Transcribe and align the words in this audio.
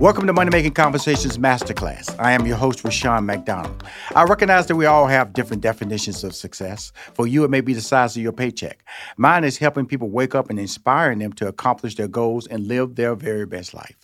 Welcome 0.00 0.26
to 0.26 0.32
Money 0.32 0.50
Making 0.50 0.72
Conversations 0.72 1.38
Masterclass. 1.38 2.18
I 2.18 2.32
am 2.32 2.46
your 2.46 2.56
host, 2.56 2.82
Rushion 2.82 3.24
McDonald. 3.24 3.84
I 4.14 4.24
recognize 4.24 4.66
that 4.66 4.74
we 4.74 4.86
all 4.86 5.06
have 5.06 5.32
different 5.32 5.62
definitions 5.62 6.24
of 6.24 6.34
success. 6.34 6.92
For 7.14 7.28
you, 7.28 7.44
it 7.44 7.50
may 7.50 7.60
be 7.60 7.74
the 7.74 7.80
size 7.80 8.16
of 8.16 8.22
your 8.22 8.32
paycheck. 8.32 8.84
Mine 9.16 9.44
is 9.44 9.56
helping 9.56 9.86
people 9.86 10.10
wake 10.10 10.34
up 10.34 10.50
and 10.50 10.58
inspiring 10.58 11.20
them 11.20 11.32
to 11.34 11.46
accomplish 11.46 11.94
their 11.94 12.08
goals 12.08 12.48
and 12.48 12.66
live 12.66 12.96
their 12.96 13.14
very 13.14 13.46
best 13.46 13.72
life. 13.72 14.03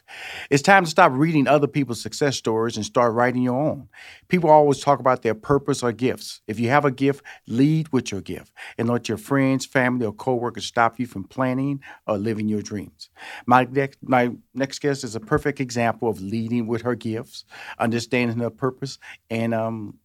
It's 0.50 0.62
time 0.62 0.84
to 0.84 0.90
stop 0.90 1.12
reading 1.12 1.46
other 1.46 1.66
people's 1.66 2.00
success 2.00 2.36
stories 2.36 2.76
and 2.76 2.84
start 2.84 3.12
writing 3.14 3.42
your 3.42 3.58
own. 3.58 3.88
People 4.28 4.50
always 4.50 4.80
talk 4.80 5.00
about 5.00 5.22
their 5.22 5.34
purpose 5.34 5.82
or 5.82 5.92
gifts. 5.92 6.40
If 6.46 6.58
you 6.60 6.68
have 6.70 6.84
a 6.84 6.90
gift, 6.90 7.24
lead 7.46 7.88
with 7.92 8.10
your 8.12 8.20
gift 8.20 8.52
and 8.78 8.88
let 8.88 9.08
your 9.08 9.18
friends, 9.18 9.66
family, 9.66 10.06
or 10.06 10.12
coworkers 10.12 10.66
stop 10.66 10.98
you 10.98 11.06
from 11.06 11.24
planning 11.24 11.80
or 12.06 12.18
living 12.18 12.48
your 12.48 12.62
dreams. 12.62 13.10
My 13.46 13.64
next, 13.70 13.98
my 14.02 14.32
next 14.54 14.80
guest 14.80 15.04
is 15.04 15.14
a 15.14 15.20
perfect 15.20 15.60
example 15.60 16.08
of 16.08 16.20
leading 16.20 16.66
with 16.66 16.82
her 16.82 16.94
gifts, 16.94 17.44
understanding 17.78 18.38
her 18.38 18.50
purpose, 18.50 18.98
and 19.30 19.54
um, 19.54 19.98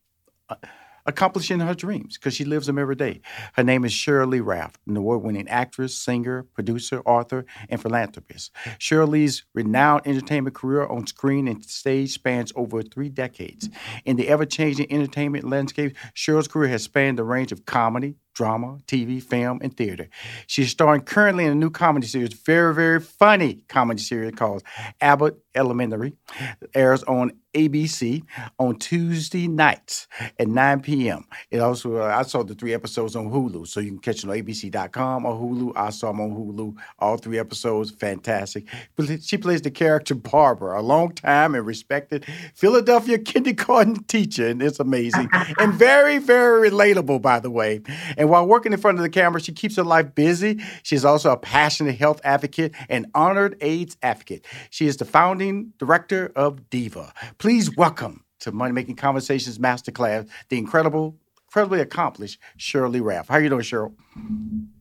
accomplishing 1.06 1.59
her 1.59 1.73
dreams 1.73 2.17
because 2.17 2.34
she 2.34 2.45
lives 2.45 2.67
them 2.67 2.78
every 2.78 2.95
day. 2.95 3.22
Her 3.53 3.64
name 3.64 3.86
is 3.86 3.92
Sheryl 3.92 4.44
Ralph, 4.44 4.73
an 4.88 4.98
award 4.98 5.23
winning 5.23 5.47
actress, 5.47 5.95
singer, 5.95 6.44
producer, 6.53 7.02
author, 7.06 7.45
and 7.70 7.81
philanthropist. 7.81 8.52
Shirley's 8.80 9.44
renowned 9.53 10.02
entertainment 10.06 10.56
career 10.56 10.86
on 10.86 11.08
screen 11.08 11.47
and 11.47 11.64
stage 11.64 12.14
spans 12.14 12.52
over 12.56 12.81
three 12.81 13.09
decades. 13.09 13.70
In 14.03 14.16
the 14.16 14.28
ever 14.28 14.45
changing 14.45 14.92
entertainment 14.92 15.45
landscape, 15.45 15.95
Shirley's 16.14 16.47
career 16.47 16.70
has 16.70 16.84
spanned 16.84 17.17
the 17.17 17.23
range 17.23 17.52
of 17.52 17.66
comedy, 17.66 18.16
drama, 18.36 18.78
TV, 18.86 19.23
film, 19.23 19.59
and 19.64 19.75
theater. 19.75 20.08
She's 20.45 20.69
starring 20.69 21.02
currently 21.02 21.45
in 21.45 21.52
a 21.52 21.55
new 21.55 21.72
comedy 21.72 22.05
series, 22.05 22.33
very, 22.33 22.75
very 22.75 23.00
funny 23.00 23.64
comedy 23.67 24.02
series 24.02 24.36
called 24.36 24.61
Abbott 25.02 25.39
Elementary. 25.55 26.14
It 26.61 26.69
airs 26.75 27.02
on 27.03 27.31
ABC 27.56 28.23
on 28.59 28.78
Tuesday 28.78 29.47
nights 29.47 30.08
at 30.38 30.47
9 30.47 30.81
p.m. 30.81 31.25
It 31.50 31.59
also, 31.59 31.97
uh, 31.97 32.13
I 32.13 32.23
saw 32.23 32.44
the 32.44 32.53
three 32.53 32.73
episodes 32.73 33.16
on 33.16 33.31
Hulu, 33.31 33.66
so 33.66 33.80
you 33.80 33.91
can 33.91 34.00
catch 34.00 34.23
it 34.23 34.30
on 34.30 34.36
ABC.com 34.36 35.25
or 35.25 35.33
Hulu. 35.33 35.72
I 35.75 35.89
saw 35.89 36.08
them 36.08 36.22
on 36.22 36.31
Hulu, 36.31 36.75
all 37.00 37.17
three 37.17 37.39
episodes, 37.39 37.91
fantastic. 37.91 38.66
She 39.22 39.38
plays 39.38 39.61
the 39.61 39.72
character 39.72 40.16
Barbara, 40.16 40.80
a 40.80 40.83
long 40.83 41.13
time 41.13 41.56
and 41.56 41.66
respected 41.66 42.25
Philadelphia 42.53 43.17
kindergarten 43.17 44.03
teacher, 44.03 44.47
and 44.47 44.61
it's 44.61 44.80
amazing 44.80 45.30
and 45.58 45.73
very, 45.73 46.17
very 46.17 46.69
relatable, 46.69 47.22
by 47.22 47.39
the 47.39 47.50
way. 47.50 47.81
And 48.17 48.25
while 48.30 48.48
working 48.48 48.73
in 48.73 48.80
front 48.80 48.98
of 48.98 49.04
the 49.04 49.09
camera, 49.09 49.42
she 49.42 49.52
keeps 49.52 49.76
her 49.76 49.84
life 49.84 50.16
busy. 50.16 50.62
She's 50.84 51.06
also 51.06 51.31
a 51.31 51.38
passionate 51.38 51.98
health 51.98 52.22
advocate 52.23 52.73
and 52.90 53.08
honored 53.14 53.58
AIDS 53.62 53.98
advocate. 54.02 54.45
She 54.70 54.88
is 54.88 54.98
the 54.98 55.06
founding 55.06 55.73
director 55.78 56.31
of 56.36 56.70
Diva. 56.70 57.14
Please 57.38 57.76
welcome 57.76 58.23
to 58.40 58.52
Money 58.52 58.73
Making 58.73 58.96
Conversations 58.96 59.58
Masterclass 59.58 60.30
the 60.50 60.58
incredible, 60.58 61.18
incredibly 61.56 61.80
accomplished 61.80 62.38
Shirley 62.58 63.00
Ralph. 63.00 63.30
How 63.30 63.36
are 63.36 63.42
you 63.42 63.48
doing, 63.48 63.61
Sheryl? 63.61 63.94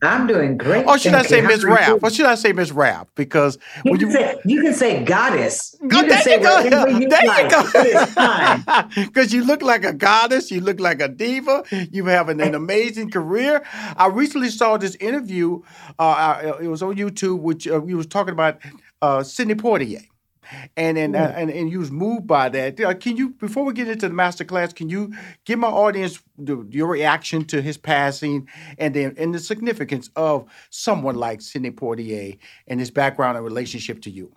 I'm 0.01 0.27
doing 0.27 0.57
great. 0.57 0.85
Or 0.85 0.97
should 0.97 1.13
I 1.13 1.23
say 1.23 1.39
Miss 1.39 1.63
Ralph? 1.63 2.03
Or 2.03 2.09
should 2.09 2.25
I 2.25 2.35
say 2.35 2.51
Miss 2.51 2.73
Ralph? 2.73 3.07
Because 3.15 3.57
you 3.85 3.97
can, 3.97 4.01
you, 4.01 4.11
say, 4.11 4.35
you 4.43 4.61
can 4.61 4.73
say 4.73 5.03
goddess. 5.05 5.77
You 5.81 5.87
oh, 5.87 5.99
can 6.01 6.09
there 6.09 6.21
say 6.21 6.35
you 6.35 6.43
go. 6.43 6.59
You 6.59 7.07
there 7.07 7.25
like. 7.25 7.49
you 7.49 8.95
go. 8.95 9.05
Because 9.05 9.33
you 9.33 9.45
look 9.45 9.61
like 9.61 9.85
a 9.85 9.93
goddess. 9.93 10.51
You 10.51 10.59
look 10.59 10.81
like 10.81 11.01
a 11.01 11.07
diva. 11.07 11.63
You 11.71 12.07
have 12.07 12.27
an, 12.27 12.41
an 12.41 12.53
amazing 12.63 13.09
career. 13.09 13.63
I 13.95 14.07
recently 14.07 14.49
saw 14.49 14.75
this 14.75 14.95
interview. 14.95 15.61
Uh, 15.97 16.57
it 16.61 16.67
was 16.67 16.83
on 16.83 16.97
YouTube, 16.97 17.39
which 17.39 17.69
uh, 17.69 17.79
we 17.79 17.95
was 17.95 18.05
talking 18.05 18.33
about 18.33 18.59
uh, 19.01 19.23
Sidney 19.23 19.55
Poitier 19.55 20.05
and 20.77 20.97
and, 20.97 21.15
uh, 21.15 21.33
and 21.35 21.49
and 21.49 21.71
you 21.71 21.79
was 21.79 21.91
moved 21.91 22.27
by 22.27 22.49
that. 22.49 22.99
Can 22.99 23.17
you 23.17 23.29
before 23.29 23.65
we 23.65 23.73
get 23.73 23.87
into 23.87 24.07
the 24.07 24.13
master 24.13 24.45
class, 24.45 24.73
can 24.73 24.89
you 24.89 25.13
give 25.45 25.59
my 25.59 25.67
audience 25.67 26.21
the, 26.37 26.65
your 26.69 26.87
reaction 26.87 27.45
to 27.45 27.61
his 27.61 27.77
passing 27.77 28.47
and 28.77 28.93
then 28.93 29.15
and 29.17 29.33
the 29.33 29.39
significance 29.39 30.09
of 30.15 30.45
someone 30.69 31.15
like 31.15 31.41
Sidney 31.41 31.71
Poitier 31.71 32.37
and 32.67 32.79
his 32.79 32.91
background 32.91 33.37
and 33.37 33.45
relationship 33.45 34.01
to 34.03 34.09
you? 34.09 34.35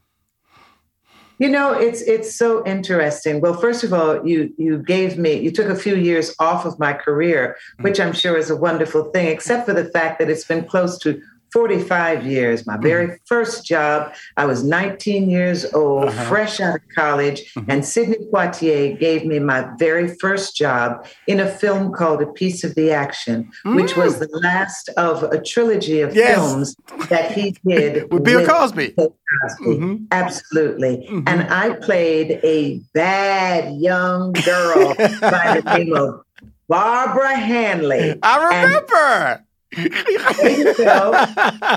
You 1.39 1.49
know, 1.49 1.73
it's 1.73 2.03
it's 2.03 2.35
so 2.35 2.67
interesting. 2.67 3.41
Well, 3.41 3.55
first 3.55 3.85
of 3.85 3.93
all, 3.93 4.27
you 4.27 4.53
you 4.59 4.79
gave 4.79 5.19
me 5.19 5.35
you 5.35 5.53
took 5.53 5.69
a 5.69 5.77
few 5.77 5.95
years 5.95 6.35
off 6.41 6.65
of 6.65 6.79
my 6.81 6.93
career, 6.93 7.57
mm. 7.79 7.85
which 7.85 8.01
I'm 8.01 8.13
sure 8.13 8.37
is 8.37 8.51
a 8.51 8.57
wonderful 8.57 9.05
thing, 9.13 9.29
except 9.29 9.67
for 9.67 9.73
the 9.73 9.85
fact 9.85 10.19
that 10.19 10.29
it's 10.29 10.45
been 10.45 10.65
close 10.65 10.99
to 10.99 11.21
45 11.53 12.27
years. 12.27 12.67
My 12.67 12.77
very 12.77 13.07
mm-hmm. 13.07 13.15
first 13.27 13.65
job, 13.65 14.15
I 14.37 14.47
was 14.47 14.65
19 14.65 15.31
years 15.31 15.73
old, 15.73 16.09
uh-huh. 16.09 16.25
fresh 16.25 16.61
out 16.61 16.77
of 16.77 16.83
college, 16.95 17.53
mm-hmm. 17.55 17.71
and 17.71 17.85
Sidney 17.85 18.19
Poitier 18.33 18.99
gave 18.99 19.25
me 19.25 19.39
my 19.39 19.69
very 19.79 20.09
first 20.17 20.57
job 20.57 21.07
in 21.27 21.41
a 21.41 21.49
film 21.49 21.93
called 21.93 22.23
A 22.23 22.27
Piece 22.27 22.65
of 22.65 22.75
the 22.75 22.91
Action, 22.91 23.51
mm. 23.65 23.77
which 23.77 23.97
was 23.97 24.17
mm. 24.17 24.21
the 24.21 24.41
last 24.43 24.89
of 24.97 25.23
a 25.25 25.41
trilogy 25.41 26.01
of 26.01 26.15
yes. 26.15 26.35
films 26.35 26.77
that 27.09 27.33
he 27.33 27.57
did 27.67 28.13
with 28.13 28.25
Bill 28.25 28.47
Cosby. 28.47 28.91
Cosby. 28.91 29.15
Mm-hmm. 29.61 30.05
Absolutely. 30.11 31.07
Mm-hmm. 31.09 31.23
And 31.27 31.43
I 31.53 31.75
played 31.75 32.41
a 32.43 32.81
bad 32.95 33.75
young 33.81 34.33
girl 34.33 34.95
by 35.21 35.61
the 35.61 35.75
name 35.79 35.95
of 35.95 36.23
Barbara 36.69 37.37
Hanley. 37.37 38.19
I 38.23 38.45
remember. 38.45 38.95
And 38.97 39.48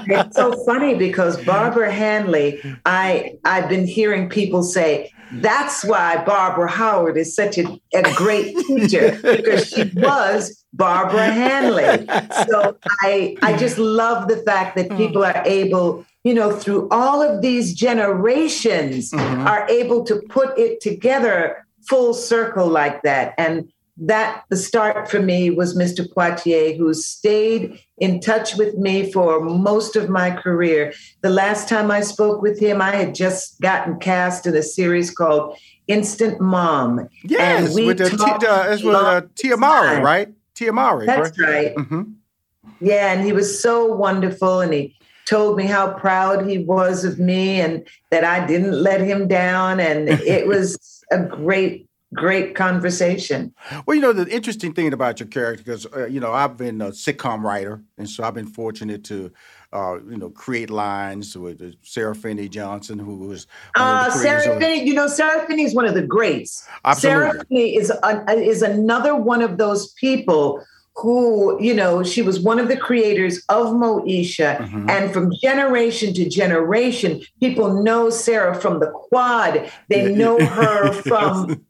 it's 0.08 0.36
so 0.36 0.64
funny 0.66 0.96
because 0.96 1.44
Barbara 1.44 1.92
Hanley, 1.92 2.62
I 2.86 3.36
I've 3.44 3.68
been 3.68 3.86
hearing 3.86 4.30
people 4.30 4.64
say 4.64 5.12
that's 5.34 5.84
why 5.84 6.24
Barbara 6.24 6.70
Howard 6.70 7.18
is 7.18 7.36
such 7.36 7.58
a, 7.58 7.80
a 7.94 8.14
great 8.16 8.56
teacher 8.60 9.20
because 9.22 9.68
she 9.68 9.92
was 9.96 10.64
Barbara 10.74 11.32
Hanley. 11.32 12.06
So 12.50 12.78
I 13.02 13.36
I 13.42 13.58
just 13.58 13.78
love 13.78 14.28
the 14.28 14.38
fact 14.38 14.76
that 14.78 14.96
people 14.98 15.24
are 15.24 15.44
able, 15.46 16.06
you 16.24 16.34
know, 16.34 16.52
through 16.52 16.88
all 16.90 17.22
of 17.22 17.42
these 17.42 17.74
generations, 17.74 19.12
mm-hmm. 19.12 19.48
are 19.48 19.68
able 19.70 20.04
to 20.06 20.22
put 20.30 20.58
it 20.58 20.82
together 20.82 21.66
full 21.90 22.14
circle 22.14 22.68
like 22.68 23.02
that. 23.04 23.34
And 23.38 23.72
that 24.02 24.44
the 24.50 24.58
start 24.58 25.10
for 25.10 25.22
me 25.22 25.52
was 25.52 25.78
Mr. 25.78 26.06
Poitier, 26.12 26.76
who 26.76 26.92
stayed 26.94 27.80
in 28.00 28.20
touch 28.20 28.56
with 28.56 28.76
me 28.76 29.12
for 29.12 29.40
most 29.40 29.96
of 29.96 30.10
my 30.10 30.32
career. 30.32 30.92
The 31.22 31.30
last 31.30 31.70
time 31.70 31.92
I 31.92 32.02
spoke 32.02 32.42
with 32.42 32.60
him, 32.60 32.82
I 32.82 32.96
had 32.96 33.14
just 33.14 33.62
gotten 33.62 34.00
cast 34.00 34.48
in 34.48 34.56
a 34.56 34.64
series 34.64 35.12
called 35.12 35.56
Instant 35.88 36.42
Mom. 36.42 37.08
Yes, 37.24 37.68
and 37.68 37.76
we 37.76 37.86
with, 37.86 38.00
the, 38.00 38.10
t- 38.10 38.48
uh, 38.48 38.72
with 38.72 38.86
uh, 38.86 39.22
Tia 39.36 39.56
Mowry, 39.56 40.02
right? 40.02 40.30
Tia 40.56 40.74
Mowry. 40.74 41.06
That's 41.06 41.38
right. 41.38 41.48
right. 41.48 41.76
Mm-hmm. 41.76 42.02
Yeah, 42.80 43.14
and 43.14 43.24
he 43.24 43.34
was 43.34 43.62
so 43.62 43.86
wonderful, 43.86 44.62
and 44.62 44.74
he 44.74 44.96
told 45.26 45.58
me 45.58 45.66
how 45.66 45.94
proud 45.94 46.48
he 46.50 46.58
was 46.58 47.06
of 47.06 47.20
me 47.20 47.62
and 47.62 47.88
that 48.10 48.24
I 48.24 48.46
didn't 48.46 48.74
let 48.74 49.00
him 49.00 49.28
down. 49.28 49.80
And 49.80 50.10
it 50.10 50.48
was 50.56 51.04
a 51.12 51.20
great 51.20 51.88
great 52.14 52.56
conversation. 52.56 53.54
Well, 53.86 53.96
you 53.96 54.02
know, 54.02 54.14
the 54.14 54.28
interesting 54.28 54.74
thing 54.74 54.92
about 54.94 55.20
your 55.20 55.28
character, 55.28 55.64
because, 55.64 55.86
uh, 55.96 56.08
you 56.08 56.20
know, 56.20 56.32
I've 56.32 56.58
been 56.58 56.82
a 56.82 56.90
sitcom 56.90 57.42
writer, 57.42 57.82
and 57.98 58.10
so 58.10 58.24
I've 58.24 58.34
been 58.34 58.48
fortunate 58.48 59.04
to, 59.06 59.32
uh, 59.72 60.00
you 60.10 60.18
know, 60.18 60.30
create 60.30 60.70
lines 60.70 61.38
with 61.38 61.62
uh, 61.62 61.72
Sarah 61.84 62.16
Finney 62.16 62.50
Johnson, 62.50 63.00
who 63.00 63.16
was. 63.16 63.48
Uh, 63.76 64.10
Sarah 64.12 64.60
Finney, 64.60 64.84
you 64.84 64.94
know, 64.94 65.08
Sarah 65.08 65.46
Finney 65.48 65.64
is 65.64 65.74
one 65.74 65.86
of 65.86 65.94
the 65.94 66.02
greats. 66.02 66.68
Absolutely. 66.84 67.22
Sarah 67.22 67.46
Finney 67.46 67.76
is, 67.76 67.90
a, 67.90 68.32
is 68.32 68.62
another 68.62 69.16
one 69.16 69.42
of 69.42 69.58
those 69.58 69.94
people 69.94 70.62
who, 70.96 71.62
you 71.62 71.74
know, 71.74 72.04
she 72.04 72.22
was 72.22 72.40
one 72.40 72.60
of 72.60 72.68
the 72.68 72.78
creators 72.78 73.44
of 73.50 73.68
Moesha. 73.68 74.58
Mm-hmm. 74.58 74.90
And 74.90 75.14
from 75.14 75.32
generation 75.42 76.14
to 76.16 76.30
generation, 76.30 77.22
people 77.40 77.82
know 77.84 78.10
Sarah 78.10 78.60
from 78.60 78.80
the 78.80 78.92
quad. 78.92 79.72
They 79.88 80.14
know 80.14 80.38
her 80.46 80.92
from 80.94 81.66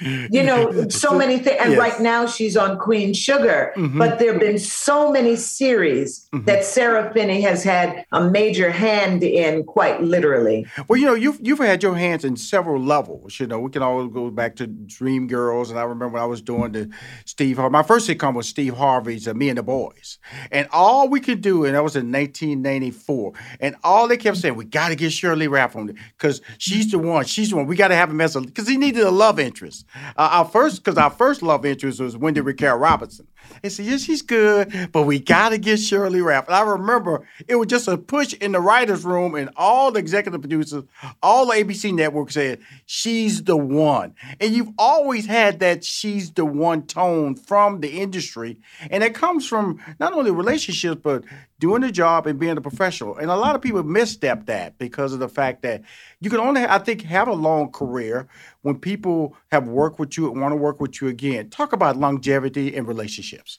you 0.00 0.42
know, 0.42 0.88
so 0.88 1.16
many 1.16 1.38
things. 1.38 1.56
And 1.60 1.72
yes. 1.72 1.78
right 1.78 2.00
now 2.00 2.26
she's 2.26 2.56
on 2.56 2.78
Queen 2.78 3.14
Sugar. 3.14 3.72
Mm-hmm. 3.76 3.98
But 3.98 4.18
there 4.18 4.32
have 4.32 4.40
been 4.40 4.58
so 4.58 5.10
many 5.10 5.36
series 5.36 6.28
mm-hmm. 6.32 6.44
that 6.46 6.64
Sarah 6.64 7.12
Finney 7.12 7.40
has 7.42 7.62
had 7.62 8.04
a 8.12 8.28
major 8.28 8.70
hand 8.70 9.22
in, 9.22 9.64
quite 9.64 10.02
literally. 10.02 10.66
Well, 10.88 10.98
you 10.98 11.06
know, 11.06 11.14
you've 11.14 11.38
you've 11.40 11.58
had 11.58 11.82
your 11.82 11.96
hands 11.96 12.24
in 12.24 12.36
several 12.36 12.82
levels. 12.82 13.38
You 13.38 13.46
know, 13.46 13.60
we 13.60 13.70
can 13.70 13.82
always 13.82 14.12
go 14.12 14.30
back 14.30 14.56
to 14.56 14.66
Dream 14.66 15.26
Girls, 15.26 15.70
and 15.70 15.78
I 15.78 15.82
remember 15.82 16.08
when 16.08 16.22
I 16.22 16.26
was 16.26 16.42
doing 16.42 16.72
the 16.72 16.90
Steve 17.24 17.56
Harvey. 17.56 17.72
My 17.72 17.82
first 17.82 18.08
sitcom 18.08 18.34
was 18.34 18.48
Steve 18.48 18.74
Harvey's 18.74 19.28
uh, 19.28 19.34
Me 19.34 19.48
and 19.48 19.58
the 19.58 19.62
Boys, 19.62 20.18
and 20.50 20.68
all 20.72 21.08
we 21.08 21.20
could 21.20 21.40
do, 21.40 21.64
and 21.64 21.74
that 21.74 21.82
was 21.82 21.96
in 21.96 22.10
1994, 22.10 23.32
and 23.60 23.76
all 23.82 24.08
they 24.08 24.16
kept 24.16 24.36
saying, 24.38 24.54
we 24.54 24.64
got 24.64 24.88
to 24.88 24.96
get 24.96 25.12
Shirley 25.12 25.48
Ralph 25.48 25.76
on 25.76 25.90
it 25.90 25.96
because 26.16 26.40
she's 26.58 26.90
the 26.90 26.98
one. 26.98 27.24
She's 27.24 27.50
the 27.50 27.56
one. 27.56 27.66
We 27.66 27.76
got 27.76 27.88
to 27.88 27.94
have 27.94 28.10
him 28.10 28.20
as 28.20 28.36
a 28.36 28.40
because 28.40 28.68
he 28.68 28.76
needed 28.76 29.02
a 29.02 29.10
love 29.10 29.38
interest. 29.38 29.83
Uh, 30.16 30.28
our 30.32 30.44
first, 30.44 30.82
because 30.82 30.98
our 30.98 31.10
first 31.10 31.42
love 31.42 31.64
interest 31.64 32.00
was 32.00 32.16
Wendy 32.16 32.40
Raquel 32.40 32.76
Robinson. 32.76 33.26
And 33.62 33.70
said, 33.70 33.86
yeah, 33.86 33.96
she's 33.98 34.22
good, 34.22 34.90
but 34.92 35.02
we 35.02 35.20
got 35.20 35.50
to 35.50 35.58
get 35.58 35.78
Shirley 35.78 36.22
Ralph. 36.22 36.46
And 36.46 36.54
I 36.54 36.62
remember 36.62 37.26
it 37.46 37.56
was 37.56 37.68
just 37.68 37.88
a 37.88 37.98
push 37.98 38.32
in 38.34 38.52
the 38.52 38.60
writer's 38.60 39.04
room, 39.04 39.34
and 39.34 39.50
all 39.56 39.92
the 39.92 39.98
executive 39.98 40.40
producers, 40.40 40.84
all 41.22 41.46
the 41.46 41.52
ABC 41.54 41.94
network 41.94 42.30
said, 42.30 42.60
she's 42.86 43.44
the 43.44 43.56
one. 43.56 44.14
And 44.40 44.54
you've 44.54 44.72
always 44.78 45.26
had 45.26 45.60
that 45.60 45.84
she's 45.84 46.32
the 46.32 46.44
one 46.44 46.86
tone 46.86 47.36
from 47.36 47.80
the 47.80 48.00
industry. 48.00 48.58
And 48.90 49.04
it 49.04 49.14
comes 49.14 49.46
from 49.46 49.80
not 50.00 50.14
only 50.14 50.30
relationships, 50.30 51.00
but 51.02 51.24
doing 51.58 51.82
the 51.82 51.92
job 51.92 52.26
and 52.26 52.38
being 52.38 52.56
a 52.56 52.60
professional. 52.60 53.16
And 53.16 53.30
a 53.30 53.36
lot 53.36 53.54
of 53.54 53.62
people 53.62 53.82
misstep 53.82 54.46
that 54.46 54.76
because 54.78 55.12
of 55.12 55.20
the 55.20 55.28
fact 55.28 55.62
that 55.62 55.82
you 56.20 56.30
can 56.30 56.40
only, 56.40 56.64
I 56.64 56.78
think, 56.78 57.02
have 57.02 57.28
a 57.28 57.32
long 57.32 57.70
career 57.70 58.28
when 58.62 58.78
people 58.78 59.36
have 59.52 59.68
worked 59.68 59.98
with 59.98 60.16
you 60.16 60.30
and 60.30 60.40
want 60.40 60.52
to 60.52 60.56
work 60.56 60.80
with 60.80 61.00
you 61.00 61.08
again. 61.08 61.50
Talk 61.50 61.72
about 61.72 61.96
longevity 61.96 62.76
and 62.76 62.86
relationships. 62.86 63.58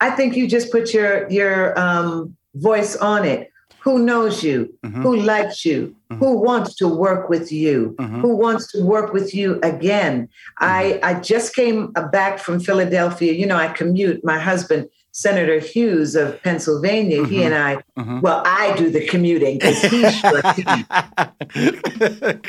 I 0.00 0.10
think 0.10 0.36
you 0.36 0.48
just 0.48 0.72
put 0.72 0.92
your 0.92 1.30
your 1.30 1.78
um, 1.78 2.36
voice 2.54 2.96
on 2.96 3.24
it. 3.24 3.50
Who 3.80 3.98
knows 3.98 4.44
you? 4.44 4.72
Mm-hmm. 4.84 5.02
Who 5.02 5.16
likes 5.16 5.64
you? 5.64 5.96
Mm-hmm. 6.10 6.24
Who 6.24 6.38
wants 6.38 6.76
to 6.76 6.86
work 6.86 7.28
with 7.28 7.50
you? 7.50 7.96
Mm-hmm. 7.98 8.20
Who 8.20 8.36
wants 8.36 8.70
to 8.72 8.84
work 8.84 9.12
with 9.12 9.34
you 9.34 9.58
again? 9.62 10.28
I 10.58 10.84
mm-hmm. 10.84 11.04
I 11.04 11.20
just 11.20 11.54
came 11.54 11.92
back 12.12 12.38
from 12.38 12.60
Philadelphia. 12.60 13.32
You 13.32 13.46
know, 13.46 13.56
I 13.56 13.68
commute. 13.68 14.24
My 14.24 14.38
husband 14.38 14.88
Senator 15.12 15.58
Hughes 15.58 16.14
of 16.14 16.42
Pennsylvania, 16.42 17.18
mm-hmm. 17.18 17.30
he 17.32 17.42
and 17.44 17.54
I, 17.54 17.76
mm-hmm. 17.98 18.20
well, 18.20 18.42
I 18.46 18.74
do 18.76 18.90
the 18.90 19.06
commuting 19.06 19.58
because 19.58 19.82
he's 19.82 20.16
short. 20.20 20.42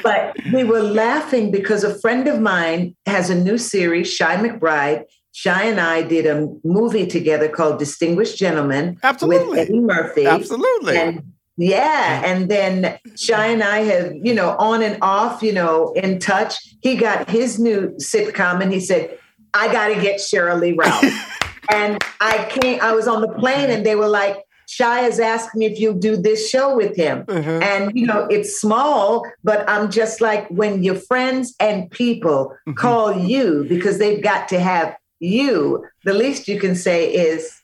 but 0.01 0.37
we 0.53 0.63
were 0.63 0.81
laughing 0.81 1.51
because 1.51 1.83
a 1.83 1.97
friend 1.99 2.27
of 2.27 2.39
mine 2.39 2.95
has 3.05 3.29
a 3.29 3.35
new 3.35 3.57
series, 3.57 4.17
Chi 4.17 4.37
McBride. 4.37 5.03
Chi 5.43 5.63
and 5.63 5.79
I 5.79 6.03
did 6.03 6.25
a 6.25 6.47
movie 6.63 7.07
together 7.07 7.49
called 7.49 7.79
Distinguished 7.79 8.37
Gentlemen 8.37 8.99
Absolutely. 9.03 9.49
with 9.49 9.59
Eddie 9.59 9.79
Murphy. 9.79 10.25
Absolutely. 10.25 10.95
And 10.95 11.33
yeah. 11.57 12.21
And 12.25 12.49
then 12.49 12.97
Chi 13.27 13.47
and 13.47 13.63
I 13.63 13.79
have, 13.79 14.13
you 14.15 14.33
know, 14.33 14.55
on 14.57 14.81
and 14.81 14.97
off, 15.01 15.43
you 15.43 15.51
know, 15.51 15.91
in 15.93 16.19
touch. 16.19 16.55
He 16.81 16.95
got 16.95 17.29
his 17.29 17.59
new 17.59 17.89
sitcom 17.99 18.61
and 18.61 18.71
he 18.71 18.79
said, 18.79 19.17
I 19.53 19.71
got 19.71 19.87
to 19.89 20.01
get 20.01 20.19
Sheryl 20.19 20.75
Ralph. 20.77 21.39
And 21.71 22.03
I 22.19 22.45
came, 22.49 22.81
I 22.81 22.91
was 22.91 23.07
on 23.07 23.21
the 23.21 23.29
plane 23.29 23.69
and 23.69 23.85
they 23.85 23.95
were 23.95 24.07
like, 24.07 24.37
Chi 24.77 24.99
has 24.99 25.19
asked 25.19 25.55
me 25.55 25.65
if 25.65 25.79
you'll 25.79 25.93
do 25.93 26.15
this 26.17 26.49
show 26.49 26.75
with 26.75 26.95
him. 26.95 27.23
Mm-hmm. 27.25 27.63
And, 27.63 27.91
you 27.95 28.05
know, 28.05 28.27
it's 28.29 28.59
small, 28.59 29.25
but 29.43 29.67
I'm 29.69 29.91
just 29.91 30.21
like, 30.21 30.47
when 30.49 30.83
your 30.83 30.95
friends 30.95 31.53
and 31.59 31.89
people 31.91 32.55
mm-hmm. 32.67 32.73
call 32.73 33.17
you 33.17 33.65
because 33.67 33.99
they've 33.99 34.23
got 34.23 34.47
to 34.49 34.59
have 34.59 34.95
you, 35.19 35.85
the 36.03 36.13
least 36.13 36.47
you 36.47 36.59
can 36.59 36.75
say 36.75 37.13
is, 37.13 37.61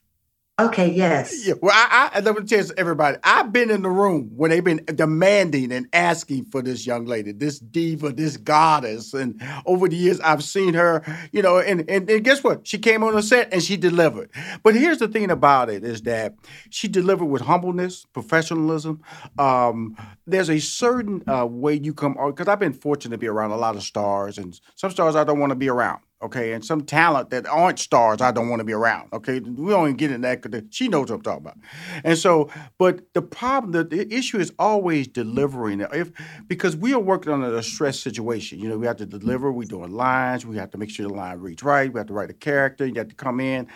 Okay, 0.60 0.92
yes. 0.92 1.48
Yeah, 1.48 1.54
well, 1.62 1.72
I, 1.74 2.10
I 2.16 2.20
let 2.20 2.36
me 2.36 2.44
tell 2.44 2.66
everybody, 2.78 3.18
I've 3.24 3.54
been 3.54 3.72
in 3.72 3.82
the 3.82 3.90
room 3.90 4.30
when 4.36 4.52
they've 4.52 4.64
been 4.64 4.84
demanding 4.94 5.72
and 5.72 5.88
asking 5.94 6.46
for 6.46 6.62
this 6.62 6.86
young 6.86 7.06
lady, 7.06 7.32
this 7.32 7.60
diva, 7.60 8.12
this 8.12 8.36
goddess. 8.36 9.14
And 9.14 9.42
over 9.66 9.88
the 9.88 9.96
years, 9.96 10.20
I've 10.20 10.44
seen 10.44 10.74
her, 10.74 11.02
you 11.32 11.42
know, 11.42 11.60
and, 11.60 11.90
and, 11.90 12.10
and 12.10 12.24
guess 12.26 12.44
what? 12.44 12.68
She 12.68 12.78
came 12.78 13.04
on 13.04 13.16
the 13.16 13.24
set 13.24 13.54
and 13.54 13.64
she 13.64 13.78
delivered. 13.78 14.32
But 14.62 14.76
here's 14.76 14.98
the 14.98 15.08
thing 15.08 15.32
about 15.32 15.70
it 15.70 15.86
is 15.86 16.02
that 16.02 16.36
she 16.70 16.90
delivered 16.90 17.28
with 17.28 17.44
humbleness, 17.44 18.06
professionalism. 18.12 19.02
Um, 19.38 19.96
there's 20.28 20.50
a 20.50 20.60
certain 20.60 21.24
uh, 21.30 21.46
way 21.46 21.76
you 21.76 21.94
come 21.94 22.18
because 22.28 22.50
I've 22.50 22.60
been 22.60 22.74
fortunate 22.74 23.16
to 23.16 23.18
be 23.18 23.28
around 23.28 23.52
a 23.52 23.58
lot 23.58 23.78
of 23.78 23.84
stars, 23.84 24.38
and 24.38 24.60
some 24.76 24.92
stars 24.92 25.16
I 25.16 25.24
don't 25.24 25.40
want 25.40 25.52
to 25.52 25.56
be 25.56 25.70
around 25.70 26.02
okay, 26.22 26.52
and 26.52 26.66
some 26.66 26.82
talent 26.82 27.30
that 27.30 27.48
aren't 27.48 27.80
stars 27.80 28.20
I 28.20 28.32
don't 28.32 28.50
want 28.50 28.60
to 28.60 28.66
be 28.66 28.74
around, 28.74 29.10
okay? 29.14 29.40
We 29.40 29.72
don't 29.72 29.86
even 29.86 29.96
get 29.96 30.12
in 30.12 30.22
that 30.22 30.42
because 30.42 30.64
she 30.70 30.90
knows 30.90 31.10
what 31.10 31.18
I'm 31.18 31.22
talking 31.22 31.46
about. 31.46 31.58
And 32.04 32.18
so, 32.18 32.50
but 32.78 33.14
the 33.14 33.22
problem, 33.22 33.72
the, 33.72 33.84
the 33.84 34.14
issue 34.14 34.38
is 34.38 34.52
always 34.60 35.08
delivering. 35.08 35.80
If, 35.80 36.12
because 36.48 36.76
we 36.76 36.94
are 36.94 37.00
working 37.00 37.32
under 37.32 37.56
a 37.56 37.64
stress 37.64 38.00
situation. 38.00 38.60
You 38.60 38.68
know, 38.70 38.78
we 38.78 38.86
have 38.86 38.98
to 38.98 39.06
deliver, 39.06 39.52
we're 39.52 39.64
doing 39.64 39.92
lines, 39.92 40.46
we 40.46 40.58
have 40.58 40.72
to 40.72 40.78
make 40.78 40.90
sure 40.90 41.08
the 41.08 41.14
line 41.14 41.40
reads 41.40 41.64
right, 41.64 41.92
we 41.92 42.00
have 42.00 42.08
to 42.08 42.14
write 42.14 42.30
a 42.30 42.34
character, 42.34 42.86
you 42.86 42.96
have 42.96 43.10
to 43.10 43.16
come 43.16 43.40
in, 43.40 43.68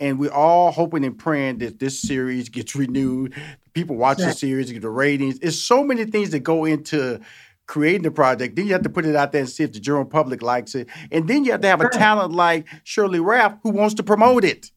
and 0.00 0.18
we're 0.18 0.32
all 0.32 0.72
hoping 0.72 1.04
and 1.04 1.18
praying 1.18 1.58
that 1.58 1.78
this 1.78 2.00
series 2.00 2.48
gets 2.48 2.74
renewed. 2.82 3.34
People 3.74 3.96
watch 3.96 4.18
right. 4.18 4.26
the 4.26 4.34
series, 4.34 4.70
get 4.70 4.82
the 4.82 4.90
ratings. 4.90 5.38
It's 5.40 5.56
so 5.56 5.82
many 5.84 6.04
things 6.04 6.30
that 6.30 6.40
go 6.40 6.64
into 6.64 7.20
creating 7.66 8.02
the 8.02 8.10
project. 8.10 8.56
Then 8.56 8.66
you 8.66 8.72
have 8.72 8.82
to 8.82 8.90
put 8.90 9.06
it 9.06 9.16
out 9.16 9.32
there 9.32 9.42
and 9.42 9.50
see 9.50 9.64
if 9.64 9.72
the 9.72 9.80
general 9.80 10.04
public 10.04 10.42
likes 10.42 10.74
it. 10.74 10.88
And 11.10 11.28
then 11.28 11.44
you 11.44 11.52
have 11.52 11.60
to 11.62 11.68
have 11.68 11.80
a 11.80 11.88
talent 11.88 12.32
like 12.32 12.66
Shirley 12.84 13.20
Ralph 13.20 13.54
who 13.62 13.70
wants 13.70 13.94
to 13.94 14.02
promote 14.02 14.44
it. 14.44 14.70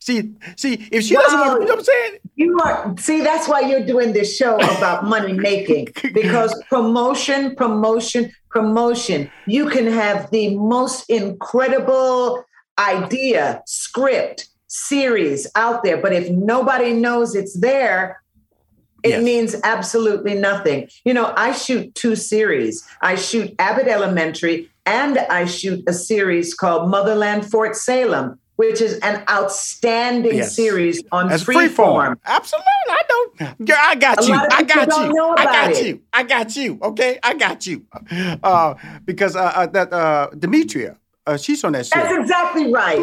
See, 0.00 0.34
see, 0.56 0.88
if 0.90 1.04
she 1.04 1.14
well, 1.14 1.22
doesn't 1.22 1.38
want 1.38 1.60
to, 1.60 1.62
you 1.62 1.68
know 1.68 1.74
what 1.74 1.78
I'm 1.78 1.84
saying? 1.84 2.18
You 2.34 2.58
are 2.58 2.94
see, 2.98 3.20
that's 3.20 3.46
why 3.46 3.60
you're 3.60 3.86
doing 3.86 4.12
this 4.12 4.36
show 4.36 4.56
about 4.56 5.04
money 5.04 5.32
making. 5.32 5.88
Because 6.12 6.60
promotion, 6.68 7.54
promotion, 7.54 8.32
promotion. 8.50 9.30
You 9.46 9.68
can 9.68 9.86
have 9.86 10.28
the 10.32 10.56
most 10.56 11.08
incredible 11.08 12.44
idea, 12.78 13.62
script, 13.66 14.48
series 14.66 15.46
out 15.54 15.84
there, 15.84 15.98
but 15.98 16.12
if 16.12 16.30
nobody 16.30 16.94
knows 16.94 17.34
it's 17.34 17.58
there, 17.60 18.21
it 19.02 19.10
yes. 19.10 19.22
means 19.22 19.56
absolutely 19.64 20.34
nothing. 20.34 20.88
You 21.04 21.14
know, 21.14 21.32
I 21.36 21.52
shoot 21.52 21.94
two 21.94 22.16
series. 22.16 22.86
I 23.00 23.16
shoot 23.16 23.54
Abbott 23.58 23.88
Elementary 23.88 24.70
and 24.86 25.18
I 25.18 25.44
shoot 25.46 25.82
a 25.88 25.92
series 25.92 26.54
called 26.54 26.90
Motherland 26.90 27.50
Fort 27.50 27.76
Salem, 27.76 28.38
which 28.56 28.80
is 28.80 28.98
an 29.00 29.22
outstanding 29.28 30.36
yes. 30.36 30.54
series 30.54 31.02
on 31.12 31.28
That's 31.28 31.44
freeform. 31.44 32.16
Absolutely. 32.24 32.66
I 32.90 33.02
don't. 33.08 33.64
Girl, 33.64 33.76
I 33.78 33.94
got 33.94 34.26
you. 34.26 34.34
I 34.34 34.62
got 34.62 34.88
you. 34.88 35.34
I 35.36 35.44
got 35.44 35.70
it. 35.70 35.86
you. 35.86 36.02
I 36.12 36.22
got 36.22 36.56
you. 36.56 36.78
Okay. 36.82 37.18
I 37.22 37.34
got 37.34 37.66
you. 37.66 37.86
Uh, 38.42 38.74
because 39.04 39.36
uh, 39.36 39.52
uh, 39.54 39.66
that 39.66 39.92
uh, 39.92 40.28
Demetria, 40.38 40.96
uh, 41.26 41.36
she's 41.36 41.62
on 41.64 41.72
that 41.72 41.86
show. 41.86 41.98
That's 41.98 42.14
exactly 42.14 42.72
right. 42.72 42.98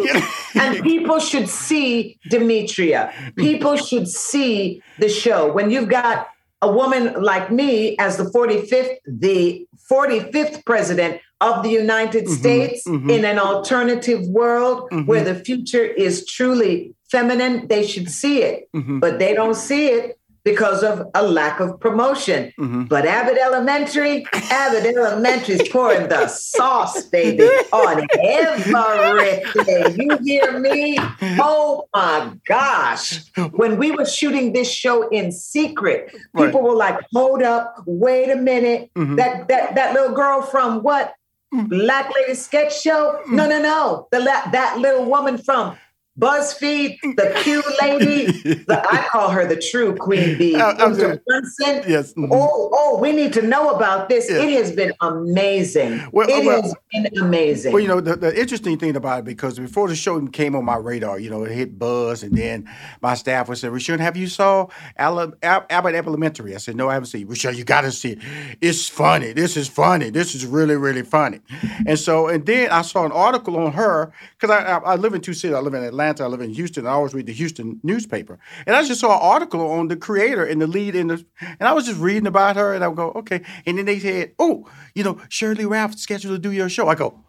and 0.56 0.84
people 0.84 1.20
should 1.20 1.48
see 1.48 2.20
Demetria. 2.30 3.14
People 3.36 3.78
should 3.78 4.08
see 4.08 4.82
the 4.98 5.10
show. 5.10 5.52
When 5.52 5.72
you've 5.72 5.90
got 5.90 6.28
a 6.62 6.72
woman 6.72 7.14
like 7.22 7.52
me 7.52 7.96
as 7.98 8.18
the 8.18 8.26
45th, 8.26 8.98
the 9.08 9.66
45th 9.90 10.66
president 10.66 11.22
of 11.42 11.64
the 11.64 11.70
United 11.70 12.26
mm-hmm, 12.26 12.34
States 12.34 12.84
mm-hmm. 12.86 13.10
in 13.10 13.24
an 13.24 13.40
alternative 13.40 14.28
world 14.28 14.90
mm-hmm. 14.92 15.06
where 15.06 15.24
the 15.24 15.36
future 15.36 15.86
is 15.86 16.26
truly 16.26 16.94
feminine, 17.10 17.68
they 17.68 17.88
should 17.88 18.10
see 18.10 18.44
it. 18.44 18.70
Mm-hmm. 18.76 19.00
But 19.00 19.20
they 19.20 19.34
don't 19.34 19.56
see 19.56 19.88
it 19.88 20.19
because 20.50 20.84
of 20.84 21.08
a 21.14 21.24
lack 21.24 21.60
of 21.60 21.80
promotion. 21.80 22.52
Mm-hmm. 22.60 22.84
But 22.86 23.06
Abbott 23.06 23.38
Elementary, 23.38 24.26
Abbott 24.34 24.86
Elementary 24.86 25.56
is 25.56 25.70
pouring 25.70 26.10
the 26.10 26.28
sauce, 26.28 27.04
baby, 27.06 27.48
on 27.72 28.08
everything. 28.20 30.02
You 30.02 30.18
hear 30.24 30.60
me? 30.60 30.98
Oh 31.40 31.88
my 31.94 32.34
gosh. 32.48 33.24
When 33.52 33.78
we 33.78 33.92
were 33.92 34.06
shooting 34.06 34.54
this 34.54 34.72
show 34.72 35.08
in 35.10 35.32
secret, 35.32 36.12
people 36.36 36.62
right. 36.62 36.64
were 36.64 36.76
like, 36.76 37.00
hold 37.14 37.44
up, 37.44 37.84
wait 37.86 38.30
a 38.30 38.36
minute. 38.36 38.90
Mm-hmm. 38.96 39.16
That 39.16 39.48
that 39.48 39.76
that 39.76 39.94
little 39.94 40.16
girl 40.16 40.42
from 40.42 40.82
what? 40.84 41.14
Mm-hmm. 41.54 41.68
Black 41.68 42.14
Lady 42.14 42.36
Sketch 42.36 42.80
Show? 42.80 43.22
No, 43.28 43.48
no, 43.48 43.60
no. 43.60 44.08
The 44.12 44.20
that 44.20 44.78
little 44.78 45.06
woman 45.06 45.38
from 45.38 45.78
BuzzFeed, 46.20 47.00
the 47.16 47.34
Q 47.44 47.64
lady, 47.82 48.26
the, 48.66 48.84
I 48.90 49.06
call 49.10 49.30
her 49.30 49.46
the 49.46 49.56
true 49.56 49.96
queen 49.96 50.38
bee. 50.38 50.54
Sorry. 50.54 51.20
Brunson. 51.26 51.84
Yes. 51.88 52.14
mhm. 52.14 52.28
Oh, 52.32 52.70
oh, 52.74 52.98
we 53.00 53.12
need 53.14 53.32
to 53.34 53.42
know 53.42 53.70
about 53.70 54.10
this. 54.10 54.30
Yeah. 54.30 54.38
It 54.44 54.52
has 54.58 54.72
been 54.72 54.92
amazing. 55.02 56.02
Well, 56.12 56.28
it 56.30 56.46
well- 56.46 56.62
has 56.62 56.76
been 56.92 57.08
amazing. 57.20 57.72
Well, 57.72 57.82
you 57.82 57.88
know, 57.88 58.02
the, 58.02 58.16
the 58.16 58.38
interesting 58.40 58.78
thing 58.78 58.96
about 58.96 59.20
it, 59.20 59.26
because 59.26 59.58
before 59.58 59.88
the 59.88 59.96
show 59.96 60.18
even 60.18 60.30
came 60.30 60.56
on 60.56 60.66
my 60.66 60.76
radar, 60.76 61.20
you 61.20 61.30
know, 61.30 61.44
it 61.44 61.52
hit 61.52 61.80
buzz, 61.80 62.24
and 62.24 62.36
then 62.38 62.70
my 63.02 63.14
staff 63.14 63.48
would 63.48 63.58
say, 63.58 63.70
Rushion, 63.70 64.00
have 64.00 64.18
you 64.18 64.28
saw 64.28 64.68
Ala- 65.00 65.34
Ab- 65.44 65.68
Abbott 65.70 65.96
Elementary? 65.96 66.54
I 66.54 66.58
said, 66.58 66.76
no, 66.76 66.90
I 66.90 66.94
haven't 66.94 67.08
seen 67.08 67.22
it. 67.22 67.30
Rushion, 67.30 67.56
you 67.56 67.64
got 67.64 67.82
to 67.82 67.92
see 67.92 68.12
it. 68.14 68.20
It's 68.60 68.90
funny. 68.90 69.32
This 69.32 69.56
is 69.56 69.68
funny. 69.70 70.10
This 70.10 70.36
is 70.36 70.46
really, 70.46 70.76
really 70.76 71.04
funny. 71.04 71.40
And 71.88 71.98
so, 71.98 72.28
and 72.28 72.46
then 72.46 72.70
I 72.72 72.82
saw 72.82 73.06
an 73.06 73.12
article 73.12 73.58
on 73.58 73.72
her, 73.74 74.12
because 74.38 74.50
I, 74.54 74.64
I, 74.64 74.78
I 74.80 74.96
live 74.96 75.14
in 75.14 75.22
two 75.22 75.34
cities. 75.34 75.56
I 75.56 75.60
live 75.60 75.74
in 75.74 75.84
Atlanta, 75.84 76.09
I 76.20 76.28
live 76.28 76.42
in 76.42 76.52
Houston. 76.52 76.88
I 76.88 76.92
always 76.92 77.14
read 77.14 77.26
the 77.26 77.34
Houston 77.34 77.80
newspaper. 77.84 78.40
And 78.66 78.76
I 78.76 78.84
just 78.84 79.02
saw 79.02 79.14
an 79.16 79.20
article 79.22 79.72
on 79.72 79.88
the 79.88 79.96
creator 79.96 80.44
and 80.44 80.62
the 80.62 80.68
lead 80.68 80.96
in 80.96 81.08
the, 81.08 81.26
and 81.42 81.68
I 81.68 81.74
was 81.74 81.86
just 81.86 82.00
reading 82.00 82.28
about 82.28 82.56
her, 82.56 82.74
and 82.74 82.84
I 82.84 82.88
would 82.88 82.98
go, 82.98 83.12
okay. 83.12 83.42
And 83.66 83.78
then 83.78 83.86
they 83.86 84.00
said, 84.00 84.34
oh, 84.40 84.70
you 84.96 85.04
know, 85.04 85.22
Shirley 85.30 85.66
Ralph 85.66 85.98
scheduled 85.98 86.36
to 86.36 86.40
do 86.40 86.52
your 86.52 86.70
show. 86.70 86.88
I 86.88 86.96
go, 86.96 87.24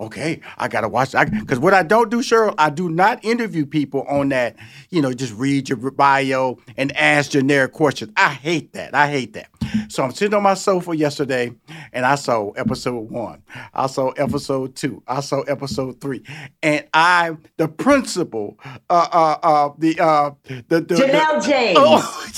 okay, 0.00 0.40
I 0.56 0.68
gotta 0.68 0.88
watch 0.88 1.12
that 1.12 1.30
because 1.30 1.58
what 1.58 1.74
I 1.74 1.82
don't 1.82 2.10
do, 2.10 2.18
Sheryl, 2.18 2.54
I 2.58 2.70
do 2.70 2.88
not 2.88 3.24
interview 3.24 3.66
people 3.66 4.02
on 4.08 4.28
that. 4.30 4.56
You 4.90 5.02
know, 5.02 5.12
just 5.12 5.34
read 5.34 5.68
your 5.68 5.90
bio 5.90 6.58
and 6.76 6.96
ask 6.96 7.30
generic 7.32 7.72
questions. 7.72 8.12
I 8.16 8.30
hate 8.30 8.72
that. 8.74 8.94
I 8.94 9.08
hate 9.10 9.32
that. 9.34 9.48
So 9.88 10.02
I'm 10.02 10.12
sitting 10.12 10.34
on 10.34 10.42
my 10.42 10.54
sofa 10.54 10.96
yesterday, 10.96 11.52
and 11.92 12.06
I 12.06 12.14
saw 12.14 12.50
episode 12.52 13.10
one. 13.10 13.42
I 13.74 13.86
saw 13.86 14.10
episode 14.12 14.74
two. 14.74 15.02
I 15.06 15.20
saw 15.20 15.42
episode 15.42 16.00
three, 16.00 16.22
and 16.62 16.86
I, 16.94 17.36
the 17.58 17.68
principal, 17.68 18.58
uh, 18.88 19.08
uh, 19.12 19.36
uh, 19.42 19.72
the, 19.78 20.00
uh, 20.00 20.30
the, 20.68 20.80
the 20.80 20.94
Janelle 20.94 21.42
the- 21.42 21.48
James. 21.48 21.78
Oh. 21.78 22.24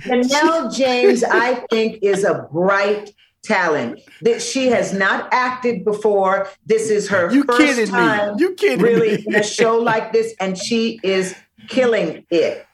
Janelle 0.00 0.74
James, 0.74 1.24
I 1.24 1.54
think, 1.70 1.98
is 2.02 2.24
a 2.24 2.48
bright 2.52 3.12
talent. 3.50 4.00
That 4.22 4.40
she 4.42 4.68
has 4.68 4.92
not 4.92 5.28
acted 5.32 5.84
before. 5.84 6.48
This 6.66 6.90
is 6.90 7.08
her 7.08 7.30
You 7.32 7.44
first 7.44 7.60
kidding 7.60 7.84
me. 7.84 7.90
time 7.90 8.34
You 8.38 8.54
kidding 8.54 8.84
really 8.84 9.16
me. 9.18 9.24
in 9.26 9.34
a 9.34 9.42
show 9.42 9.78
like 9.78 10.12
this, 10.12 10.34
and 10.40 10.56
she 10.56 11.00
is 11.02 11.34
killing 11.68 12.24
it. 12.30 12.66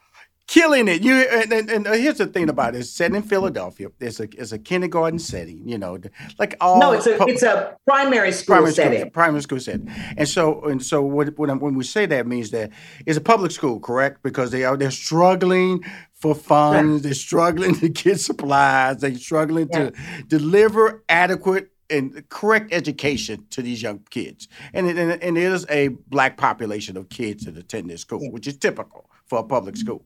Killing 0.47 0.89
it. 0.89 1.03
You 1.03 1.15
and, 1.17 1.53
and, 1.53 1.71
and 1.71 1.87
uh, 1.87 1.93
here's 1.93 2.19
the 2.19 2.27
thing 2.27 2.49
about 2.49 2.75
it: 2.75 2.79
it's 2.79 2.91
set 2.91 3.15
in 3.15 3.23
Philadelphia. 3.23 3.89
It's 4.01 4.21
a 4.21 4.25
it's 4.25 4.53
a 4.53 4.59
kindergarten 4.59 5.19
setting. 5.19 5.69
You 5.69 5.79
know, 5.79 5.99
like 6.39 6.57
all 6.61 6.79
No, 6.79 6.93
it's 6.93 7.07
a 7.07 7.17
it's 7.25 7.43
a 7.43 7.77
primary 7.87 8.33
school 8.33 8.55
primary 8.57 8.73
setting. 8.73 9.01
school 9.01 9.11
primary 9.11 9.43
school 9.43 9.61
setting. 9.61 9.91
And 10.17 10.29
so 10.29 10.63
and 10.63 10.83
so 10.83 11.03
what, 11.03 11.39
when, 11.39 11.59
when 11.59 11.75
we 11.75 11.85
say 11.85 12.07
that 12.07 12.27
means 12.27 12.51
that 12.51 12.71
it's 13.05 13.19
a 13.19 13.23
public 13.23 13.51
school, 13.51 13.81
correct? 13.81 14.23
Because 14.23 14.51
they 14.51 14.65
are 14.65 14.77
they're 14.77 14.91
struggling 14.91 15.85
for 16.15 16.35
funds. 16.35 17.03
They're 17.03 17.15
struggling 17.15 17.75
to 17.81 17.89
get 17.89 18.21
supplies. 18.21 18.99
They're 18.99 19.15
struggling 19.17 19.69
to 19.71 19.93
deliver 20.29 21.03
adequate 21.09 21.71
and 21.89 22.29
correct 22.31 22.73
education 22.73 23.47
to 23.51 23.63
these 23.63 23.81
young 23.83 24.01
kids. 24.11 24.49
And 24.73 24.89
and, 24.89 25.23
and 25.23 25.39
it 25.39 25.43
is 25.43 25.67
a 25.69 25.89
black 25.89 26.37
population 26.37 26.97
of 26.97 27.09
kids 27.09 27.45
that 27.45 27.57
attend 27.57 27.91
this 27.91 28.01
school, 28.01 28.31
which 28.33 28.47
is 28.47 28.57
typical 28.57 29.09
for 29.27 29.39
a 29.39 29.45
public 29.45 29.77
school. 29.77 30.05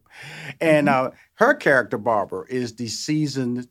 And 0.61 0.89
uh, 0.89 1.11
her 1.35 1.55
character, 1.55 1.99
Barbara, 1.99 2.47
is 2.49 2.75
the 2.75 2.89
seasoned 2.89 3.69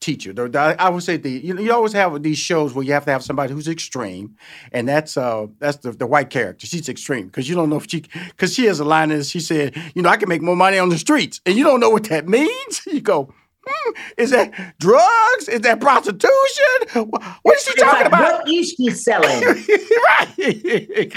teacher. 0.00 0.32
I 0.56 0.88
would 0.88 1.02
say 1.02 1.16
the 1.16 1.30
you 1.30 1.58
you 1.58 1.72
always 1.72 1.92
have 1.92 2.22
these 2.22 2.38
shows 2.38 2.74
where 2.74 2.84
you 2.84 2.92
have 2.92 3.04
to 3.06 3.10
have 3.10 3.22
somebody 3.22 3.52
who's 3.52 3.68
extreme, 3.68 4.36
and 4.72 4.88
that's 4.88 5.16
uh 5.16 5.46
that's 5.58 5.78
the, 5.78 5.92
the 5.92 6.06
white 6.06 6.30
character. 6.30 6.66
She's 6.66 6.88
extreme 6.88 7.26
because 7.26 7.48
you 7.48 7.54
don't 7.54 7.68
know 7.70 7.76
if 7.76 7.90
she 7.90 8.04
because 8.28 8.54
she 8.54 8.66
has 8.66 8.80
a 8.80 8.84
line 8.84 9.08
that 9.10 9.26
she 9.26 9.40
said, 9.40 9.76
you 9.94 10.02
know, 10.02 10.08
I 10.08 10.16
can 10.16 10.28
make 10.28 10.42
more 10.42 10.56
money 10.56 10.78
on 10.78 10.88
the 10.88 10.98
streets, 10.98 11.40
and 11.46 11.56
you 11.56 11.64
don't 11.64 11.80
know 11.80 11.90
what 11.90 12.04
that 12.04 12.28
means. 12.38 12.82
You 12.86 13.00
go. 13.00 13.32
Is 14.18 14.30
that 14.30 14.52
drugs? 14.78 15.48
Is 15.48 15.60
that 15.62 15.80
prostitution? 15.80 17.08
What 17.42 17.56
is 17.56 17.64
she 17.64 17.70
It's 17.72 17.82
talking 17.82 17.98
like, 17.98 18.06
about? 18.06 18.38
what 18.44 18.48
is 18.48 18.70
she 18.76 18.90
selling? 18.90 19.42
right. 20.08 21.12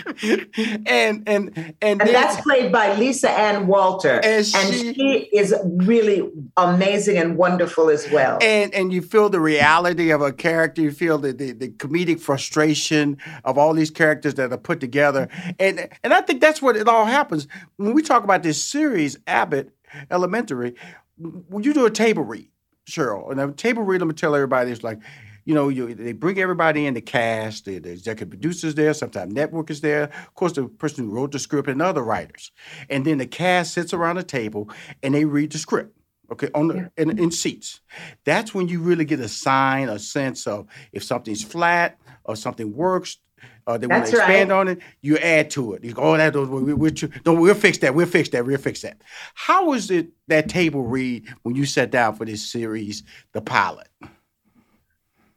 and 0.87 1.23
and 1.27 1.51
and, 1.57 1.75
And 1.81 1.99
then- 1.99 2.13
that's 2.13 2.41
played 2.41 2.71
by 2.71 2.95
Lisa 2.95 3.29
Ann 3.29 3.67
Walter. 3.67 4.15
And 4.23 4.25
And 4.25 4.45
she- 4.45 4.93
she, 4.93 5.29
is 5.33 5.53
really 5.63 6.29
amazing 6.57 7.17
and 7.17 7.37
wonderful 7.37 7.89
as 7.89 8.09
well. 8.11 8.37
and 8.41 8.73
and 8.73 8.91
you 8.93 9.01
feel 9.01 9.29
the 9.29 9.39
reality 9.39 10.11
of 10.11 10.21
a 10.21 10.31
character. 10.31 10.81
You 10.81 10.91
feel 10.91 11.17
the, 11.17 11.33
the 11.33 11.51
the 11.53 11.69
comedic 11.69 12.19
frustration 12.19 13.17
of 13.43 13.57
all 13.57 13.73
these 13.73 13.91
characters 13.91 14.35
that 14.35 14.51
are 14.51 14.57
put 14.57 14.79
together, 14.79 15.27
and 15.59 15.87
and 16.03 16.13
I 16.13 16.21
think 16.21 16.41
that's 16.41 16.61
what 16.61 16.75
it 16.75 16.87
all 16.87 17.05
happens 17.05 17.47
when 17.77 17.93
we 17.93 18.01
talk 18.01 18.23
about 18.23 18.43
this 18.43 18.63
series, 18.63 19.17
Abbott 19.27 19.71
Elementary. 20.09 20.75
When 21.21 21.63
you 21.63 21.73
do 21.73 21.85
a 21.85 21.91
table 21.91 22.23
read, 22.23 22.49
Sheryl, 22.87 23.31
and 23.31 23.39
a 23.39 23.51
table 23.51 23.83
read, 23.83 24.01
let 24.01 24.07
me 24.07 24.13
tell 24.13 24.35
everybody, 24.35 24.71
it's 24.71 24.83
like. 24.83 24.99
You 25.43 25.55
know, 25.55 25.69
you, 25.69 25.95
they 25.95 26.13
bring 26.13 26.37
everybody 26.37 26.85
in 26.85 26.93
the 26.93 27.01
cast. 27.01 27.65
The, 27.65 27.79
the 27.79 27.89
executive 27.89 28.29
producers 28.29 28.75
there. 28.75 28.93
Sometimes 28.93 29.33
network 29.33 29.71
is 29.71 29.81
there. 29.81 30.03
Of 30.03 30.35
course, 30.35 30.53
the 30.53 30.67
person 30.67 31.05
who 31.05 31.15
wrote 31.15 31.31
the 31.31 31.39
script 31.39 31.67
and 31.67 31.81
other 31.81 32.03
writers. 32.03 32.51
And 32.91 33.05
then 33.05 33.17
the 33.17 33.25
cast 33.25 33.73
sits 33.73 33.91
around 33.91 34.17
the 34.17 34.23
table 34.23 34.69
and 35.01 35.15
they 35.15 35.25
read 35.25 35.51
the 35.51 35.57
script 35.57 35.97
okay, 36.31 36.49
on 36.55 36.67
the 36.67 36.91
in, 36.97 37.17
in 37.19 37.31
seats. 37.31 37.81
That's 38.23 38.53
when 38.53 38.67
you 38.67 38.81
really 38.81 39.05
get 39.05 39.19
a 39.19 39.27
sign, 39.27 39.89
a 39.89 39.99
sense 39.99 40.47
of 40.47 40.67
if 40.91 41.03
something's 41.03 41.43
flat 41.43 41.99
or 42.23 42.35
something 42.35 42.73
works. 42.73 43.17
Uh, 43.67 43.71
or 43.71 43.77
they 43.77 43.87
want 43.87 44.05
to 44.05 44.11
expand 44.11 44.49
right. 44.49 44.57
on 44.57 44.67
it, 44.67 44.79
you 45.01 45.17
add 45.17 45.49
to 45.51 45.73
it. 45.73 45.83
You 45.83 45.93
go, 45.93 46.01
oh, 46.01 46.17
that 46.17 46.35
we, 46.35 46.73
we, 46.73 46.91
no, 47.25 47.33
we'll 47.33 47.53
fix 47.53 47.77
that. 47.79 47.93
We'll 47.93 48.07
fix 48.07 48.29
that. 48.29 48.45
We'll 48.45 48.57
fix 48.57 48.81
that. 48.81 49.01
How 49.33 49.65
was 49.65 49.91
it 49.91 50.09
that 50.27 50.49
table 50.49 50.83
read 50.83 51.27
when 51.43 51.55
you 51.55 51.65
sat 51.65 51.91
down 51.91 52.15
for 52.15 52.25
this 52.25 52.49
series, 52.49 53.03
the 53.33 53.41
pilot? 53.41 53.87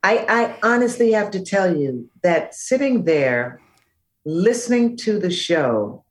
I, 0.03 0.27
I 0.29 0.59
honestly 0.63 1.13
have 1.13 1.31
to 1.31 1.43
tell 1.43 1.75
you 1.75 2.11
that 2.23 2.55
sitting 2.55 3.05
there, 3.05 3.61
listening 4.25 4.97
to 4.99 5.19
the 5.19 5.31
show, 5.31 6.05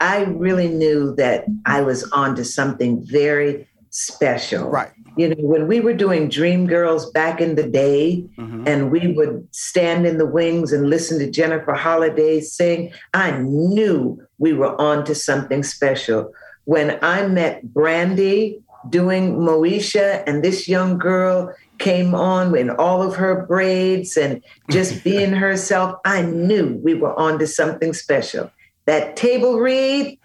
I 0.00 0.24
really 0.24 0.68
knew 0.68 1.14
that 1.16 1.44
I 1.64 1.80
was 1.82 2.10
onto 2.10 2.44
something 2.44 3.02
very 3.04 3.68
special. 3.92 4.68
Right. 4.68 4.90
You 5.16 5.28
know, 5.28 5.36
when 5.38 5.68
we 5.68 5.80
were 5.80 5.92
doing 5.92 6.28
Dream 6.30 6.66
Girls 6.66 7.10
back 7.10 7.40
in 7.40 7.54
the 7.54 7.62
day, 7.62 8.24
Mhm. 8.38 8.66
and 8.66 8.90
we 8.90 9.12
would 9.12 9.46
stand 9.52 10.06
in 10.06 10.16
the 10.16 10.26
wings 10.26 10.72
and 10.72 10.88
listen 10.88 11.18
to 11.18 11.30
Jennifer 11.30 11.74
Holliday 11.74 12.40
sing, 12.40 12.90
I 13.12 13.32
knew 13.38 14.18
we 14.38 14.54
were 14.54 14.80
on 14.80 15.04
to 15.04 15.14
something 15.14 15.62
special. 15.62 16.32
When 16.64 16.98
I 17.02 17.26
met 17.26 17.74
Brandy 17.74 18.60
doing 18.88 19.36
Moesha, 19.36 20.22
and 20.26 20.42
this 20.42 20.66
young 20.66 20.98
girl 20.98 21.52
came 21.78 22.14
on 22.14 22.56
in 22.56 22.70
all 22.70 23.02
of 23.02 23.16
her 23.16 23.44
braids 23.46 24.16
and 24.16 24.42
just 24.70 25.04
being 25.04 25.32
herself, 25.44 25.96
I 26.06 26.22
knew 26.22 26.80
we 26.82 26.94
were 26.94 27.16
on 27.18 27.38
to 27.40 27.46
something 27.46 27.92
special. 27.92 28.50
That 28.86 29.14
table 29.16 29.58
read, 29.60 30.18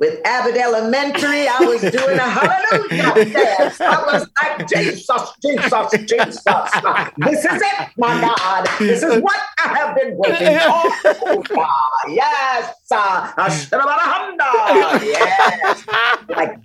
with 0.00 0.20
Abbott 0.24 0.56
Elementary, 0.56 1.46
I 1.48 1.64
was 1.64 1.80
doing 1.80 2.18
a 2.18 2.28
hallelujah 2.28 3.32
dance. 3.32 3.80
I 3.80 4.02
was 4.06 4.28
like, 4.42 4.66
Jesus, 4.68 5.32
Jesus, 5.42 5.92
Jesus. 6.08 6.72
This 7.18 7.44
is 7.44 7.62
it, 7.62 7.88
my 7.96 8.20
God. 8.20 8.68
This 8.78 9.02
is 9.02 9.22
what 9.22 9.40
I 9.64 9.68
have 9.68 9.96
been 9.96 10.16
waiting 10.16 10.58
for. 10.58 10.92
Ah, 11.58 11.88
Yes. 12.08 12.74
Like. 16.28 16.58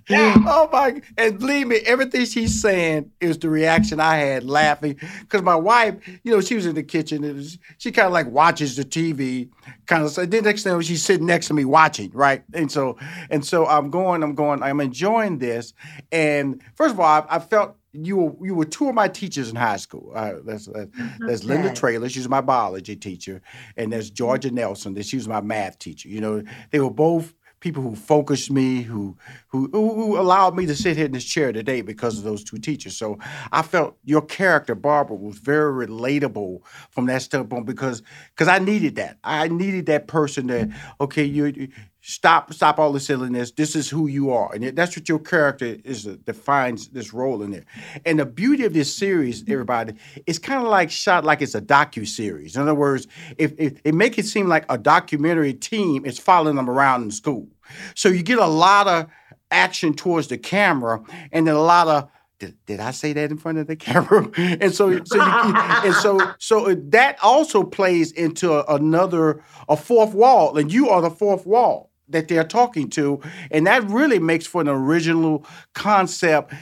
Oh 0.52 0.68
my! 0.72 1.00
And 1.16 1.38
believe 1.38 1.68
me, 1.68 1.76
everything 1.86 2.24
she's 2.24 2.60
saying 2.60 3.10
is 3.20 3.38
the 3.38 3.48
reaction 3.48 4.00
I 4.00 4.16
had 4.16 4.44
laughing 4.44 4.98
because 5.20 5.42
my 5.42 5.54
wife, 5.54 5.96
you 6.24 6.32
know, 6.32 6.40
she 6.40 6.56
was 6.56 6.66
in 6.66 6.74
the 6.74 6.82
kitchen. 6.82 7.22
It 7.22 7.34
was, 7.34 7.58
she 7.78 7.92
kind 7.92 8.06
of 8.06 8.12
like 8.12 8.26
watches 8.26 8.76
the 8.76 8.84
TV, 8.84 9.48
kind 9.86 10.02
of. 10.04 10.10
So 10.10 10.26
then 10.26 10.44
next 10.44 10.64
thing 10.64 10.80
she's 10.80 11.04
sitting 11.04 11.26
next 11.26 11.46
to 11.48 11.54
me 11.54 11.64
watching, 11.64 12.10
right? 12.12 12.42
And 12.52 12.70
so, 12.70 12.98
and 13.30 13.44
so 13.44 13.66
I'm 13.66 13.90
going, 13.90 14.22
I'm 14.22 14.34
going, 14.34 14.62
I'm 14.62 14.80
enjoying 14.80 15.38
this. 15.38 15.72
And 16.10 16.60
first 16.74 16.94
of 16.94 17.00
all, 17.00 17.06
I, 17.06 17.36
I 17.36 17.38
felt 17.38 17.76
you 17.92 18.16
were 18.16 18.46
you 18.46 18.54
were 18.54 18.64
two 18.64 18.88
of 18.88 18.94
my 18.94 19.08
teachers 19.08 19.50
in 19.50 19.56
high 19.56 19.76
school. 19.76 20.12
Uh, 20.14 20.34
that's 20.44 20.66
that's, 20.66 20.90
that's 21.26 21.44
Linda 21.44 21.68
Okay. 21.68 21.74
Traylor. 21.74 22.08
She's 22.08 22.28
my 22.28 22.40
biology 22.40 22.96
teacher, 22.96 23.42
and 23.76 23.92
there's 23.92 24.10
Georgia 24.10 24.50
Nelson. 24.50 24.94
That 24.94 25.06
she 25.06 25.16
was 25.16 25.28
my 25.28 25.40
math 25.40 25.78
teacher. 25.78 26.08
You 26.08 26.20
know, 26.20 26.42
they 26.70 26.80
were 26.80 26.90
both 26.90 27.34
people 27.60 27.82
who 27.82 27.94
focused 27.94 28.50
me, 28.50 28.82
who 28.82 29.16
who 29.48 29.68
who 29.72 29.94
who 29.94 30.18
allowed 30.20 30.56
me 30.56 30.66
to 30.66 30.74
sit 30.74 30.96
here 30.96 31.06
in 31.06 31.12
this 31.12 31.24
chair 31.24 31.52
today 31.52 31.82
because 31.82 32.18
of 32.18 32.24
those 32.24 32.44
two 32.44 32.58
teachers. 32.58 32.96
So 32.96 33.18
I 33.52 33.62
felt 33.62 33.96
your 34.04 34.22
character, 34.22 34.74
Barbara, 34.74 35.16
was 35.16 35.38
very 35.38 35.86
relatable 35.86 36.60
from 36.90 37.06
that 37.06 37.22
standpoint 37.22 37.66
because 37.66 38.02
because 38.34 38.48
I 38.48 38.58
needed 38.58 38.96
that. 38.96 39.18
I 39.24 39.48
needed 39.48 39.86
that 39.86 40.06
person 40.06 40.46
that 40.48 40.70
okay, 41.00 41.24
you 41.24 41.68
stop 42.00 42.52
stop 42.52 42.78
all 42.78 42.92
the 42.92 43.00
silliness. 43.00 43.50
This 43.50 43.76
is 43.76 43.90
who 43.90 44.06
you 44.06 44.30
are. 44.32 44.52
And 44.54 44.76
that's 44.76 44.96
what 44.96 45.08
your 45.08 45.18
character 45.18 45.76
is 45.84 46.06
uh, 46.06 46.16
defines 46.24 46.88
this 46.88 47.12
role 47.12 47.42
in 47.42 47.50
there. 47.50 47.64
And 48.06 48.18
the 48.18 48.26
beauty 48.26 48.64
of 48.64 48.72
this 48.72 48.94
series 48.94 49.42
everybody 49.48 49.94
it's 50.26 50.38
kind 50.38 50.62
of 50.62 50.68
like 50.68 50.90
shot 50.90 51.24
like 51.24 51.42
it's 51.42 51.54
a 51.54 51.60
docu-series. 51.60 52.56
In 52.56 52.62
other 52.62 52.74
words 52.74 53.06
if, 53.36 53.52
if 53.58 53.80
it 53.84 53.94
make 53.94 54.18
it 54.18 54.26
seem 54.26 54.48
like 54.48 54.64
a 54.68 54.78
documentary 54.78 55.54
team 55.54 56.04
is 56.06 56.18
following 56.18 56.56
them 56.56 56.70
around 56.70 57.02
in 57.02 57.10
school. 57.10 57.48
So 57.94 58.08
you 58.08 58.22
get 58.22 58.38
a 58.38 58.46
lot 58.46 58.88
of 58.88 59.06
action 59.50 59.94
towards 59.94 60.28
the 60.28 60.38
camera 60.38 61.02
and 61.32 61.46
then 61.46 61.54
a 61.54 61.60
lot 61.60 61.88
of 61.88 62.08
did, 62.38 62.56
did 62.64 62.80
I 62.80 62.92
say 62.92 63.12
that 63.12 63.30
in 63.30 63.36
front 63.36 63.58
of 63.58 63.66
the 63.66 63.76
camera? 63.76 64.26
and 64.38 64.74
so, 64.74 65.04
so 65.04 65.16
you, 65.16 65.54
and 65.54 65.94
so, 65.96 66.18
so 66.38 66.74
that 66.74 67.18
also 67.22 67.62
plays 67.62 68.12
into 68.12 68.64
another 68.72 69.44
a 69.68 69.76
fourth 69.76 70.14
wall, 70.14 70.56
and 70.56 70.72
you 70.72 70.88
are 70.88 71.02
the 71.02 71.10
fourth 71.10 71.44
wall 71.44 71.89
that 72.10 72.28
they're 72.28 72.44
talking 72.44 72.88
to, 72.90 73.20
and 73.50 73.66
that 73.66 73.84
really 73.84 74.18
makes 74.18 74.46
for 74.46 74.60
an 74.60 74.68
original 74.68 75.46
concept 75.74 76.52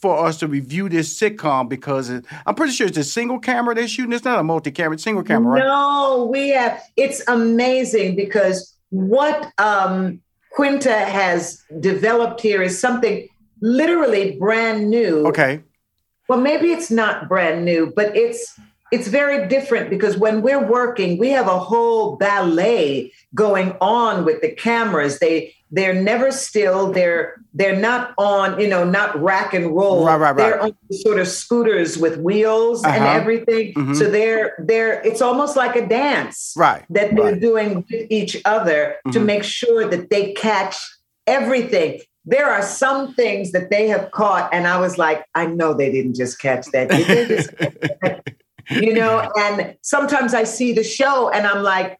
for 0.00 0.24
us 0.26 0.38
to 0.38 0.46
review 0.46 0.88
this 0.88 1.18
sitcom 1.18 1.68
because 1.68 2.08
it, 2.08 2.24
I'm 2.46 2.54
pretty 2.54 2.72
sure 2.72 2.86
it's 2.86 2.98
a 2.98 3.04
single 3.04 3.40
camera 3.40 3.74
they're 3.74 3.88
shooting. 3.88 4.12
It's 4.12 4.24
not 4.24 4.38
a 4.38 4.44
multi-camera, 4.44 4.94
it's 4.94 5.02
single 5.02 5.24
camera, 5.24 5.54
right? 5.54 5.64
No, 5.64 6.28
we 6.30 6.50
have. 6.50 6.80
It's 6.96 7.22
amazing 7.26 8.14
because 8.14 8.76
what 8.90 9.50
um, 9.58 10.20
Quinta 10.50 10.94
has 10.94 11.62
developed 11.80 12.40
here 12.40 12.62
is 12.62 12.80
something 12.80 13.28
literally 13.60 14.36
brand 14.36 14.88
new. 14.88 15.26
Okay. 15.26 15.62
Well, 16.28 16.40
maybe 16.40 16.70
it's 16.70 16.90
not 16.90 17.28
brand 17.28 17.64
new, 17.64 17.92
but 17.96 18.14
it's 18.16 18.58
it's 18.90 19.08
very 19.08 19.46
different 19.48 19.90
because 19.90 20.16
when 20.16 20.42
we're 20.42 20.64
working, 20.64 21.18
we 21.18 21.30
have 21.30 21.46
a 21.46 21.58
whole 21.58 22.16
ballet 22.16 23.12
going 23.34 23.76
on 23.80 24.24
with 24.24 24.40
the 24.40 24.50
cameras. 24.50 25.18
They 25.18 25.54
they're 25.70 25.94
never 25.94 26.30
still. 26.30 26.92
They're 26.92 27.36
they're 27.52 27.76
not 27.76 28.14
on, 28.16 28.58
you 28.58 28.68
know, 28.68 28.84
not 28.84 29.20
rack 29.20 29.52
and 29.52 29.76
roll. 29.76 30.06
Right, 30.06 30.16
right, 30.16 30.30
right. 30.30 30.36
They're 30.36 30.62
on 30.62 30.76
sort 30.90 31.18
of 31.18 31.28
scooters 31.28 31.98
with 31.98 32.18
wheels 32.18 32.84
uh-huh. 32.84 32.94
and 32.94 33.04
everything. 33.04 33.74
Mm-hmm. 33.74 33.94
So 33.94 34.10
they're 34.10 34.54
they're 34.58 35.02
it's 35.02 35.20
almost 35.20 35.56
like 35.56 35.76
a 35.76 35.86
dance 35.86 36.54
right, 36.56 36.84
that 36.90 37.14
they're 37.14 37.32
right. 37.32 37.40
doing 37.40 37.84
with 37.90 38.06
each 38.10 38.40
other 38.44 38.96
mm-hmm. 39.06 39.10
to 39.10 39.20
make 39.20 39.44
sure 39.44 39.88
that 39.88 40.10
they 40.10 40.32
catch 40.32 40.76
everything 41.26 42.00
there 42.24 42.50
are 42.50 42.62
some 42.62 43.14
things 43.14 43.52
that 43.52 43.70
they 43.70 43.88
have 43.88 44.10
caught, 44.10 44.52
and 44.52 44.66
I 44.66 44.78
was 44.78 44.98
like, 44.98 45.24
I 45.34 45.46
know 45.46 45.72
they 45.72 45.90
didn't 45.90 46.14
just 46.14 46.38
catch 46.38 46.66
that. 46.72 46.90
Just 48.68 48.74
catch 48.74 48.80
that? 48.80 48.82
you 48.82 48.94
know, 48.94 49.30
and 49.36 49.76
sometimes 49.82 50.34
I 50.34 50.44
see 50.44 50.72
the 50.72 50.84
show 50.84 51.30
and 51.30 51.46
I'm 51.46 51.62
like, 51.62 51.98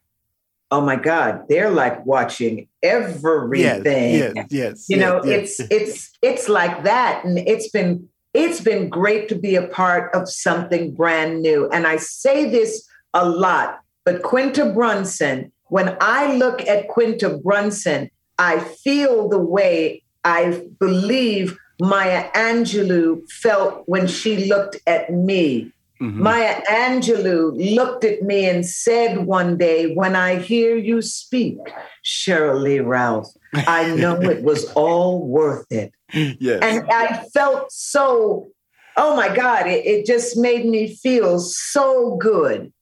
oh 0.70 0.80
my 0.80 0.96
God, 0.96 1.44
they're 1.48 1.70
like 1.70 2.04
watching 2.04 2.68
everything. 2.82 4.14
Yes, 4.14 4.32
yes, 4.34 4.46
yes 4.50 4.86
You 4.88 4.98
know, 4.98 5.24
yes. 5.24 5.60
it's 5.60 5.70
it's 5.70 6.10
it's 6.22 6.48
like 6.48 6.84
that. 6.84 7.24
And 7.24 7.38
it's 7.38 7.68
been 7.70 8.08
it's 8.34 8.60
been 8.60 8.88
great 8.88 9.28
to 9.30 9.34
be 9.34 9.56
a 9.56 9.66
part 9.66 10.14
of 10.14 10.28
something 10.28 10.94
brand 10.94 11.42
new. 11.42 11.68
And 11.70 11.86
I 11.86 11.96
say 11.96 12.48
this 12.48 12.86
a 13.14 13.28
lot, 13.28 13.80
but 14.04 14.22
Quinta 14.22 14.66
Brunson, 14.66 15.50
when 15.66 15.96
I 16.00 16.34
look 16.36 16.66
at 16.66 16.88
Quinta 16.88 17.38
Brunson, 17.42 18.10
I 18.38 18.60
feel 18.60 19.28
the 19.28 19.38
way 19.38 20.02
I 20.24 20.62
believe 20.78 21.56
Maya 21.80 22.30
Angelou 22.32 23.28
felt 23.30 23.84
when 23.86 24.06
she 24.06 24.46
looked 24.46 24.76
at 24.86 25.10
me. 25.10 25.72
Mm-hmm. 26.00 26.22
Maya 26.22 26.62
Angelou 26.70 27.74
looked 27.74 28.04
at 28.04 28.22
me 28.22 28.48
and 28.48 28.64
said 28.64 29.26
one 29.26 29.56
day, 29.56 29.94
When 29.94 30.14
I 30.14 30.36
hear 30.36 30.76
you 30.76 31.02
speak, 31.02 31.58
Sheryl 32.04 32.60
Lee 32.60 32.80
Ralph, 32.80 33.28
I 33.52 33.94
know 33.94 34.14
it 34.20 34.42
was 34.42 34.70
all 34.72 35.26
worth 35.26 35.66
it. 35.70 35.92
Yes. 36.12 36.60
And 36.62 36.88
I 36.90 37.24
felt 37.34 37.72
so, 37.72 38.48
oh 38.96 39.16
my 39.16 39.34
God, 39.34 39.66
it, 39.66 39.84
it 39.84 40.06
just 40.06 40.36
made 40.36 40.66
me 40.66 40.94
feel 40.94 41.40
so 41.40 42.16
good. 42.16 42.72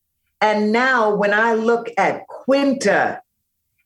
And 0.40 0.70
now 0.70 1.14
when 1.14 1.32
I 1.32 1.54
look 1.54 1.88
at 1.96 2.26
Quinta, 2.28 3.22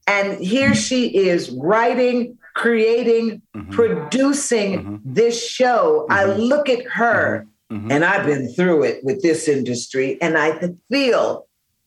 and 0.07 0.45
here 0.45 0.75
she 0.75 1.07
is 1.17 1.51
writing 1.51 2.37
creating, 2.55 3.43
mm-hmm. 3.57 3.71
producing 3.73 4.85
mm-hmm. 4.85 5.15
this 5.15 5.43
show. 5.43 6.07
I 6.11 6.25
mm-hmm. 6.25 6.41
look 6.41 6.69
at 6.69 6.85
her, 6.87 7.47
mm-hmm. 7.71 7.91
And 7.91 8.05
I've 8.05 8.27
been 8.27 8.53
through 8.53 8.85
it 8.85 9.05
with 9.05 9.23
this 9.23 9.49
industry, 9.49 10.21
and 10.21 10.37
I 10.37 10.59
feel 10.91 11.47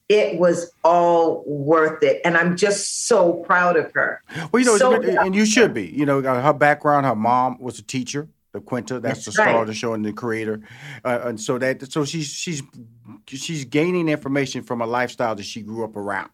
it 0.09 0.39
was 0.39 0.71
all 0.83 1.43
worth 1.45 2.03
it. 2.03 2.21
And 2.25 2.37
I'm 2.37 2.55
just 2.57 3.07
so 3.07 3.33
proud 3.33 3.77
of 3.77 3.91
her. 3.93 4.21
Well, 4.51 4.61
you 4.61 4.65
know, 4.65 4.77
so 4.77 5.01
and 5.01 5.35
you 5.35 5.45
should 5.45 5.73
be. 5.73 5.87
You 5.87 6.05
know, 6.05 6.21
her 6.21 6.53
background, 6.53 7.05
her 7.05 7.15
mom 7.15 7.57
was 7.59 7.79
a 7.79 7.83
teacher. 7.83 8.29
The 8.53 8.61
Quinta, 8.61 8.99
that's, 8.99 9.15
that's 9.15 9.25
the 9.25 9.31
star 9.31 9.45
right. 9.47 9.61
of 9.61 9.67
the 9.67 9.73
show 9.73 9.93
and 9.95 10.05
the 10.05 10.13
creator, 10.13 10.61
uh, 11.03 11.21
and 11.23 11.41
so 11.41 11.57
that 11.57 11.91
so 11.91 12.05
she's 12.05 12.27
she's 12.27 12.61
she's 13.25 13.65
gaining 13.65 14.09
information 14.09 14.61
from 14.61 14.79
a 14.79 14.85
lifestyle 14.85 15.33
that 15.33 15.43
she 15.43 15.63
grew 15.63 15.83
up 15.83 15.95
around. 15.95 16.29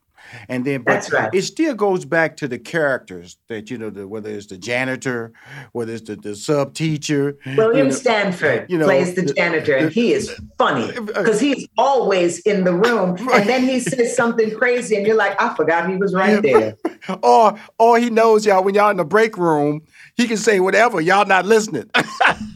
And 0.47 0.65
then, 0.65 0.81
but 0.83 1.09
right. 1.11 1.29
it 1.33 1.43
still 1.43 1.73
goes 1.75 2.05
back 2.05 2.38
to 2.38 2.47
the 2.47 2.59
characters 2.59 3.38
that 3.47 3.69
you 3.69 3.77
know, 3.77 3.89
the, 3.89 4.07
whether 4.07 4.29
it's 4.29 4.47
the 4.47 4.57
janitor, 4.57 5.33
whether 5.71 5.93
it's 5.93 6.07
the, 6.07 6.15
the 6.15 6.35
sub 6.35 6.73
teacher. 6.73 7.38
William 7.45 7.77
you 7.77 7.83
know, 7.85 7.89
Stanford 7.91 8.69
you 8.69 8.77
know, 8.77 8.85
plays 8.85 9.15
the 9.15 9.33
janitor, 9.33 9.75
and 9.75 9.91
he 9.91 10.13
is 10.13 10.33
funny 10.57 10.91
because 10.99 11.38
uh, 11.38 11.39
he's 11.39 11.67
always 11.77 12.39
in 12.39 12.63
the 12.63 12.73
room, 12.73 13.15
right. 13.25 13.41
and 13.41 13.49
then 13.49 13.63
he 13.63 13.79
says 13.79 14.15
something 14.15 14.55
crazy, 14.57 14.95
and 14.95 15.05
you're 15.05 15.15
like, 15.15 15.39
I 15.41 15.53
forgot 15.55 15.89
he 15.89 15.95
was 15.95 16.13
right 16.13 16.41
there. 16.41 16.75
or, 17.23 17.59
or 17.77 18.00
he 18.00 18.09
knows 18.09 18.46
y'all 18.46 18.63
when 18.63 18.75
y'all 18.75 18.89
in 18.89 18.98
the 18.98 19.05
break 19.05 19.37
room, 19.37 19.81
he 20.15 20.27
can 20.27 20.37
say 20.37 20.59
whatever. 20.59 21.01
Y'all 21.01 21.25
not 21.25 21.46
listening. 21.46 21.89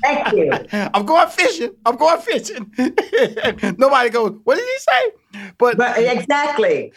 Thank 0.04 0.34
you. 0.34 0.52
I'm 0.94 1.06
going 1.06 1.30
fishing. 1.30 1.72
I'm 1.86 1.96
going 1.96 2.22
fishing. 2.22 2.72
Nobody 3.78 4.10
goes. 4.10 4.38
What 4.44 4.56
did 4.56 4.66
he 4.66 4.78
say? 4.80 5.52
But, 5.58 5.78
but 5.78 5.98
exactly. 5.98 6.92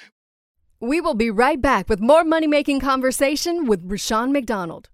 We 0.80 1.00
will 1.00 1.14
be 1.14 1.30
right 1.30 1.60
back 1.60 1.88
with 1.88 2.00
more 2.00 2.22
money 2.22 2.46
making 2.46 2.80
conversation 2.80 3.66
with 3.66 3.80
Rushion 3.84 4.32
McDonald. 4.32 4.90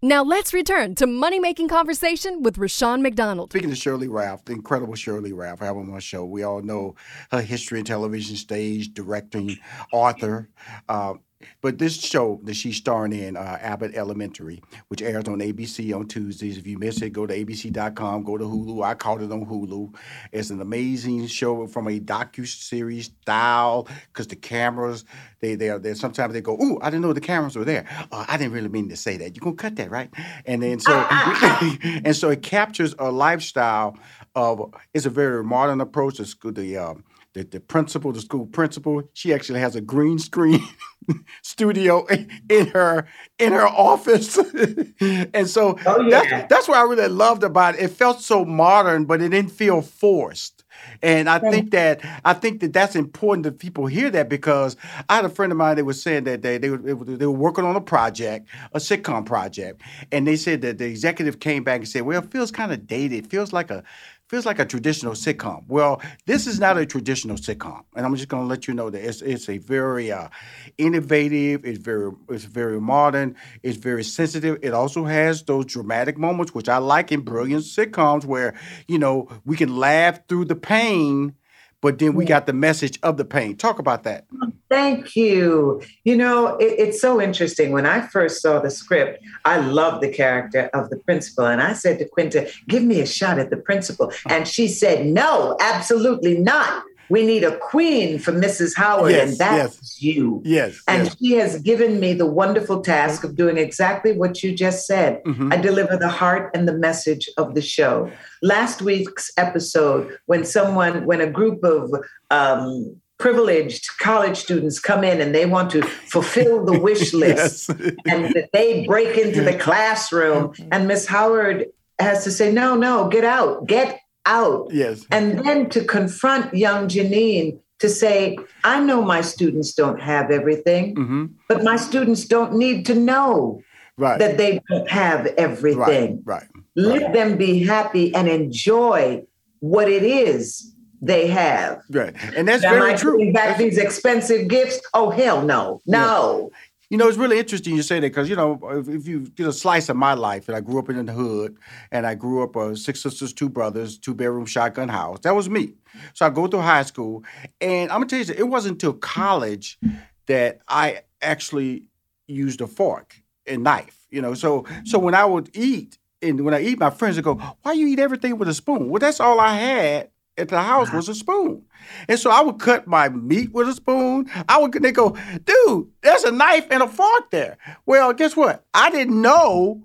Now 0.00 0.22
let's 0.22 0.54
return 0.54 0.94
to 0.96 1.08
money 1.08 1.40
making 1.40 1.68
conversation 1.68 2.40
with 2.44 2.56
Rushion 2.56 3.02
McDonald. 3.02 3.50
Speaking 3.50 3.72
of 3.72 3.78
Shirley 3.78 4.06
Ralph, 4.06 4.44
the 4.44 4.52
incredible 4.52 4.94
Shirley 4.94 5.32
Ralph, 5.32 5.60
I 5.60 5.64
have 5.64 5.76
on 5.76 5.90
my 5.90 5.98
show. 5.98 6.24
We 6.24 6.44
all 6.44 6.62
know 6.62 6.94
her 7.32 7.40
history 7.40 7.80
in 7.80 7.84
television, 7.84 8.36
stage, 8.36 8.94
directing, 8.94 9.58
author. 9.92 10.50
Uh, 10.88 11.14
but 11.60 11.78
this 11.78 12.00
show 12.00 12.40
that 12.44 12.54
she's 12.54 12.76
starring 12.76 13.12
in, 13.12 13.36
uh, 13.36 13.58
Abbott 13.60 13.94
Elementary, 13.94 14.62
which 14.88 15.02
airs 15.02 15.28
on 15.28 15.38
ABC 15.38 15.94
on 15.94 16.08
Tuesdays. 16.08 16.58
If 16.58 16.66
you 16.66 16.78
miss 16.78 17.00
it, 17.02 17.10
go 17.10 17.26
to 17.26 17.44
abc.com, 17.44 18.24
go 18.24 18.36
to 18.36 18.44
Hulu. 18.44 18.84
I 18.84 18.94
caught 18.94 19.22
it 19.22 19.30
on 19.30 19.46
Hulu. 19.46 19.94
It's 20.32 20.50
an 20.50 20.60
amazing 20.60 21.26
show 21.28 21.66
from 21.66 21.88
a 21.88 22.00
docu 22.00 22.46
series 22.46 23.06
style 23.06 23.88
because 24.12 24.26
the 24.26 24.36
cameras 24.36 25.04
they 25.40 25.54
they 25.54 25.70
are 25.70 25.78
there. 25.78 25.94
Sometimes 25.94 26.32
they 26.32 26.40
go, 26.40 26.54
"Ooh, 26.60 26.78
I 26.82 26.90
didn't 26.90 27.02
know 27.02 27.12
the 27.12 27.20
cameras 27.20 27.56
were 27.56 27.64
there. 27.64 27.86
Uh, 28.10 28.24
I 28.28 28.36
didn't 28.36 28.52
really 28.52 28.68
mean 28.68 28.88
to 28.88 28.96
say 28.96 29.16
that. 29.18 29.36
You're 29.36 29.42
gonna 29.42 29.56
cut 29.56 29.76
that, 29.76 29.90
right?" 29.90 30.10
And 30.46 30.62
then 30.62 30.80
so 30.80 30.92
and 31.82 32.16
so 32.16 32.30
it 32.30 32.42
captures 32.42 32.94
a 32.98 33.10
lifestyle 33.10 33.96
of. 34.34 34.74
It's 34.94 35.06
a 35.06 35.10
very 35.10 35.44
modern 35.44 35.80
approach 35.80 36.16
to 36.16 36.50
the 36.50 36.76
um, 36.76 37.04
the, 37.38 37.44
the 37.44 37.60
principal, 37.60 38.12
the 38.12 38.20
school 38.20 38.46
principal, 38.46 39.02
she 39.12 39.32
actually 39.32 39.60
has 39.60 39.76
a 39.76 39.80
green 39.80 40.18
screen 40.18 40.60
studio 41.42 42.06
in 42.48 42.66
her 42.68 43.06
in 43.38 43.52
her 43.52 43.66
office, 43.66 44.36
and 45.00 45.48
so 45.48 45.78
oh, 45.86 46.00
yeah. 46.00 46.22
that's, 46.22 46.48
that's 46.48 46.68
what 46.68 46.78
I 46.78 46.82
really 46.82 47.08
loved 47.08 47.44
about 47.44 47.76
it. 47.76 47.82
It 47.82 47.88
felt 47.88 48.20
so 48.20 48.44
modern, 48.44 49.04
but 49.04 49.22
it 49.22 49.30
didn't 49.30 49.52
feel 49.52 49.80
forced. 49.82 50.64
And 51.02 51.28
I 51.28 51.38
think 51.38 51.70
that 51.72 52.00
I 52.24 52.34
think 52.34 52.60
that 52.60 52.72
that's 52.72 52.94
important 52.96 53.44
that 53.44 53.58
people 53.58 53.86
hear 53.86 54.10
that 54.10 54.28
because 54.28 54.76
I 55.08 55.16
had 55.16 55.24
a 55.24 55.28
friend 55.28 55.52
of 55.52 55.58
mine 55.58 55.76
that 55.76 55.84
was 55.84 56.00
saying 56.00 56.24
that 56.24 56.42
they 56.42 56.58
they 56.58 56.70
were, 56.70 56.78
they 56.78 57.26
were 57.26 57.32
working 57.32 57.64
on 57.64 57.76
a 57.76 57.80
project, 57.80 58.48
a 58.72 58.78
sitcom 58.78 59.26
project, 59.26 59.80
and 60.12 60.26
they 60.26 60.36
said 60.36 60.60
that 60.62 60.78
the 60.78 60.86
executive 60.86 61.40
came 61.40 61.64
back 61.64 61.80
and 61.80 61.88
said, 61.88 62.02
"Well, 62.02 62.22
it 62.22 62.30
feels 62.30 62.50
kind 62.50 62.72
of 62.72 62.86
dated. 62.86 63.26
It 63.26 63.30
feels 63.30 63.52
like 63.52 63.70
a 63.70 63.82
feels 64.28 64.44
like 64.44 64.58
a 64.58 64.64
traditional 64.64 65.14
sitcom. 65.14 65.64
Well, 65.68 66.00
this 66.26 66.46
is 66.46 66.60
not 66.60 66.76
a 66.76 66.86
traditional 66.86 67.36
sitcom, 67.36 67.82
and 67.96 68.04
I'm 68.04 68.14
just 68.14 68.28
going 68.28 68.42
to 68.42 68.48
let 68.48 68.68
you 68.68 68.74
know 68.74 68.90
that 68.90 69.02
it's 69.02 69.22
it's 69.22 69.48
a 69.48 69.58
very 69.58 70.12
uh, 70.12 70.28
innovative. 70.76 71.64
It's 71.64 71.78
very 71.78 72.12
it's 72.28 72.44
very 72.44 72.80
modern. 72.80 73.36
It's 73.62 73.78
very 73.78 74.04
sensitive. 74.04 74.58
It 74.62 74.74
also 74.74 75.04
has 75.04 75.42
those 75.42 75.66
dramatic 75.66 76.18
moments, 76.18 76.54
which 76.54 76.68
I 76.68 76.78
like 76.78 77.10
in 77.10 77.22
brilliant 77.22 77.64
sitcoms, 77.64 78.24
where 78.24 78.54
you 78.86 78.98
know 78.98 79.28
we 79.44 79.56
can 79.56 79.76
laugh 79.76 80.20
through 80.28 80.46
the 80.46 80.56
pain 80.56 81.34
but 81.80 81.98
then 81.98 82.14
we 82.14 82.24
got 82.24 82.46
the 82.46 82.52
message 82.52 82.98
of 83.02 83.16
the 83.16 83.24
pain. 83.24 83.56
Talk 83.56 83.78
about 83.78 84.02
that. 84.04 84.26
Thank 84.68 85.16
you. 85.16 85.82
You 86.04 86.16
know, 86.16 86.56
it, 86.56 86.74
it's 86.78 87.00
so 87.00 87.20
interesting. 87.20 87.72
When 87.72 87.86
I 87.86 88.00
first 88.00 88.42
saw 88.42 88.58
the 88.58 88.70
script, 88.70 89.22
I 89.44 89.58
loved 89.58 90.02
the 90.02 90.12
character 90.12 90.68
of 90.74 90.90
the 90.90 90.96
principal. 90.96 91.46
And 91.46 91.62
I 91.62 91.72
said 91.72 91.98
to 92.00 92.04
Quinta, 92.04 92.50
give 92.68 92.82
me 92.82 93.00
a 93.00 93.06
shot 93.06 93.38
at 93.38 93.50
the 93.50 93.56
principal. 93.56 94.12
And 94.28 94.46
she 94.46 94.68
said, 94.68 95.06
no, 95.06 95.56
absolutely 95.60 96.38
not. 96.38 96.82
We 97.10 97.24
need 97.24 97.44
a 97.44 97.56
queen 97.58 98.18
for 98.18 98.32
Mrs. 98.32 98.76
Howard, 98.76 99.12
Yes, 99.12 99.30
and 99.30 99.38
that's 99.38 100.02
you. 100.02 100.42
Yes. 100.44 100.80
And 100.86 101.04
yes. 101.04 101.16
she 101.18 101.32
has 101.34 101.60
given 101.62 102.00
me 102.00 102.12
the 102.14 102.26
wonderful 102.26 102.80
task 102.82 103.24
of 103.24 103.34
doing 103.36 103.56
exactly 103.56 104.12
what 104.12 104.42
you 104.42 104.54
just 104.54 104.86
said. 104.86 105.22
Mhm. 105.24 105.52
I 105.52 105.56
deliver 105.56 105.96
the 105.96 106.08
heart 106.08 106.50
and 106.54 106.68
the 106.68 106.76
message 106.76 107.28
of 107.36 107.54
the 107.54 107.62
show. 107.62 108.10
Last 108.42 108.82
week's 108.82 109.30
episode, 109.36 110.16
when 110.26 110.44
someone, 110.44 111.06
when 111.06 111.20
a 111.20 111.30
group 111.30 111.64
of 111.64 111.90
um, 112.30 112.96
privileged 113.18 113.88
college 113.98 114.36
students 114.36 114.78
come 114.78 115.02
in 115.02 115.20
and 115.20 115.34
they 115.34 115.44
want 115.46 115.70
to 115.70 115.82
fulfill 115.82 116.64
the 116.64 116.78
wish 116.88 117.12
list, 117.12 117.68
and 118.06 118.34
they 118.52 118.86
break 118.86 119.16
into 119.18 119.42
the 119.42 119.54
classroom, 119.66 120.52
and 120.70 120.86
Miss 120.86 121.06
Howard 121.06 121.66
has 121.98 122.22
to 122.24 122.30
say, 122.30 122.52
"No, 122.52 122.76
no, 122.76 123.08
get 123.08 123.24
out, 123.24 123.66
get 123.66 123.98
out." 124.28 124.68
yes. 124.72 125.04
And 125.10 125.44
then 125.44 125.68
to 125.70 125.84
confront 125.84 126.54
young 126.54 126.88
Janine 126.88 127.58
to 127.80 127.88
say, 127.88 128.36
I 128.64 128.80
know 128.80 129.02
my 129.02 129.20
students 129.20 129.72
don't 129.72 130.00
have 130.00 130.30
everything, 130.30 130.94
hmm 130.96 131.24
but 131.48 131.62
my 131.64 131.76
students 131.76 132.24
don't 132.26 132.52
need 132.54 132.84
to 132.86 132.94
know 132.94 133.60
Right. 133.96 134.18
that 134.18 134.36
they 134.36 134.60
don't 134.68 134.88
have 134.90 135.26
everything. 135.38 136.22
Right. 136.24 136.46
Let 136.76 137.12
them 137.12 137.36
be 137.36 137.64
happy 137.64 138.14
and 138.14 138.28
enjoy 138.28 139.22
what 139.60 139.88
it 139.88 140.02
is 140.04 140.72
they 141.00 141.26
have. 141.28 141.78
Right. 141.90 142.14
And 142.36 142.46
that's 142.48 142.64
Am 142.64 142.74
very 142.74 142.92
I 142.92 142.96
true. 142.96 143.18
back 143.32 143.56
That's- 143.56 143.58
these 143.58 143.78
expensive 143.78 144.48
gifts? 144.48 144.80
Oh, 144.94 145.10
hell 145.10 145.42
no. 145.44 145.80
No. 145.86 146.50
You 146.90 146.96
know, 146.96 147.06
it's 147.06 147.18
really 147.18 147.38
interesting 147.38 147.76
you 147.76 147.82
say 147.82 148.00
that 148.00 148.08
because 148.08 148.30
you 148.30 148.36
know, 148.36 148.58
if, 148.70 148.88
if 148.88 149.06
you 149.06 149.28
get 149.28 149.46
a 149.46 149.52
slice 149.52 149.90
of 149.90 149.96
my 149.96 150.14
life, 150.14 150.48
and 150.48 150.56
I 150.56 150.60
grew 150.60 150.78
up 150.78 150.88
in 150.88 151.04
the 151.04 151.12
hood, 151.12 151.58
and 151.92 152.06
I 152.06 152.14
grew 152.14 152.42
up 152.42 152.56
uh, 152.56 152.74
six 152.74 153.02
sisters, 153.02 153.34
two 153.34 153.50
brothers, 153.50 153.98
two 153.98 154.14
bedroom 154.14 154.46
shotgun 154.46 154.88
house. 154.88 155.18
That 155.20 155.34
was 155.34 155.50
me. 155.50 155.74
So 156.14 156.24
I 156.24 156.30
go 156.30 156.46
through 156.46 156.60
high 156.60 156.84
school, 156.84 157.24
and 157.60 157.90
I'm 157.90 157.98
gonna 157.98 158.06
tell 158.06 158.18
you, 158.20 158.24
something, 158.24 158.44
it 158.44 158.48
wasn't 158.48 158.72
until 158.72 158.94
college 158.94 159.78
that 160.26 160.60
I 160.66 161.02
actually 161.20 161.84
used 162.26 162.62
a 162.62 162.66
fork 162.66 163.20
and 163.46 163.62
knife. 163.62 164.06
You 164.10 164.22
know, 164.22 164.32
so 164.32 164.64
so 164.84 164.98
when 164.98 165.14
I 165.14 165.26
would 165.26 165.50
eat, 165.54 165.98
and 166.22 166.42
when 166.42 166.54
I 166.54 166.62
eat, 166.62 166.78
my 166.78 166.90
friends 166.90 167.16
would 167.16 167.24
go, 167.24 167.34
"Why 167.62 167.72
you 167.72 167.86
eat 167.88 167.98
everything 167.98 168.38
with 168.38 168.48
a 168.48 168.54
spoon?" 168.54 168.88
Well, 168.88 168.98
that's 168.98 169.20
all 169.20 169.40
I 169.40 169.54
had 169.54 170.08
at 170.38 170.48
the 170.48 170.60
house 170.62 170.92
was 170.92 171.08
a 171.08 171.14
spoon. 171.14 171.64
And 172.08 172.18
so 172.18 172.30
I 172.30 172.40
would 172.40 172.58
cut 172.58 172.86
my 172.86 173.08
meat 173.08 173.52
with 173.52 173.68
a 173.68 173.72
spoon. 173.74 174.30
I 174.48 174.58
would 174.58 174.72
they 174.72 174.92
go, 174.92 175.16
dude, 175.44 175.88
there's 176.02 176.24
a 176.24 176.32
knife 176.32 176.66
and 176.70 176.82
a 176.82 176.88
fork 176.88 177.30
there. 177.30 177.58
Well, 177.86 178.12
guess 178.12 178.36
what? 178.36 178.64
I 178.74 178.90
didn't 178.90 179.20
know. 179.20 179.82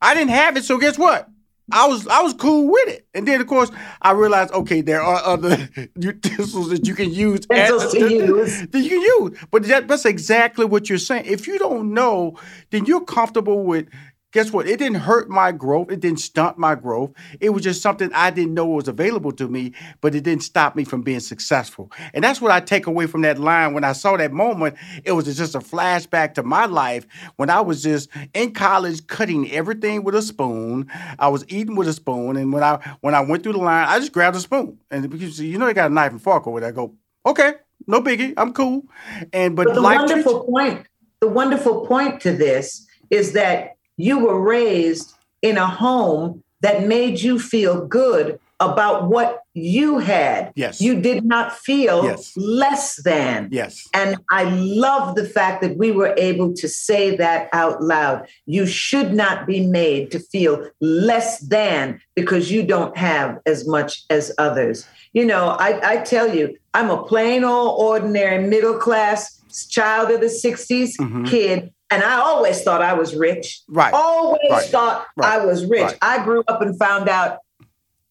I 0.00 0.14
didn't 0.14 0.30
have 0.30 0.56
it, 0.56 0.64
so 0.64 0.78
guess 0.78 0.98
what? 0.98 1.28
I 1.72 1.86
was 1.86 2.06
I 2.08 2.20
was 2.20 2.34
cool 2.34 2.70
with 2.70 2.88
it. 2.88 3.06
And 3.14 3.28
then 3.28 3.40
of 3.40 3.46
course 3.46 3.70
I 4.02 4.12
realized, 4.12 4.52
okay, 4.52 4.80
there 4.80 5.02
are 5.02 5.22
other 5.24 5.68
utensils 5.96 6.70
that 6.70 6.86
you 6.86 6.94
can 6.94 7.10
use. 7.12 7.46
Utensils 7.50 7.92
to 7.92 8.10
use. 8.12 8.66
That 8.66 8.80
you 8.80 8.88
can 8.88 9.00
use. 9.00 9.38
But 9.50 9.64
that, 9.64 9.88
that's 9.88 10.04
exactly 10.04 10.64
what 10.64 10.88
you're 10.88 10.98
saying. 10.98 11.26
If 11.26 11.46
you 11.46 11.58
don't 11.58 11.94
know, 11.94 12.36
then 12.70 12.86
you're 12.86 13.04
comfortable 13.04 13.62
with 13.62 13.88
guess 14.32 14.52
what? 14.52 14.68
It 14.68 14.78
didn't 14.78 15.00
hurt 15.00 15.28
my 15.28 15.52
growth. 15.52 15.90
It 15.90 16.00
didn't 16.00 16.20
stunt 16.20 16.58
my 16.58 16.74
growth. 16.74 17.12
It 17.40 17.50
was 17.50 17.62
just 17.62 17.82
something 17.82 18.12
I 18.12 18.30
didn't 18.30 18.54
know 18.54 18.66
was 18.66 18.88
available 18.88 19.32
to 19.32 19.48
me, 19.48 19.72
but 20.00 20.14
it 20.14 20.22
didn't 20.22 20.42
stop 20.42 20.76
me 20.76 20.84
from 20.84 21.02
being 21.02 21.20
successful. 21.20 21.90
And 22.14 22.22
that's 22.22 22.40
what 22.40 22.50
I 22.50 22.60
take 22.60 22.86
away 22.86 23.06
from 23.06 23.22
that 23.22 23.38
line. 23.38 23.74
When 23.74 23.84
I 23.84 23.92
saw 23.92 24.16
that 24.16 24.32
moment, 24.32 24.76
it 25.04 25.12
was 25.12 25.24
just 25.36 25.54
a 25.54 25.60
flashback 25.60 26.34
to 26.34 26.42
my 26.42 26.66
life 26.66 27.06
when 27.36 27.50
I 27.50 27.60
was 27.60 27.82
just 27.82 28.08
in 28.34 28.52
college 28.52 29.06
cutting 29.06 29.50
everything 29.50 30.04
with 30.04 30.14
a 30.14 30.22
spoon. 30.22 30.88
I 31.18 31.28
was 31.28 31.44
eating 31.48 31.76
with 31.76 31.88
a 31.88 31.92
spoon. 31.92 32.36
And 32.36 32.52
when 32.52 32.62
I 32.62 32.96
when 33.00 33.14
I 33.14 33.20
went 33.20 33.42
through 33.42 33.54
the 33.54 33.58
line, 33.58 33.88
I 33.88 33.98
just 33.98 34.12
grabbed 34.12 34.36
a 34.36 34.40
spoon. 34.40 34.78
And 34.90 35.08
because 35.10 35.40
you 35.40 35.58
know 35.58 35.66
they 35.66 35.74
got 35.74 35.90
a 35.90 35.94
knife 35.94 36.12
and 36.12 36.22
fork 36.22 36.46
over 36.46 36.60
there, 36.60 36.70
I 36.70 36.72
go, 36.72 36.94
okay, 37.26 37.54
no 37.86 38.00
biggie, 38.00 38.34
I'm 38.36 38.52
cool. 38.52 38.84
And 39.32 39.56
but, 39.56 39.66
But 39.66 39.74
the 39.74 39.82
wonderful 39.82 40.44
point, 40.44 40.86
the 41.20 41.28
wonderful 41.28 41.86
point 41.86 42.20
to 42.22 42.32
this 42.32 42.86
is 43.10 43.32
that 43.32 43.76
you 44.00 44.18
were 44.18 44.40
raised 44.40 45.14
in 45.42 45.56
a 45.56 45.66
home 45.66 46.42
that 46.60 46.86
made 46.86 47.20
you 47.20 47.38
feel 47.38 47.86
good 47.86 48.38
about 48.60 49.08
what 49.08 49.38
you 49.54 49.98
had. 49.98 50.52
Yes. 50.54 50.82
You 50.82 51.00
did 51.00 51.24
not 51.24 51.56
feel 51.58 52.04
Yes. 52.04 52.32
less 52.36 52.96
than. 53.02 53.48
Yes. 53.50 53.88
And 53.94 54.16
I 54.30 54.44
love 54.44 55.14
the 55.14 55.24
fact 55.24 55.62
that 55.62 55.78
we 55.78 55.90
were 55.92 56.12
able 56.18 56.52
to 56.54 56.68
say 56.68 57.16
that 57.16 57.48
out 57.54 57.82
loud. 57.82 58.26
You 58.44 58.66
should 58.66 59.14
not 59.14 59.46
be 59.46 59.66
made 59.66 60.10
to 60.10 60.18
feel 60.18 60.68
less 60.80 61.38
than 61.40 62.00
because 62.14 62.50
you 62.52 62.62
don't 62.62 62.94
have 62.98 63.38
as 63.46 63.66
much 63.66 64.04
as 64.10 64.30
others. 64.36 64.84
You 65.14 65.24
know, 65.24 65.56
I, 65.58 65.92
I 65.92 65.96
tell 65.98 66.28
you, 66.36 66.54
I'm 66.74 66.90
a 66.90 67.02
plain 67.02 67.42
old 67.44 67.80
ordinary 67.80 68.46
middle 68.46 68.74
class 68.76 69.40
child 69.70 70.10
of 70.10 70.20
the 70.20 70.28
60s 70.28 70.96
Mhm. 70.98 71.26
kid. 71.26 71.72
And 71.90 72.02
I 72.04 72.16
always 72.20 72.62
thought 72.62 72.82
I 72.82 72.94
was 72.94 73.14
rich. 73.16 73.60
Right. 73.68 73.92
Always 73.92 74.40
Right. 74.50 74.64
thought 74.66 75.06
Right. 75.16 75.40
I 75.40 75.44
was 75.44 75.66
rich. 75.66 75.82
Right. 75.82 75.98
I 76.02 76.22
grew 76.24 76.42
up 76.46 76.62
and 76.62 76.78
found 76.78 77.08
out 77.08 77.38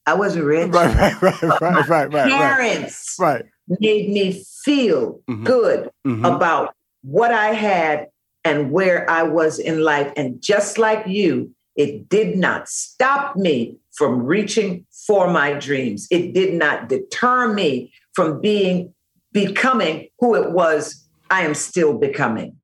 I 0.06 0.16
wasn't 0.16 0.46
rich. 0.46 0.72
Right, 0.72 0.94
right, 0.96 1.22
right, 1.22 1.42
right, 1.44 1.62
right, 1.62 1.90
right, 1.90 2.12
right. 2.12 2.32
Parents 2.32 3.16
Right. 3.20 3.46
made 3.80 4.10
me 4.10 4.44
feel 4.66 5.22
Mhm. 5.30 5.44
good 5.46 5.90
Mhm. 6.06 6.36
about 6.36 6.74
what 7.04 7.32
I 7.32 7.54
had 7.54 8.08
and 8.44 8.72
where 8.72 9.10
I 9.10 9.24
was 9.24 9.60
in 9.60 9.82
life. 9.84 10.12
And 10.18 10.42
just 10.42 10.78
like 10.78 11.06
you, 11.08 11.52
it 11.76 12.10
did 12.10 12.38
not 12.38 12.68
stop 12.68 13.36
me 13.36 13.78
from 13.94 14.24
reaching 14.26 14.86
for 15.08 15.30
my 15.30 15.54
dreams. 15.54 16.08
It 16.12 16.34
did 16.34 16.54
not 16.56 16.90
deter 16.90 17.54
me 17.54 17.94
from 18.14 18.42
being, 18.42 18.94
becoming 19.32 20.08
who 20.20 20.36
it 20.36 20.52
was 20.52 21.06
I 21.30 21.44
am 21.44 21.54
still 21.54 21.94
becoming. 21.98 22.56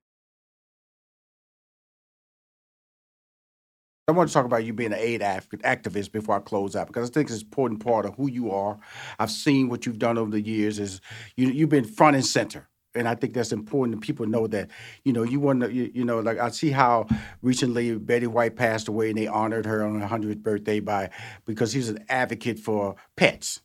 I 4.07 4.11
want 4.11 4.29
to 4.29 4.33
talk 4.33 4.45
about 4.45 4.63
you 4.63 4.71
being 4.71 4.93
an 4.93 4.99
aid 4.99 5.23
act- 5.23 5.49
activist 5.63 6.11
before 6.11 6.35
I 6.35 6.39
close 6.39 6.75
out 6.75 6.85
because 6.85 7.09
I 7.09 7.11
think 7.11 7.27
it's 7.29 7.41
an 7.41 7.47
important 7.47 7.83
part 7.83 8.05
of 8.05 8.13
who 8.15 8.29
you 8.29 8.51
are. 8.51 8.77
I've 9.17 9.31
seen 9.31 9.67
what 9.67 9.87
you've 9.87 9.97
done 9.97 10.19
over 10.19 10.29
the 10.29 10.41
years. 10.41 10.77
Is 10.77 11.01
you 11.35 11.47
you've 11.47 11.69
been 11.69 11.85
front 11.85 12.15
and 12.15 12.23
center, 12.23 12.69
and 12.93 13.07
I 13.07 13.15
think 13.15 13.33
that's 13.33 13.51
important. 13.51 13.99
that 13.99 14.05
People 14.05 14.27
know 14.27 14.45
that. 14.45 14.69
You 15.05 15.13
know, 15.13 15.23
you 15.23 15.39
want 15.39 15.61
to. 15.61 15.73
You, 15.73 15.89
you 15.91 16.05
know, 16.05 16.19
like 16.19 16.37
I 16.37 16.49
see 16.49 16.69
how 16.69 17.07
recently 17.41 17.97
Betty 17.97 18.27
White 18.27 18.55
passed 18.55 18.87
away, 18.87 19.09
and 19.09 19.17
they 19.17 19.25
honored 19.25 19.65
her 19.65 19.83
on 19.83 19.99
her 19.99 20.05
hundredth 20.05 20.43
birthday 20.43 20.79
by 20.79 21.09
because 21.47 21.71
she's 21.71 21.89
an 21.89 22.05
advocate 22.07 22.59
for 22.59 22.95
pets. 23.17 23.61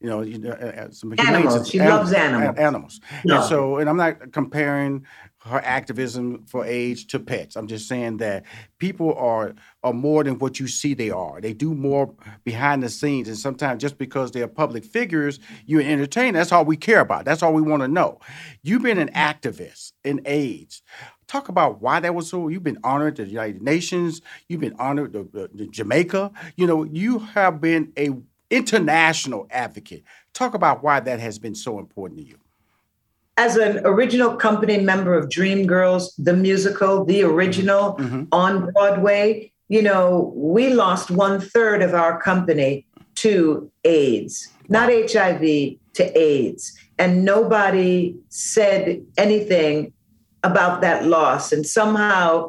You 0.00 0.08
know, 0.08 0.22
you 0.22 0.38
know, 0.38 0.50
uh, 0.52 0.86
uh, 0.86 0.90
some 0.90 1.14
Animals. 1.18 1.68
She 1.68 1.78
anim- 1.78 1.92
loves 1.92 2.12
animals. 2.12 2.58
Animals. 2.58 3.00
Yeah. 3.24 3.36
And 3.36 3.44
so, 3.44 3.76
and 3.76 3.88
I'm 3.90 3.98
not 3.98 4.32
comparing 4.32 5.06
her 5.44 5.60
activism 5.64 6.44
for 6.46 6.64
AIDS 6.64 7.04
to 7.06 7.18
pets. 7.18 7.56
I'm 7.56 7.66
just 7.66 7.88
saying 7.88 8.18
that 8.18 8.44
people 8.78 9.14
are 9.14 9.54
are 9.82 9.92
more 9.92 10.22
than 10.22 10.38
what 10.38 10.60
you 10.60 10.68
see 10.68 10.94
they 10.94 11.10
are. 11.10 11.40
They 11.40 11.52
do 11.52 11.74
more 11.74 12.14
behind 12.44 12.82
the 12.82 12.88
scenes, 12.88 13.28
and 13.28 13.36
sometimes 13.36 13.80
just 13.80 13.98
because 13.98 14.30
they're 14.30 14.46
public 14.46 14.84
figures, 14.84 15.40
you 15.66 15.80
entertain. 15.80 16.34
That's 16.34 16.52
all 16.52 16.64
we 16.64 16.76
care 16.76 17.00
about. 17.00 17.24
That's 17.24 17.42
all 17.42 17.52
we 17.52 17.62
want 17.62 17.82
to 17.82 17.88
know. 17.88 18.20
You've 18.62 18.82
been 18.82 18.98
an 18.98 19.10
activist 19.10 19.92
in 20.04 20.20
AIDS. 20.26 20.82
Talk 21.26 21.48
about 21.48 21.82
why 21.82 21.98
that 21.98 22.14
was 22.14 22.28
so. 22.28 22.48
You've 22.48 22.62
been 22.62 22.78
honored 22.84 23.16
the 23.16 23.26
United 23.26 23.62
Nations. 23.62 24.20
You've 24.48 24.60
been 24.60 24.76
honored 24.78 25.12
the 25.12 25.68
Jamaica. 25.70 26.30
You 26.56 26.66
know, 26.68 26.84
you 26.84 27.18
have 27.18 27.60
been 27.60 27.92
a 27.98 28.10
international 28.50 29.48
advocate. 29.50 30.04
Talk 30.34 30.54
about 30.54 30.84
why 30.84 31.00
that 31.00 31.18
has 31.18 31.38
been 31.38 31.54
so 31.54 31.78
important 31.78 32.20
to 32.20 32.26
you. 32.26 32.38
As 33.38 33.56
an 33.56 33.80
original 33.84 34.36
company 34.36 34.78
member 34.78 35.14
of 35.14 35.28
Dreamgirls, 35.28 36.10
the 36.18 36.34
musical, 36.34 37.04
the 37.04 37.22
original 37.22 37.96
Mhm. 37.96 38.28
on 38.30 38.70
Broadway, 38.72 39.50
you 39.68 39.82
know, 39.82 40.32
we 40.36 40.68
lost 40.68 41.10
one 41.10 41.40
third 41.40 41.80
of 41.82 41.94
our 41.94 42.20
company 42.20 42.84
to 43.16 43.70
AIDS, 43.84 44.48
not 44.68 44.90
HIV, 44.90 45.78
to 45.94 46.18
AIDS. 46.18 46.72
And 46.98 47.24
nobody 47.24 48.14
said 48.28 49.02
anything 49.16 49.92
about 50.42 50.82
that 50.82 51.06
loss. 51.06 51.52
And 51.52 51.66
somehow 51.66 52.48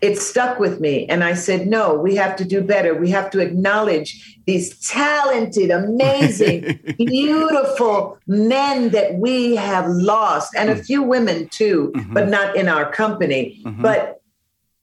it 0.00 0.16
stuck 0.18 0.58
with 0.58 0.80
me. 0.80 1.06
And 1.08 1.22
I 1.22 1.34
said, 1.34 1.66
no, 1.66 1.94
we 1.94 2.14
have 2.16 2.34
to 2.36 2.44
do 2.44 2.62
better. 2.62 2.94
We 2.94 3.10
have 3.10 3.30
to 3.30 3.40
acknowledge 3.40 4.38
these 4.46 4.78
talented, 4.88 5.70
amazing, 5.70 6.80
beautiful 6.98 8.18
men 8.26 8.90
that 8.90 9.14
we 9.16 9.56
have 9.56 9.86
lost, 9.88 10.54
and 10.56 10.70
a 10.70 10.76
few 10.82 11.02
women 11.02 11.48
too, 11.48 11.92
Mhm. 11.94 12.14
but 12.14 12.28
not 12.28 12.56
in 12.56 12.66
our 12.68 12.90
company. 12.90 13.60
Mhm. 13.64 13.82
But 13.82 14.20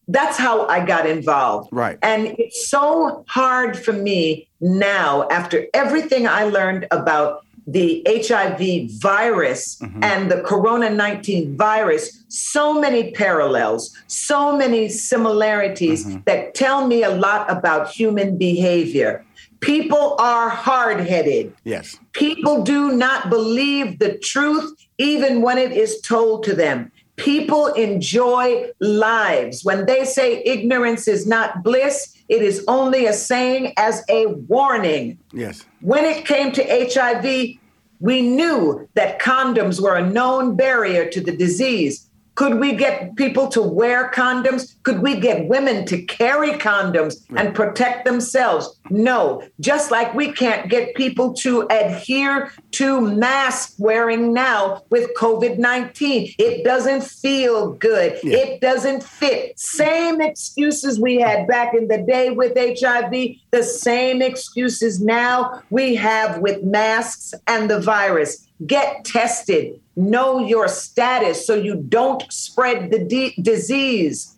that's 0.08 0.38
how 0.38 0.68
I 0.68 0.86
got 0.86 1.06
involved. 1.06 1.70
Right. 1.72 1.98
And 2.02 2.28
it's 2.38 2.70
so 2.70 3.26
hard 3.28 3.78
for 3.78 3.92
me 3.92 4.48
now, 4.62 5.28
after 5.30 5.66
everything 5.74 6.28
I 6.28 6.44
learned 6.46 6.88
about 6.92 7.42
the 7.68 8.02
HIV 8.08 8.88
virus 9.02 9.78
Mhm. 9.82 10.04
and 10.04 10.32
the 10.32 10.40
Corona 10.42 10.90
19 10.90 11.58
virus, 11.58 12.24
so 12.30 12.74
many 12.74 13.12
parallels, 13.12 13.94
so 14.08 14.56
many 14.56 14.88
similarities 14.88 16.06
Mhm. 16.06 16.26
that 16.26 16.54
tell 16.56 16.88
me 16.88 17.04
a 17.04 17.10
lot 17.10 17.46
about 17.52 17.90
human 17.90 18.38
behavior. 18.38 19.26
People 19.60 20.16
are 20.20 20.50
hard 20.50 21.02
headed. 21.02 21.52
Yes. 21.66 21.98
People 22.14 22.64
do 22.64 22.92
not 22.92 23.30
believe 23.30 24.00
the 24.00 24.14
truth 24.18 24.74
even 24.98 25.42
when 25.42 25.58
it 25.58 25.72
is 25.72 26.00
told 26.02 26.44
to 26.44 26.54
them. 26.54 26.92
People 27.18 27.68
enjoy 27.74 28.70
lives. 28.80 29.64
When 29.64 29.86
they 29.86 30.06
say 30.06 30.42
ignorance 30.44 31.08
is 31.08 31.28
not 31.28 31.64
bliss, 31.64 32.16
it 32.30 32.42
is 32.42 32.64
only 32.68 33.06
a 33.06 33.14
saying 33.14 33.74
as 33.78 34.04
a 34.10 34.28
warning. 34.28 35.18
Yes. 35.34 35.66
When 35.82 36.06
it 36.06 36.26
came 36.26 36.52
to 36.54 36.64
HIV, 36.64 37.58
we 38.00 38.22
knew 38.22 38.88
that 38.94 39.20
condoms 39.20 39.82
were 39.82 39.96
a 39.96 40.08
known 40.08 40.56
barrier 40.56 41.10
to 41.10 41.22
the 41.22 41.36
disease. 41.36 42.07
Could 42.38 42.60
we 42.60 42.76
get 42.76 43.16
people 43.16 43.48
to 43.48 43.64
wear 43.64 44.12
condoms? 44.12 44.76
Could 44.84 45.02
we 45.02 45.20
get 45.20 45.48
women 45.48 45.88
to 45.88 46.00
carry 46.04 46.52
condoms 46.52 47.16
and 47.36 47.56
protect 47.56 48.06
themselves? 48.06 48.80
No. 48.92 49.42
Just 49.60 49.90
like 49.90 50.14
we 50.14 50.32
can't 50.32 50.70
get 50.70 50.94
people 50.94 51.34
to 51.34 51.68
adhere 51.72 52.54
to 52.74 53.02
mask 53.02 53.74
wearing 53.80 54.34
now 54.34 54.84
with 54.92 55.10
COVID 55.18 55.58
19. 55.58 56.36
It 56.38 56.64
doesn't 56.64 57.04
feel 57.06 57.74
good. 57.74 58.20
Yeah. 58.22 58.38
It 58.38 58.62
doesn't 58.62 59.02
fit. 59.02 59.58
Same 59.58 60.22
excuses 60.22 61.00
we 61.00 61.20
had 61.20 61.48
back 61.48 61.74
in 61.74 61.88
the 61.88 62.04
day 62.04 62.30
with 62.30 62.56
HIV, 62.56 63.12
the 63.50 63.64
same 63.64 64.22
excuses 64.22 65.02
now 65.02 65.64
we 65.72 65.96
have 65.96 66.38
with 66.38 66.62
masks 66.62 67.34
and 67.48 67.68
the 67.68 67.82
virus. 67.82 68.48
Get 68.68 69.06
tested 69.06 69.82
know 69.98 70.40
your 70.40 70.68
status 70.68 71.46
so 71.46 71.56
you 71.56 71.76
don't 71.76 72.32
spread 72.32 72.92
the 72.92 73.00
de- 73.00 73.36
disease. 73.42 74.36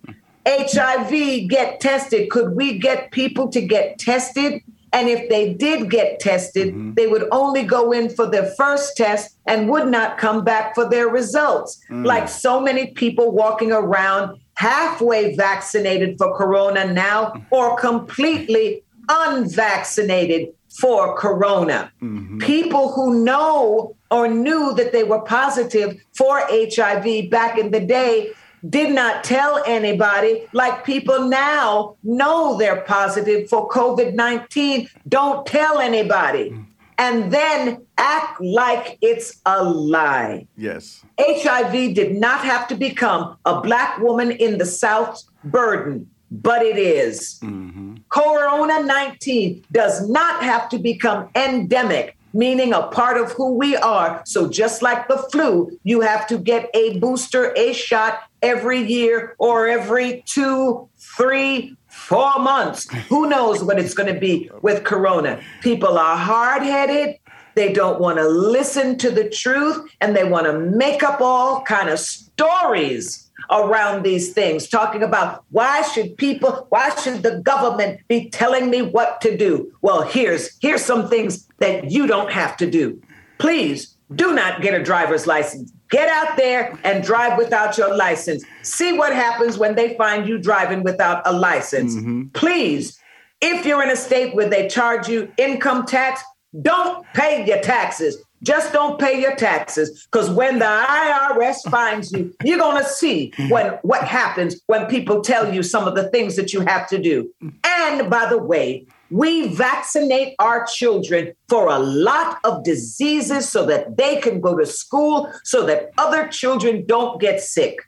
HIV, 0.48 1.50
get 1.50 1.80
tested. 1.80 2.30
Could 2.32 2.56
we 2.56 2.80
get 2.80 3.12
people 3.12 3.50
to 3.50 3.62
get 3.62 4.00
tested? 4.00 4.64
And 4.92 5.08
if 5.08 5.30
they 5.30 5.54
did 5.54 5.92
get 5.92 6.20
tested, 6.20 6.70
mm-hmm. 6.70 6.94
they 6.96 7.06
would 7.06 7.28
only 7.32 7.64
go 7.64 7.92
in 7.92 8.10
for 8.10 8.26
their 8.26 8.48
first 8.58 8.98
test 8.98 9.36
and 9.46 9.70
would 9.70 9.88
not 9.88 10.18
come 10.18 10.44
back 10.44 10.74
for 10.74 10.90
their 10.90 11.08
results. 11.08 11.80
Mm. 11.90 12.06
Like 12.06 12.28
so 12.28 12.60
many 12.60 12.88
people 12.88 13.32
walking 13.32 13.72
around 13.72 14.40
halfway 14.56 15.36
vaccinated 15.36 16.18
for 16.18 16.36
corona 16.36 16.92
now 16.92 17.46
or 17.52 17.78
completely 17.78 18.84
unvaccinated 19.10 20.50
for 20.70 21.16
corona. 21.16 21.92
Mm-hmm. 22.02 22.40
People 22.40 22.92
who 22.92 23.24
know 23.24 23.96
or 24.12 24.28
knew 24.28 24.74
that 24.76 24.92
they 24.92 25.04
were 25.04 25.22
positive 25.22 25.98
for 26.14 26.42
HIV 26.50 27.30
back 27.30 27.58
in 27.58 27.72
the 27.72 27.80
day 27.80 28.32
did 28.68 28.94
not 28.94 29.24
tell 29.24 29.64
anybody, 29.66 30.46
like 30.54 30.84
people 30.84 31.30
now 31.30 31.96
know 32.04 32.58
they're 32.58 32.82
positive 32.82 33.50
for 33.50 33.70
COVID 33.70 34.14
19, 34.14 34.90
don't 35.08 35.46
tell 35.46 35.80
anybody. 35.80 36.54
And 36.98 37.32
then 37.32 37.86
act 37.98 38.42
like 38.42 38.98
it's 39.02 39.40
a 39.46 39.64
lie. 39.64 40.46
Yes. 40.58 41.06
HIV 41.18 41.96
did 41.96 42.18
not 42.18 42.42
have 42.44 42.68
to 42.68 42.76
become 42.76 43.38
a 43.46 43.62
Black 43.62 44.00
woman 44.00 44.32
in 44.32 44.58
the 44.58 44.66
South's 44.66 45.30
burden, 45.46 46.10
but 46.30 46.62
it 46.62 46.78
is. 46.78 47.40
Mm-hmm. 47.42 47.89
Corona 48.10 48.84
19 48.84 49.64
does 49.72 50.08
not 50.10 50.44
have 50.44 50.70
to 50.70 50.80
become 50.80 51.30
endemic 51.36 52.16
meaning 52.34 52.74
a 52.74 52.84
part 52.88 53.18
of 53.18 53.32
who 53.32 53.56
we 53.56 53.76
are. 53.78 54.22
So, 54.26 54.50
just 54.50 54.82
like 54.82 55.08
the 55.08 55.18
flu, 55.32 55.78
you 55.84 56.02
have 56.02 56.28
to 56.28 56.38
get 56.38 56.70
a 56.74 57.00
booster, 57.00 57.54
a 57.56 57.74
shot 57.74 58.24
every 58.42 58.82
year 58.82 59.36
or 59.40 59.68
every 59.68 60.24
two, 60.26 60.88
three, 60.98 61.76
four 61.88 62.40
months. 62.40 62.90
Who 63.08 63.28
knows 63.28 63.64
what 63.64 63.80
it's 63.80 63.94
going 63.94 64.14
to 64.14 64.20
be 64.20 64.50
with 64.62 64.84
Corona? 64.84 65.42
People 65.62 65.98
are 65.98 66.18
hard 66.18 66.64
headed. 66.64 67.18
They 67.56 67.74
don't 67.74 68.00
want 68.00 68.20
to 68.20 68.28
listen 68.28 68.98
to 69.00 69.12
the 69.12 69.28
truth 69.30 69.90
and 70.00 70.16
they 70.16 70.24
want 70.24 70.46
to 70.46 70.58
make 70.58 71.04
up 71.04 71.20
all 71.20 71.62
kind 71.64 71.90
of 71.90 72.00
stories 72.00 73.29
around 73.52 74.04
these 74.04 74.34
things, 74.34 74.68
talking 74.68 75.04
about 75.04 75.44
why 75.50 75.82
should 75.82 76.18
people, 76.18 76.68
why 76.70 76.94
should 76.96 77.24
the 77.24 77.40
government 77.40 78.02
be 78.08 78.30
telling 78.30 78.70
me 78.70 78.82
what 78.82 79.22
to 79.22 79.38
do? 79.38 79.72
Well, 79.82 80.02
here's 80.04 80.58
here's 80.62 80.84
some 80.84 81.10
things 81.10 81.48
that 81.60 81.92
you 81.92 82.08
don't 82.08 82.32
have 82.32 82.58
to 82.58 82.70
do. 82.70 83.02
Please 83.38 83.96
do 84.16 84.34
not 84.34 84.62
get 84.62 84.74
a 84.74 84.84
driver's 84.84 85.28
license. 85.28 85.72
Get 85.90 86.08
out 86.08 86.38
there 86.38 86.78
and 86.84 87.04
drive 87.04 87.38
without 87.38 87.78
your 87.78 87.96
license. 87.96 88.44
See 88.62 88.94
what 88.94 89.14
happens 89.14 89.58
when 89.58 89.76
they 89.76 89.96
find 89.98 90.28
you 90.28 90.38
driving 90.38 90.84
without 90.84 91.22
a 91.26 91.34
license. 91.34 91.96
Mm-hmm. 91.96 92.28
Please, 92.34 93.00
if 93.42 93.66
you're 93.66 93.82
in 93.82 93.90
a 93.90 93.96
state 93.96 94.36
where 94.36 94.50
they 94.50 94.68
charge 94.68 95.08
you 95.08 95.32
income 95.38 95.86
tax, 95.86 96.22
don't 96.62 97.06
pay 97.14 97.46
your 97.46 97.60
taxes. 97.62 98.18
Just 98.42 98.72
don't 98.72 99.00
pay 99.00 99.20
your 99.20 99.36
taxes 99.36 100.08
because 100.10 100.30
when 100.30 100.60
the 100.60 100.66
IRS 100.66 101.70
finds 101.70 102.12
you, 102.12 102.34
you're 102.44 102.58
going 102.58 102.82
to 102.82 102.88
see 102.88 103.34
when 103.50 103.74
what 103.82 104.04
happens 104.04 104.62
when 104.68 104.86
people 104.86 105.22
tell 105.22 105.54
you 105.54 105.62
some 105.62 105.88
of 105.88 105.96
the 105.96 106.10
things 106.10 106.36
that 106.38 106.54
you 106.54 106.62
have 106.62 106.88
to 106.90 106.98
do. 106.98 107.30
And 107.64 108.10
by 108.10 108.28
the 108.30 108.38
way, 108.38 108.86
we 109.12 109.48
vaccinate 109.48 110.36
our 110.40 110.66
children 110.66 111.34
for 111.50 111.68
a 111.68 111.80
lot 111.80 112.40
of 112.44 112.64
diseases 112.64 113.50
so 113.50 113.66
that 113.66 113.98
they 113.98 114.18
can 114.18 114.40
go 114.40 114.56
to 114.58 114.66
school 114.66 115.32
so 115.44 115.66
that 115.66 115.92
other 115.98 116.28
children 116.28 116.86
don't 116.86 117.20
get 117.20 117.42
sick. 117.42 117.80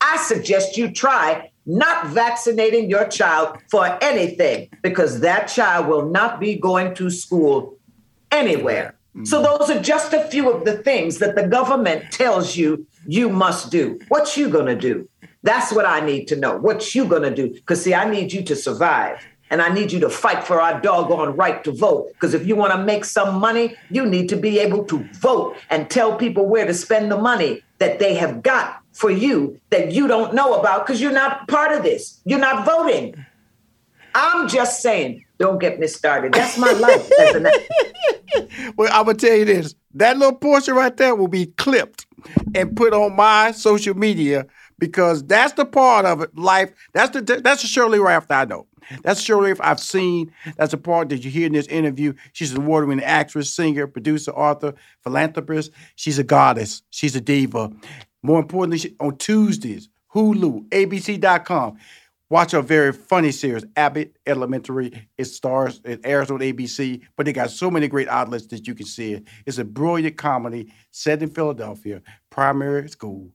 I 0.00 0.16
suggest 0.18 0.76
you 0.76 0.90
try 0.90 1.50
not 1.66 2.08
vaccinating 2.08 2.88
your 2.88 3.06
child 3.06 3.58
for 3.70 3.98
anything 4.02 4.70
because 4.82 5.20
that 5.20 5.46
child 5.46 5.86
will 5.86 6.08
not 6.08 6.40
be 6.40 6.56
going 6.56 6.94
to 6.94 7.10
school 7.10 7.76
anywhere. 8.32 8.97
So 9.24 9.40
mm. 9.40 9.58
those 9.58 9.70
are 9.70 9.80
just 9.80 10.12
a 10.12 10.24
few 10.24 10.50
of 10.50 10.64
the 10.64 10.78
things 10.78 11.18
that 11.18 11.34
the 11.34 11.46
government 11.46 12.12
tells 12.12 12.56
you 12.56 12.86
you 13.06 13.28
must 13.28 13.70
do. 13.70 13.98
What 14.08 14.36
you 14.36 14.48
going 14.48 14.66
to 14.66 14.76
do? 14.76 15.08
That's 15.42 15.72
what 15.72 15.86
I 15.86 16.00
need 16.00 16.26
to 16.28 16.36
know. 16.36 16.56
What 16.56 16.94
you 16.94 17.04
going 17.06 17.22
to 17.22 17.34
do? 17.34 17.58
Cuz 17.66 17.82
see 17.82 17.94
I 17.94 18.08
need 18.10 18.32
you 18.32 18.42
to 18.44 18.56
survive. 18.56 19.24
And 19.50 19.62
I 19.62 19.70
need 19.72 19.92
you 19.92 20.00
to 20.00 20.10
fight 20.10 20.44
for 20.44 20.60
our 20.60 20.78
doggone 20.80 21.34
right 21.34 21.64
to 21.64 21.72
vote. 21.72 22.08
Because 22.12 22.34
if 22.34 22.46
you 22.46 22.54
want 22.54 22.72
to 22.72 22.84
make 22.84 23.04
some 23.04 23.40
money, 23.40 23.74
you 23.88 24.04
need 24.04 24.28
to 24.28 24.36
be 24.36 24.58
able 24.58 24.84
to 24.84 25.08
vote 25.14 25.56
and 25.70 25.88
tell 25.88 26.16
people 26.16 26.46
where 26.46 26.66
to 26.66 26.74
spend 26.74 27.10
the 27.10 27.16
money 27.16 27.62
that 27.78 27.98
they 27.98 28.14
have 28.14 28.42
got 28.42 28.82
for 28.92 29.10
you 29.10 29.58
that 29.70 29.92
you 29.92 30.06
don't 30.06 30.34
know 30.34 30.60
about 30.60 30.84
because 30.84 31.00
you're 31.00 31.12
not 31.12 31.48
part 31.48 31.72
of 31.72 31.82
this. 31.82 32.20
You're 32.24 32.40
not 32.40 32.66
voting. 32.66 33.24
I'm 34.14 34.48
just 34.48 34.82
saying, 34.82 35.24
don't 35.38 35.58
get 35.58 35.78
me 35.78 35.86
started. 35.86 36.32
That's 36.32 36.58
my 36.58 36.72
life. 36.72 37.10
well, 38.76 38.90
I'm 38.92 39.06
gonna 39.06 39.18
tell 39.18 39.34
you 39.34 39.44
this: 39.44 39.74
that 39.94 40.18
little 40.18 40.36
portion 40.36 40.74
right 40.74 40.96
there 40.96 41.14
will 41.14 41.28
be 41.28 41.46
clipped 41.46 42.06
and 42.54 42.76
put 42.76 42.92
on 42.92 43.14
my 43.14 43.52
social 43.52 43.94
media 43.94 44.46
because 44.78 45.24
that's 45.24 45.52
the 45.54 45.64
part 45.64 46.06
of 46.06 46.22
it. 46.22 46.36
Life. 46.36 46.72
That's 46.92 47.10
the 47.10 47.40
that's 47.42 47.62
the 47.62 47.68
Shirley 47.68 47.98
Raft 47.98 48.30
I 48.30 48.44
know. 48.44 48.66
That's 49.02 49.20
Shirley 49.20 49.50
Raft 49.50 49.60
I've 49.62 49.80
seen. 49.80 50.32
That's 50.56 50.72
the 50.72 50.78
part 50.78 51.08
that 51.10 51.24
you 51.24 51.30
hear 51.30 51.46
in 51.46 51.52
this 51.52 51.66
interview. 51.66 52.14
She's 52.32 52.52
an 52.52 52.62
award-winning 52.62 53.04
actress, 53.04 53.52
singer, 53.52 53.86
producer, 53.86 54.32
author, 54.32 54.74
philanthropist. 55.02 55.70
She's 55.94 56.18
a 56.18 56.24
goddess. 56.24 56.82
She's 56.90 57.14
a 57.14 57.20
diva. 57.20 57.70
More 58.22 58.40
importantly, 58.40 58.96
on 58.98 59.16
Tuesdays, 59.18 59.88
Hulu, 60.14 60.68
ABC.com. 60.70 61.78
Watch 62.30 62.52
a 62.52 62.60
very 62.60 62.92
funny 62.92 63.32
series, 63.32 63.64
Abbott 63.74 64.18
Elementary. 64.26 65.08
It 65.16 65.24
stars, 65.24 65.80
it 65.82 66.00
airs 66.04 66.30
on 66.30 66.40
ABC, 66.40 67.00
but 67.16 67.24
they 67.24 67.32
got 67.32 67.50
so 67.50 67.70
many 67.70 67.88
great 67.88 68.08
outlets 68.08 68.46
that 68.48 68.66
you 68.66 68.74
can 68.74 68.84
see 68.84 69.14
it. 69.14 69.24
It's 69.46 69.56
a 69.56 69.64
brilliant 69.64 70.18
comedy 70.18 70.70
set 70.90 71.22
in 71.22 71.30
Philadelphia, 71.30 72.02
primary 72.28 72.86
school. 72.90 73.30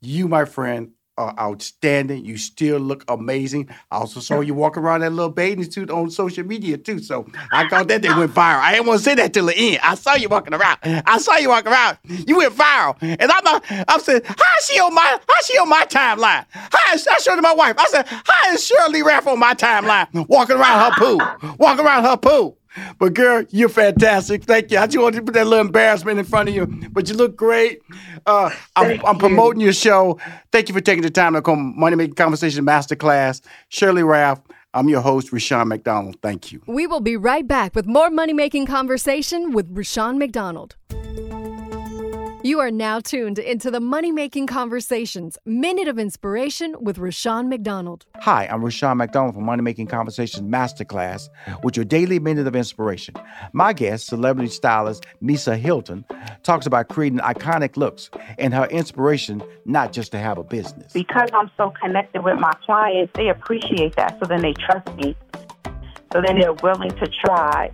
You, 0.00 0.26
my 0.26 0.46
friend, 0.46 0.90
are 1.16 1.34
outstanding. 1.38 2.24
You 2.24 2.36
still 2.36 2.78
look 2.78 3.04
amazing. 3.08 3.68
I 3.90 3.98
also 3.98 4.20
saw 4.20 4.40
you 4.40 4.54
walk 4.54 4.76
around 4.76 5.00
that 5.00 5.12
little 5.12 5.30
bathing 5.30 5.70
suit 5.70 5.90
on 5.90 6.10
social 6.10 6.44
media 6.44 6.76
too. 6.76 6.98
So 6.98 7.26
I 7.52 7.68
thought 7.68 7.88
that 7.88 8.02
thing 8.02 8.16
went 8.16 8.32
viral. 8.32 8.60
I 8.60 8.72
didn't 8.72 8.86
want 8.86 8.98
to 8.98 9.04
say 9.04 9.14
that 9.16 9.32
till 9.32 9.46
the 9.46 9.56
end. 9.56 9.78
I 9.82 9.94
saw 9.94 10.14
you 10.14 10.28
walking 10.28 10.54
around. 10.54 10.78
I 10.82 11.18
saw 11.18 11.36
you 11.36 11.50
walking 11.50 11.72
around. 11.72 11.98
You 12.04 12.38
went 12.38 12.54
viral, 12.54 12.96
and 13.00 13.30
I'm 13.30 13.44
not, 13.44 13.64
I'm 13.70 14.00
saying, 14.00 14.22
how 14.24 14.34
is 14.58 14.66
she 14.66 14.80
on 14.80 14.94
my 14.94 15.02
how 15.02 15.40
is 15.40 15.46
she 15.46 15.58
on 15.58 15.68
my 15.68 15.84
timeline? 15.88 16.46
How 16.50 16.94
is 16.94 17.06
I 17.06 17.18
showed 17.18 17.36
to 17.36 17.42
my 17.42 17.54
wife? 17.54 17.76
I 17.78 17.84
said, 17.86 18.06
how 18.06 18.52
is 18.52 18.64
Shirley 18.64 19.02
Ralph 19.02 19.26
on 19.26 19.38
my 19.38 19.54
timeline 19.54 20.08
walking 20.28 20.56
around 20.56 20.92
her 20.92 20.98
pool, 20.98 21.56
walking 21.58 21.84
around 21.84 22.04
her 22.04 22.16
pool? 22.16 22.58
But 22.98 23.14
girl, 23.14 23.44
you're 23.50 23.68
fantastic. 23.68 24.44
Thank 24.44 24.70
you. 24.70 24.78
I 24.78 24.86
just 24.86 24.98
wanted 24.98 25.18
to 25.18 25.22
put 25.22 25.34
that 25.34 25.46
little 25.46 25.64
embarrassment 25.64 26.18
in 26.18 26.24
front 26.24 26.48
of 26.48 26.54
you, 26.54 26.66
but 26.90 27.08
you 27.08 27.14
look 27.14 27.36
great. 27.36 27.82
Uh, 28.26 28.50
I'm, 28.76 29.00
I'm, 29.04 29.18
promoting 29.18 29.60
your 29.60 29.72
show. 29.72 30.18
Thank 30.50 30.68
you 30.68 30.74
for 30.74 30.80
taking 30.80 31.02
the 31.02 31.10
time 31.10 31.34
to 31.34 31.42
come 31.42 31.78
Money 31.78 31.96
Making 31.96 32.14
Conversation 32.14 32.64
Masterclass. 32.64 33.42
Shirley 33.68 34.02
Ralph, 34.02 34.40
I'm 34.72 34.88
your 34.88 35.00
host, 35.00 35.32
Rushion 35.32 35.68
McDonald. 35.68 36.16
Thank 36.20 36.50
you. 36.50 36.62
We 36.66 36.86
will 36.86 37.00
be 37.00 37.16
right 37.16 37.46
back 37.46 37.74
with 37.74 37.86
more 37.86 38.10
money 38.10 38.32
making 38.32 38.66
conversation 38.66 39.52
with 39.52 39.68
Rushion 39.70 40.18
McDonald. 40.18 40.76
You 42.46 42.60
are 42.60 42.70
now 42.70 43.00
tuned 43.00 43.38
into 43.38 43.70
the 43.70 43.80
Money 43.80 44.12
Making 44.12 44.46
Conversations 44.46 45.38
Minute 45.46 45.88
of 45.88 45.98
Inspiration 45.98 46.76
with 46.78 46.98
Rushion 46.98 47.48
McDonald. 47.48 48.04
Hi, 48.16 48.46
I'm 48.48 48.62
Rushion 48.62 48.98
McDonald 48.98 49.34
from 49.34 49.44
Money 49.44 49.62
Making 49.62 49.86
Conversations 49.86 50.46
Masterclass 50.46 51.30
with 51.62 51.74
your 51.74 51.86
daily 51.86 52.18
minute 52.18 52.46
of 52.46 52.54
inspiration. 52.54 53.14
My 53.54 53.72
guest, 53.72 54.08
celebrity 54.08 54.50
stylist 54.50 55.06
Misa 55.22 55.56
Hilton, 55.56 56.04
talks 56.42 56.66
about 56.66 56.90
creating 56.90 57.20
iconic 57.20 57.78
looks 57.78 58.10
and 58.36 58.52
her 58.52 58.66
inspiration 58.66 59.42
not 59.64 59.94
just 59.94 60.12
to 60.12 60.18
have 60.18 60.36
a 60.36 60.44
business. 60.44 60.92
Because 60.92 61.30
I'm 61.32 61.50
so 61.56 61.72
connected 61.82 62.24
with 62.24 62.38
my 62.38 62.52
clients, 62.66 63.10
they 63.14 63.30
appreciate 63.30 63.96
that. 63.96 64.18
So 64.20 64.26
then 64.26 64.42
they 64.42 64.52
trust 64.52 64.94
me. 64.96 65.16
So 66.12 66.20
then 66.20 66.38
they're 66.38 66.52
willing 66.52 66.90
to 66.90 67.10
try. 67.24 67.70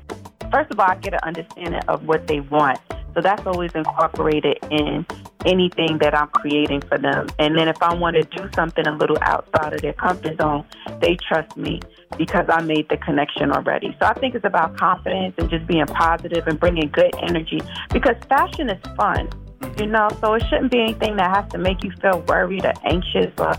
First 0.51 0.73
of 0.73 0.81
all, 0.81 0.91
I 0.91 0.97
get 0.97 1.15
an 1.15 1.21
understanding 1.23 1.81
of 1.89 2.07
what 2.07 2.27
they 2.27 2.41
want. 2.41 2.79
So 3.15 3.21
that's 3.21 3.45
always 3.47 3.73
incorporated 3.75 4.59
in 4.71 5.05
anything 5.45 5.99
that 5.99 6.15
I'm 6.15 6.29
creating 6.29 6.83
for 6.83 6.99
them. 6.99 7.29
And 7.39 7.57
then 7.57 7.69
if 7.69 7.83
I 7.83 7.95
want 7.95 8.17
to 8.17 8.23
do 8.23 8.49
something 8.55 8.87
a 8.87 8.97
little 8.97 9.19
outside 9.23 9.73
of 9.73 9.81
their 9.81 9.93
comfort 9.93 10.41
zone, 10.41 10.65
they 11.01 11.17
trust 11.17 11.57
me 11.57 11.81
because 12.19 12.47
I 12.49 12.63
made 12.63 12.89
the 12.89 12.97
connection 12.97 13.53
already. 13.53 13.97
So 14.01 14.07
I 14.07 14.15
think 14.15 14.35
it's 14.35 14.45
about 14.45 14.77
confidence 14.77 15.35
and 15.39 15.49
just 15.51 15.67
being 15.67 15.87
positive 15.87 16.47
and 16.47 16.59
bringing 16.59 16.89
good 16.89 17.15
energy 17.23 17.61
because 17.93 18.17
fashion 18.29 18.71
is 18.71 18.81
fun. 18.97 19.29
You 19.79 19.87
know, 19.87 20.09
so 20.21 20.35
it 20.35 20.43
shouldn't 20.49 20.71
be 20.71 20.81
anything 20.81 21.17
that 21.17 21.35
has 21.35 21.51
to 21.53 21.59
make 21.59 21.83
you 21.85 21.93
feel 22.01 22.21
worried 22.29 22.65
or 22.65 22.73
anxious 22.85 23.33
or 23.39 23.55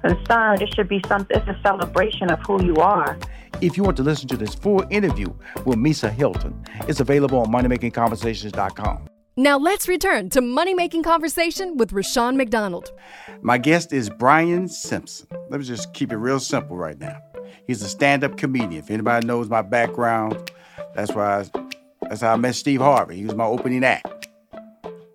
concerned. 0.00 0.62
It 0.62 0.74
should 0.74 0.88
be 0.88 1.00
something, 1.06 1.36
it's 1.36 1.48
a 1.48 1.60
celebration 1.62 2.30
of 2.30 2.40
who 2.40 2.64
you 2.64 2.76
are. 2.76 3.16
If 3.60 3.76
you 3.76 3.82
want 3.82 3.96
to 3.98 4.02
listen 4.02 4.28
to 4.28 4.36
this 4.36 4.54
full 4.54 4.84
interview 4.90 5.32
with 5.64 5.78
Misa 5.78 6.10
Hilton, 6.10 6.64
it's 6.88 7.00
available 7.00 7.38
on 7.38 7.46
moneymakingconversations.com. 7.46 9.08
Now 9.36 9.58
let's 9.58 9.88
return 9.88 10.30
to 10.30 10.40
Money 10.40 10.74
Making 10.74 11.02
Conversation 11.02 11.76
with 11.76 11.92
Rushion 11.92 12.36
McDonald. 12.36 12.92
My 13.42 13.58
guest 13.58 13.92
is 13.92 14.08
Brian 14.08 14.68
Simpson. 14.68 15.26
Let 15.50 15.58
me 15.58 15.66
just 15.66 15.92
keep 15.92 16.12
it 16.12 16.16
real 16.16 16.38
simple 16.38 16.76
right 16.76 16.98
now. 16.98 17.20
He's 17.66 17.82
a 17.82 17.88
stand-up 17.88 18.36
comedian. 18.36 18.82
If 18.82 18.90
anybody 18.90 19.26
knows 19.26 19.48
my 19.48 19.62
background, 19.62 20.52
that's 20.94 21.12
why 21.12 21.40
I, 21.40 21.44
that's 22.02 22.20
how 22.20 22.34
I 22.34 22.36
met 22.36 22.54
Steve 22.54 22.80
Harvey. 22.80 23.16
He 23.16 23.24
was 23.24 23.34
my 23.34 23.44
opening 23.44 23.82
act. 23.82 24.28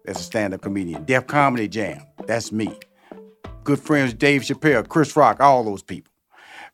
That's 0.09 0.21
a 0.21 0.23
stand-up 0.23 0.61
comedian. 0.61 1.05
Def 1.05 1.27
Comedy 1.27 1.67
Jam. 1.67 2.01
That's 2.25 2.51
me. 2.51 2.75
Good 3.63 3.77
friends 3.77 4.11
Dave 4.11 4.41
Chappelle, 4.41 4.87
Chris 4.87 5.15
Rock, 5.15 5.39
all 5.39 5.63
those 5.63 5.83
people. 5.83 6.11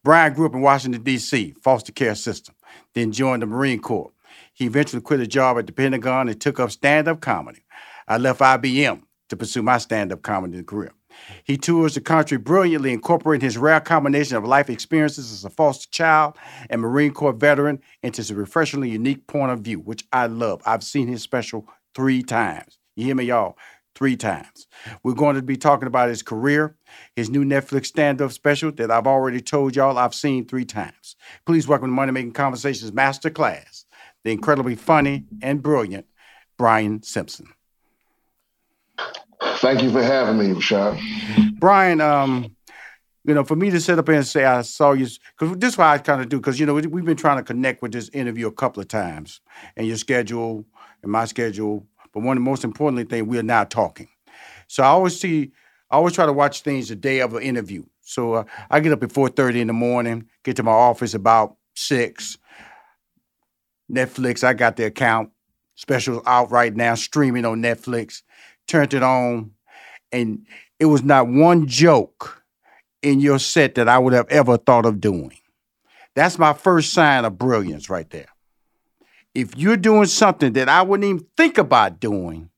Brian 0.06 0.34
grew 0.34 0.46
up 0.46 0.54
in 0.54 0.62
Washington, 0.62 1.04
D.C., 1.04 1.54
foster 1.62 1.92
care 1.92 2.16
system, 2.16 2.56
then 2.94 3.12
joined 3.12 3.42
the 3.42 3.46
Marine 3.46 3.82
Corps. 3.82 4.14
He 4.54 4.66
eventually 4.66 5.02
quit 5.02 5.20
a 5.20 5.28
job 5.28 5.58
at 5.58 5.68
the 5.68 5.74
Pentagon 5.74 6.30
and 6.30 6.40
took 6.40 6.62
up 6.62 6.72
stand 6.72 7.10
up 7.10 7.20
comedy. 7.20 7.66
I 8.08 8.20
left 8.20 8.40
IBM 8.40 9.02
to 9.28 9.36
pursue 9.36 9.62
my 9.62 9.80
stand 9.80 10.14
up 10.14 10.22
comedy 10.22 10.64
career. 10.64 10.94
He 11.44 11.58
tours 11.58 11.96
the 11.96 12.00
country 12.00 12.38
brilliantly, 12.38 12.94
incorporating 12.94 13.44
his 13.44 13.58
rare 13.58 13.82
combination 13.82 14.38
of 14.38 14.46
life 14.46 14.70
experiences 14.70 15.34
as 15.34 15.44
a 15.44 15.50
foster 15.50 15.92
child 15.92 16.38
and 16.70 16.80
Marine 16.80 17.12
Corps 17.12 17.34
veteran 17.34 17.82
into 18.02 18.22
his 18.22 18.32
refreshingly 18.32 18.92
unique 18.92 19.28
point 19.28 19.52
of 19.52 19.60
view, 19.60 19.82
which 19.82 20.06
I 20.14 20.28
love. 20.28 20.62
I've 20.66 20.86
seen 20.86 21.10
his 21.10 21.22
special 21.22 21.68
three 21.94 22.24
times. 22.24 22.80
You 22.96 23.06
hear 23.06 23.16
me, 23.16 23.26
y'all? 23.26 23.58
Three 23.94 24.16
times. 24.16 24.68
We're 25.04 25.14
going 25.14 25.36
to 25.36 25.42
be 25.42 25.58
talking 25.58 25.88
about 25.88 26.10
his 26.10 26.22
career, 26.22 26.76
his 27.16 27.30
new 27.30 27.44
Netflix 27.44 27.88
stand 27.88 28.22
up 28.22 28.32
special 28.32 28.72
that 28.74 28.92
I've 28.92 29.08
already 29.08 29.42
told 29.42 29.76
y'all 29.76 29.98
I've 29.98 30.16
seen 30.16 30.46
three 30.46 30.66
times. 30.66 31.16
Please 31.46 31.68
welcome 31.68 31.90
to 31.90 31.94
Money 31.94 32.12
Making 32.12 32.32
Conversations 32.34 32.92
Masterclass 32.92 33.86
the 34.24 34.32
incredibly 34.32 34.76
funny 34.76 35.24
and 35.42 35.62
brilliant 35.62 36.08
Brian 36.58 37.04
Simpson. 37.04 37.48
Thank 39.58 39.84
you 39.84 39.92
for 39.92 40.02
having 40.02 40.38
me, 40.40 40.60
Sean. 40.60 41.00
Brian, 41.60 42.02
um, 42.02 42.56
you 43.24 43.36
know, 43.36 43.44
for 43.44 43.56
me 43.56 43.70
to 43.70 43.80
sit 43.80 44.00
up 44.00 44.08
here 44.08 44.18
and 44.18 44.26
say 44.26 44.46
I 44.46 44.64
saw 44.64 44.94
you, 44.94 45.08
because 45.38 45.58
this 45.58 45.74
is 45.74 45.78
what 45.78 45.88
I 45.88 45.98
kind 46.00 46.22
of 46.22 46.30
do, 46.30 46.38
because, 46.38 46.60
you 46.60 46.66
know, 46.66 46.74
we've 46.74 47.06
been 47.06 47.18
trying 47.18 47.38
to 47.38 47.44
connect 47.44 47.82
with 47.84 47.92
this 47.92 48.10
interview 48.10 48.48
a 48.48 48.52
couple 48.52 48.82
of 48.82 48.88
times, 48.88 49.42
and 49.78 49.86
your 49.86 49.98
schedule 49.98 50.66
and 51.04 51.12
my 51.12 51.26
schedule. 51.26 51.86
But 52.16 52.24
one 52.24 52.38
of 52.38 52.44
the 52.44 52.50
most 52.50 52.64
important 52.64 53.10
things, 53.10 53.28
we 53.28 53.38
are 53.38 53.44
now 53.44 53.66
talking. 53.66 54.08
So 54.68 54.84
I 54.84 54.88
always 54.88 55.20
see, 55.20 55.52
I 55.92 55.98
always 55.98 56.14
try 56.14 56.26
to 56.26 56.32
watch 56.34 56.62
things 56.62 56.88
the 56.88 56.96
day 56.96 57.20
of 57.20 57.36
an 57.36 57.44
interview. 57.44 57.84
So 58.02 58.36
uh, 58.36 58.44
I 58.72 58.80
get 58.80 58.94
up 58.94 59.04
at 59.04 59.10
4.30 59.10 59.58
in 59.58 59.68
the 59.68 59.74
morning, 59.74 60.30
get 60.44 60.56
to 60.56 60.64
my 60.64 60.72
office 60.72 61.14
about 61.14 61.58
6, 61.76 62.38
Netflix. 63.92 64.46
I 64.46 64.54
got 64.54 64.78
the 64.78 64.86
account. 64.86 65.32
Specials 65.76 66.24
out 66.26 66.50
right 66.52 66.74
now, 66.74 66.96
streaming 66.96 67.44
on 67.44 67.62
Netflix. 67.62 68.22
Turned 68.66 68.94
it 68.94 69.04
on, 69.04 69.52
and 70.14 70.48
it 70.80 70.86
was 70.86 71.04
not 71.04 71.28
one 71.28 71.68
joke 71.68 72.42
in 73.02 73.20
your 73.20 73.40
set 73.40 73.76
that 73.76 73.90
I 73.90 74.00
would 74.00 74.14
have 74.14 74.30
ever 74.30 74.56
thought 74.56 74.86
of 74.86 75.02
doing. 75.02 75.38
That's 76.16 76.40
my 76.40 76.54
first 76.54 76.94
sign 76.94 77.26
of 77.26 77.38
brilliance 77.38 77.90
right 77.90 78.10
there. 78.10 78.28
If 79.36 79.58
you're 79.58 79.78
doing 79.78 80.06
something 80.06 80.54
that 80.54 80.70
I 80.70 80.82
wouldn't 80.82 81.08
even 81.08 81.28
think 81.36 81.58
about 81.58 82.00
doing, 82.00 82.50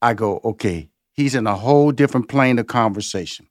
I 0.00 0.14
go, 0.14 0.40
okay, 0.44 0.88
he's 1.12 1.34
in 1.34 1.46
a 1.46 1.56
whole 1.56 1.90
different 1.90 2.28
plane 2.28 2.58
of 2.60 2.68
conversation. 2.68 3.48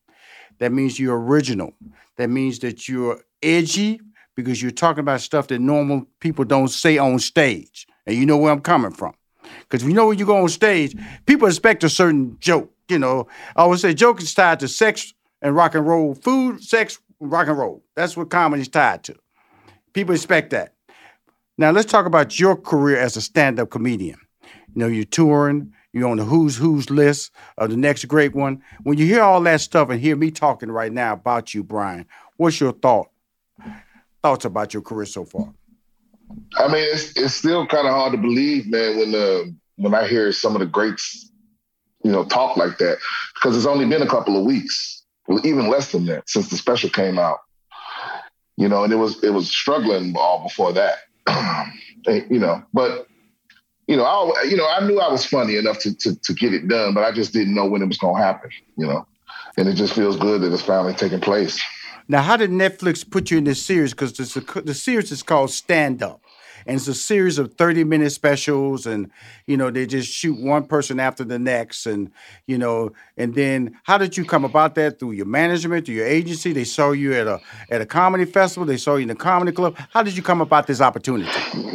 That 0.60 0.72
means 0.72 0.98
you're 0.98 1.20
original. 1.20 1.74
That 2.16 2.30
means 2.30 2.60
that 2.60 2.88
you're 2.88 3.20
edgy, 3.44 4.00
because 4.36 4.62
you're 4.62 4.72
talking 4.72 5.02
about 5.02 5.22
stuff 5.22 5.48
that 5.48 5.60
normal 5.60 6.06
people 6.20 6.46
don't 6.46 6.70
say 6.70 6.98
on 6.98 7.20
stage. 7.20 7.88
And 8.06 8.16
you 8.16 8.26
know 8.26 8.38
where 8.38 8.52
I'm 8.52 8.62
coming 8.62 8.92
from. 8.92 9.14
Because 9.62 9.84
you 9.84 9.94
know 9.94 10.08
when 10.08 10.20
you 10.20 10.26
go 10.26 10.38
on 10.38 10.50
stage, 10.50 10.96
people 11.26 11.48
expect 11.48 11.84
a 11.84 11.90
certain 11.90 12.38
joke. 12.40 12.72
You 12.88 13.00
know, 13.00 13.28
I 13.56 13.64
always 13.64 13.82
say 13.82 13.94
joke 13.94 14.22
is 14.22 14.34
tied 14.34 14.60
to 14.60 14.68
sex 14.68 15.14
and 15.42 15.56
rock 15.56 15.76
and 15.76 15.88
roll, 15.88 16.14
food, 16.14 16.64
sex, 16.64 17.00
rock 17.20 17.48
and 17.48 17.58
roll. 17.58 17.84
That's 17.96 18.16
what 18.16 18.30
comedy's 18.30 18.68
tied 18.68 19.04
to. 19.06 19.16
People 19.94 20.14
expect 20.14 20.52
that. 20.52 20.75
Now 21.58 21.72
let's 21.72 21.90
talk 21.90 22.06
about 22.06 22.40
your 22.40 22.58
career 22.58 22.98
as 22.98 23.16
a 23.16 23.22
stand-up 23.22 23.70
comedian. 23.70 24.20
You 24.44 24.82
know, 24.82 24.88
you're 24.88 25.06
touring, 25.06 25.74
you're 25.94 26.10
on 26.10 26.18
the 26.18 26.26
who's 26.26 26.58
who's 26.58 26.90
list 26.90 27.32
of 27.58 27.70
the 27.70 27.78
next 27.78 28.06
great 28.06 28.36
one. 28.36 28.62
When 28.84 28.98
you 28.98 29.06
hear 29.06 29.22
all 29.22 29.42
that 29.42 29.62
stuff 29.62 29.90
and 29.90 30.02
hear 30.02 30.18
me 30.18 30.32
talking 30.32 30.70
right 30.70 30.92
now 30.92 31.14
about 31.14 31.54
you, 31.54 31.64
Brian, 31.64 32.06
what's 32.36 32.60
your 32.60 32.74
thought 32.74 33.10
thoughts 34.22 34.44
about 34.44 34.74
your 34.74 34.84
career 34.84 35.06
so 35.06 35.24
far? 35.24 35.54
I 36.58 36.68
mean, 36.68 36.84
it's 36.92 37.16
it's 37.16 37.36
still 37.36 37.66
kind 37.68 37.88
of 37.88 37.94
hard 37.94 38.12
to 38.12 38.18
believe, 38.18 38.68
man, 38.68 38.98
when 38.98 39.16
uh, 39.16 39.44
when 39.78 39.94
I 39.94 40.08
hear 40.08 40.34
some 40.34 40.56
of 40.56 40.60
the 40.60 40.66
greats, 40.66 41.32
you 42.04 42.12
know, 42.12 42.26
talk 42.26 42.58
like 42.58 42.78
that, 42.80 42.98
because 43.36 43.56
it's 43.56 43.66
only 43.66 43.86
been 43.86 44.02
a 44.02 44.10
couple 44.10 44.38
of 44.38 44.46
weeks, 44.46 45.04
well, 45.28 45.46
even 45.46 45.70
less 45.70 45.94
than 45.94 46.06
that, 46.08 46.30
since 46.30 46.50
the 46.50 46.58
special 46.58 46.90
came 46.90 47.18
out. 47.18 47.38
You 48.58 48.68
know, 48.68 48.84
and 48.84 48.92
it 48.92 48.98
was 48.98 49.24
it 49.24 49.30
was 49.30 49.48
struggling 49.48 50.16
all 50.18 50.44
before 50.44 50.74
that. 50.74 50.98
you 52.08 52.40
know, 52.40 52.64
but 52.74 53.08
you 53.88 53.98
know, 53.98 54.04
I 54.04 54.44
you 54.44 54.58
know 54.58 54.68
I 54.68 54.86
knew 54.86 55.00
I 55.00 55.12
was 55.12 55.26
funny 55.26 55.58
enough 55.58 55.80
to, 55.80 55.96
to 55.96 56.16
to 56.16 56.34
get 56.34 56.54
it 56.54 56.68
done, 56.68 56.94
but 56.94 57.04
I 57.04 57.12
just 57.12 57.34
didn't 57.34 57.54
know 57.54 57.66
when 57.66 57.82
it 57.82 57.88
was 57.88 57.98
going 57.98 58.16
to 58.16 58.22
happen. 58.22 58.50
You 58.78 58.88
know, 58.88 59.08
and 59.58 59.68
it 59.68 59.74
just 59.74 59.94
feels 59.94 60.18
good 60.18 60.42
that 60.42 60.54
it's 60.54 60.62
finally 60.62 60.94
taking 60.94 61.22
place. 61.22 61.62
Now, 62.08 62.22
how 62.22 62.38
did 62.38 62.52
Netflix 62.52 63.10
put 63.10 63.32
you 63.32 63.40
in 63.40 63.46
this 63.46 63.64
series? 63.64 63.92
Because 63.92 64.14
the 64.14 64.74
series 64.74 65.12
is 65.12 65.24
called 65.24 65.50
Stand 65.50 66.04
Up. 66.04 66.22
And 66.66 66.78
it's 66.78 66.88
a 66.88 66.94
series 66.94 67.38
of 67.38 67.54
30 67.54 67.84
minute 67.84 68.12
specials, 68.12 68.86
and 68.86 69.12
you 69.46 69.56
know, 69.58 69.70
they 69.70 69.86
just 69.86 70.12
shoot 70.12 70.40
one 70.40 70.66
person 70.66 71.00
after 71.00 71.24
the 71.24 71.38
next. 71.38 71.86
And, 71.86 72.12
you 72.48 72.58
know, 72.58 72.92
and 73.18 73.36
then 73.36 73.78
how 73.84 73.98
did 73.98 74.18
you 74.18 74.26
come 74.26 74.44
about 74.44 74.76
that? 74.76 75.00
Through 75.00 75.12
your 75.12 75.26
management, 75.26 75.86
through 75.86 75.96
your 75.96 76.08
agency? 76.08 76.54
They 76.54 76.64
saw 76.64 76.92
you 76.92 77.14
at 77.14 77.28
a 77.28 77.40
at 77.70 77.82
a 77.82 77.86
comedy 77.86 78.26
festival, 78.26 78.66
they 78.66 78.78
saw 78.78 78.96
you 78.96 79.04
in 79.04 79.10
a 79.10 79.16
comedy 79.16 79.52
club. 79.52 79.76
How 79.92 80.04
did 80.04 80.18
you 80.18 80.24
come 80.24 80.42
about 80.42 80.68
this 80.68 80.82
opportunity, 80.82 81.32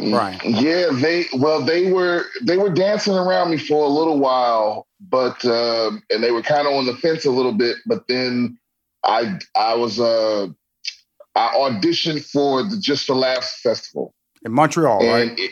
Brian? 0.09 0.39
Yeah, 0.43 0.89
they 0.91 1.25
well, 1.37 1.61
they 1.61 1.91
were 1.91 2.25
they 2.43 2.57
were 2.57 2.69
dancing 2.69 3.13
around 3.13 3.51
me 3.51 3.57
for 3.57 3.85
a 3.85 3.89
little 3.89 4.19
while, 4.19 4.87
but 4.99 5.43
uh, 5.45 5.91
and 6.09 6.23
they 6.23 6.31
were 6.31 6.41
kind 6.41 6.67
of 6.67 6.73
on 6.73 6.85
the 6.85 6.95
fence 6.95 7.25
a 7.25 7.31
little 7.31 7.53
bit, 7.53 7.77
but 7.85 8.07
then 8.07 8.57
I 9.03 9.39
I 9.55 9.75
was 9.75 9.99
uh 9.99 10.47
I 11.35 11.53
auditioned 11.55 12.25
for 12.25 12.63
the 12.63 12.77
Just 12.77 13.05
for 13.05 13.15
Laughs 13.15 13.61
festival 13.61 14.13
in 14.43 14.51
Montreal, 14.51 14.99
right? 15.07 15.31
It, 15.37 15.51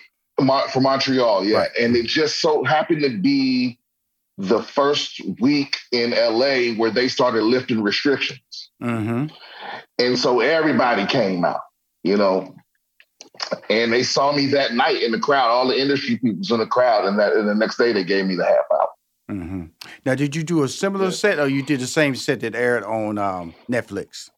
for 0.71 0.79
Montreal, 0.79 1.45
yeah, 1.45 1.57
right. 1.57 1.69
and 1.79 1.95
it 1.95 2.05
just 2.05 2.39
so 2.39 2.63
happened 2.63 3.01
to 3.01 3.17
be 3.17 3.77
the 4.37 4.63
first 4.63 5.21
week 5.39 5.77
in 5.91 6.11
LA 6.11 6.73
where 6.75 6.91
they 6.91 7.09
started 7.09 7.43
lifting 7.43 7.83
restrictions, 7.83 8.71
mm-hmm. 8.81 9.25
and 9.97 10.17
so 10.17 10.39
everybody 10.39 11.05
came 11.05 11.43
out, 11.43 11.61
you 12.03 12.15
know, 12.15 12.55
and 13.69 13.91
they 13.91 14.03
saw 14.03 14.31
me 14.31 14.47
that 14.47 14.73
night 14.73 15.01
in 15.01 15.11
the 15.11 15.19
crowd. 15.19 15.49
All 15.49 15.67
the 15.67 15.79
industry 15.79 16.17
people 16.17 16.37
was 16.37 16.51
in 16.51 16.59
the 16.59 16.67
crowd, 16.67 17.05
and 17.05 17.19
that 17.19 17.33
and 17.33 17.47
the 17.47 17.55
next 17.55 17.77
day 17.77 17.91
they 17.91 18.03
gave 18.03 18.25
me 18.25 18.35
the 18.35 18.45
half 18.45 18.65
hour. 18.73 18.89
Mm-hmm. 19.29 19.65
Now, 20.05 20.15
did 20.15 20.35
you 20.35 20.43
do 20.43 20.63
a 20.63 20.67
similar 20.67 21.05
yeah. 21.05 21.11
set, 21.11 21.39
or 21.39 21.47
you 21.47 21.63
did 21.63 21.79
the 21.79 21.87
same 21.87 22.15
set 22.15 22.39
that 22.41 22.55
aired 22.55 22.83
on 22.83 23.17
um, 23.17 23.53
Netflix? 23.69 24.29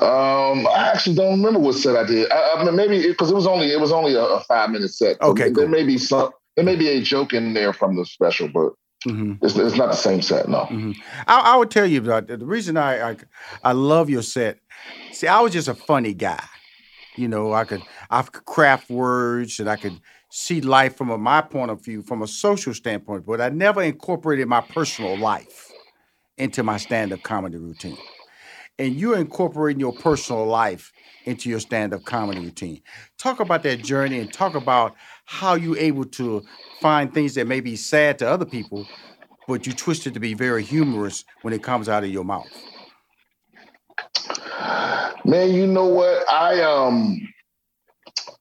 Um, 0.00 0.66
I 0.66 0.90
actually 0.92 1.16
don't 1.16 1.38
remember 1.38 1.58
what 1.58 1.74
set 1.74 1.96
I 1.96 2.04
did. 2.04 2.30
I, 2.30 2.54
I 2.54 2.64
mean, 2.64 2.76
maybe 2.76 3.08
because 3.08 3.30
it, 3.30 3.32
it, 3.32 3.36
was 3.36 3.46
only 3.46 3.72
it 3.72 3.80
was 3.80 3.92
only 3.92 4.14
a, 4.14 4.22
a 4.22 4.40
five 4.40 4.70
minute 4.70 4.90
set. 4.90 5.20
Okay, 5.20 5.48
so 5.48 5.48
cool. 5.48 5.54
there 5.54 5.68
may 5.68 5.84
be 5.84 5.98
some 5.98 6.30
There 6.56 6.64
may 6.64 6.76
be 6.76 6.88
a 6.88 7.00
joke 7.00 7.32
in 7.32 7.54
there 7.54 7.72
from 7.72 7.96
the 7.96 8.04
special, 8.04 8.48
but 8.48 8.72
mm-hmm. 9.06 9.44
it's, 9.44 9.56
it's, 9.56 9.76
not 9.76 9.90
the 9.90 9.96
same 9.96 10.22
set. 10.22 10.48
No. 10.48 10.60
Mm-hmm. 10.64 10.92
I, 11.26 11.40
I, 11.40 11.56
would 11.56 11.70
tell 11.70 11.86
you 11.86 12.00
that 12.00 12.26
the 12.26 12.46
reason 12.46 12.76
I, 12.76 13.10
I 13.10 13.16
I 13.64 13.72
love 13.72 14.08
your 14.10 14.22
set. 14.22 14.58
See, 15.12 15.26
I 15.26 15.40
was 15.40 15.52
just 15.52 15.68
a 15.68 15.74
funny 15.74 16.14
guy. 16.14 16.44
You 17.16 17.28
know, 17.28 17.52
I 17.52 17.64
could 17.64 17.82
I 18.10 18.22
could 18.22 18.44
craft 18.44 18.90
words 18.90 19.60
and 19.60 19.68
I 19.68 19.76
could 19.76 19.98
see 20.30 20.60
life 20.60 20.96
from 20.96 21.10
a, 21.10 21.18
my 21.18 21.40
point 21.40 21.70
of 21.70 21.82
view, 21.82 22.02
from 22.02 22.22
a 22.22 22.26
social 22.26 22.74
standpoint, 22.74 23.24
but 23.24 23.40
I 23.40 23.48
never 23.48 23.82
incorporated 23.82 24.46
my 24.48 24.60
personal 24.60 25.18
life 25.18 25.72
into 26.36 26.62
my 26.62 26.76
stand-up 26.76 27.22
comedy 27.22 27.56
routine. 27.56 27.96
And 28.78 28.94
you're 28.94 29.16
incorporating 29.16 29.80
your 29.80 29.92
personal 29.92 30.44
life 30.46 30.92
into 31.24 31.48
your 31.48 31.60
stand-up 31.60 32.04
comedy 32.04 32.40
routine. 32.40 32.82
Talk 33.18 33.40
about 33.40 33.62
that 33.62 33.82
journey 33.82 34.20
and 34.20 34.32
talk 34.32 34.54
about 34.54 34.94
how 35.24 35.54
you're 35.54 35.78
able 35.78 36.04
to 36.04 36.44
find 36.80 37.12
things 37.12 37.34
that 37.34 37.46
may 37.46 37.60
be 37.60 37.74
sad 37.74 38.18
to 38.18 38.28
other 38.28 38.44
people, 38.44 38.86
but 39.48 39.66
you 39.66 39.72
twist 39.72 40.06
it 40.06 40.14
to 40.14 40.20
be 40.20 40.34
very 40.34 40.62
humorous 40.62 41.24
when 41.42 41.54
it 41.54 41.62
comes 41.62 41.88
out 41.88 42.04
of 42.04 42.10
your 42.10 42.24
mouth. 42.24 42.46
Man, 45.24 45.52
you 45.52 45.66
know 45.66 45.86
what? 45.86 46.28
I 46.30 46.62
um 46.62 47.18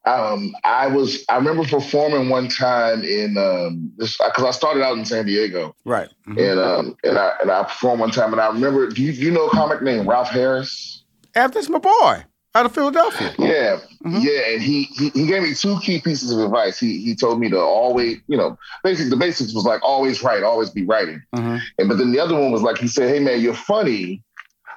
um, 0.06 0.56
I 0.64 0.88
was 0.88 1.26
I 1.30 1.38
remember 1.38 1.64
performing 1.64 2.30
one 2.30 2.48
time 2.48 3.04
in 3.04 3.38
um 3.38 3.92
this 3.98 4.18
because 4.18 4.44
I 4.44 4.52
started 4.52 4.84
out 4.84 4.98
in 4.98 5.06
San 5.06 5.26
Diego, 5.26 5.76
right? 5.84 6.10
Mm-hmm. 6.28 6.40
And 6.40 6.60
um 6.60 6.98
and 7.04 7.18
I 7.18 7.34
and 7.42 7.52
I 7.52 7.64
performed 7.64 8.02
one 8.02 8.12
time 8.12 8.32
and 8.32 8.42
I 8.42 8.48
remember 8.48 8.88
do 8.88 9.02
you, 9.02 9.14
do 9.14 9.20
you 9.20 9.32
know 9.32 9.48
a 9.48 9.50
comic 9.50 9.82
named 9.82 10.08
Ralph 10.08 10.30
Harris? 10.30 11.04
That's 11.34 11.70
my 11.70 11.80
boy 11.80 12.24
out 12.56 12.66
of 12.66 12.74
Philadelphia. 12.74 13.34
Yeah, 13.38 13.80
mm-hmm. 14.06 14.20
yeah, 14.22 14.54
and 14.54 14.62
he, 14.62 14.84
he 14.84 15.10
he 15.10 15.28
gave 15.28 15.44
me 15.44 15.54
two 15.54 15.80
key 15.82 16.00
pieces 16.00 16.32
of 16.32 16.40
advice. 16.40 16.80
He 16.80 17.02
he 17.02 17.16
told 17.16 17.40
me 17.40 17.50
to 17.50 17.60
always 17.60 18.18
you 18.28 18.38
know 18.38 18.58
basically 18.84 19.10
the 19.10 19.18
basics 19.18 19.54
was 19.54 19.66
like 19.66 19.84
always 19.84 20.24
write, 20.24 20.44
always 20.44 20.70
be 20.70 20.86
writing, 20.86 21.22
mm-hmm. 21.36 21.58
and 21.78 21.90
but 21.90 21.98
then 21.98 22.12
the 22.12 22.20
other 22.20 22.34
one 22.34 22.52
was 22.52 22.62
like 22.62 22.78
he 22.78 22.88
said, 22.88 23.10
hey 23.10 23.20
man, 23.20 23.42
you're 23.42 23.54
funny, 23.54 24.24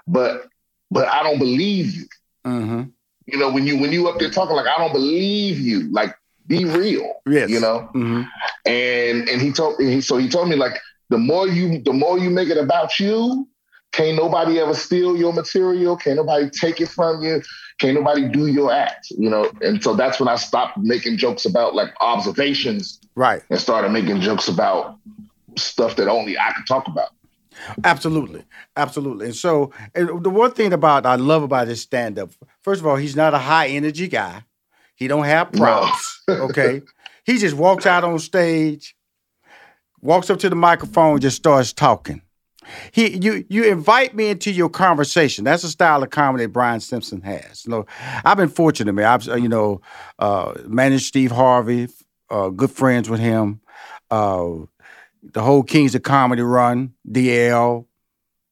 but 0.06 0.48
but 0.90 1.06
I 1.08 1.22
don't 1.22 1.38
believe 1.38 1.94
you. 1.94 2.06
You 3.30 3.38
know, 3.38 3.50
when 3.50 3.66
you 3.66 3.76
when 3.76 3.92
you 3.92 4.08
up 4.08 4.18
there 4.18 4.30
talking 4.30 4.56
like 4.56 4.66
I 4.66 4.78
don't 4.78 4.92
believe 4.92 5.60
you, 5.60 5.92
like 5.92 6.14
be 6.46 6.64
real. 6.64 7.14
Yes. 7.26 7.50
You 7.50 7.60
know? 7.60 7.90
Mm-hmm. 7.94 8.22
And 8.64 9.28
and 9.28 9.42
he 9.42 9.52
told 9.52 9.78
he 9.78 10.00
so 10.00 10.16
he 10.16 10.30
told 10.30 10.48
me 10.48 10.56
like 10.56 10.80
the 11.10 11.18
more 11.18 11.46
you 11.46 11.78
the 11.82 11.92
more 11.92 12.18
you 12.18 12.30
make 12.30 12.48
it 12.48 12.56
about 12.56 12.98
you, 12.98 13.46
can't 13.92 14.16
nobody 14.16 14.58
ever 14.58 14.72
steal 14.72 15.14
your 15.14 15.34
material, 15.34 15.94
can't 15.94 16.16
nobody 16.16 16.48
take 16.48 16.80
it 16.80 16.88
from 16.88 17.22
you, 17.22 17.42
can't 17.78 17.94
nobody 17.94 18.26
do 18.28 18.46
your 18.46 18.72
act, 18.72 19.08
you 19.10 19.28
know. 19.28 19.50
And 19.60 19.82
so 19.82 19.94
that's 19.94 20.18
when 20.18 20.28
I 20.28 20.36
stopped 20.36 20.78
making 20.78 21.18
jokes 21.18 21.44
about 21.44 21.74
like 21.74 21.92
observations. 22.00 22.98
Right. 23.14 23.42
And 23.50 23.60
started 23.60 23.90
making 23.90 24.22
jokes 24.22 24.48
about 24.48 24.96
stuff 25.56 25.96
that 25.96 26.08
only 26.08 26.38
I 26.38 26.52
could 26.56 26.66
talk 26.66 26.88
about. 26.88 27.10
Absolutely, 27.84 28.44
absolutely. 28.76 29.26
And 29.26 29.36
so, 29.36 29.72
and 29.94 30.22
the 30.22 30.30
one 30.30 30.52
thing 30.52 30.72
about 30.72 31.06
I 31.06 31.16
love 31.16 31.42
about 31.42 31.68
his 31.68 31.80
stand 31.80 32.18
up, 32.18 32.30
first 32.62 32.80
of 32.80 32.86
all, 32.86 32.96
he's 32.96 33.16
not 33.16 33.34
a 33.34 33.38
high 33.38 33.68
energy 33.68 34.08
guy. 34.08 34.44
He 34.94 35.08
don't 35.08 35.24
have 35.24 35.52
props. 35.52 36.22
No. 36.28 36.34
okay, 36.44 36.82
he 37.24 37.38
just 37.38 37.56
walks 37.56 37.86
out 37.86 38.04
on 38.04 38.18
stage, 38.18 38.96
walks 40.00 40.30
up 40.30 40.38
to 40.40 40.48
the 40.48 40.56
microphone, 40.56 41.20
just 41.20 41.36
starts 41.36 41.72
talking. 41.72 42.22
He, 42.92 43.16
you, 43.16 43.44
you 43.48 43.64
invite 43.64 44.14
me 44.14 44.28
into 44.28 44.50
your 44.50 44.68
conversation. 44.68 45.44
That's 45.44 45.64
a 45.64 45.68
style 45.68 46.02
of 46.02 46.10
comedy 46.10 46.46
Brian 46.46 46.80
Simpson 46.80 47.20
has. 47.22 47.64
You 47.64 47.70
know, 47.70 47.86
I've 48.24 48.36
been 48.36 48.48
fortunate, 48.48 48.92
man. 48.92 49.06
I've, 49.06 49.24
you 49.40 49.48
know, 49.48 49.80
uh, 50.18 50.54
managed 50.66 51.06
Steve 51.06 51.30
Harvey, 51.30 51.88
uh, 52.30 52.50
good 52.50 52.70
friends 52.70 53.08
with 53.08 53.20
him. 53.20 53.60
Uh, 54.10 54.66
the 55.22 55.42
whole 55.42 55.62
Kings 55.62 55.94
of 55.94 56.02
Comedy 56.02 56.42
run, 56.42 56.94
DL, 57.08 57.86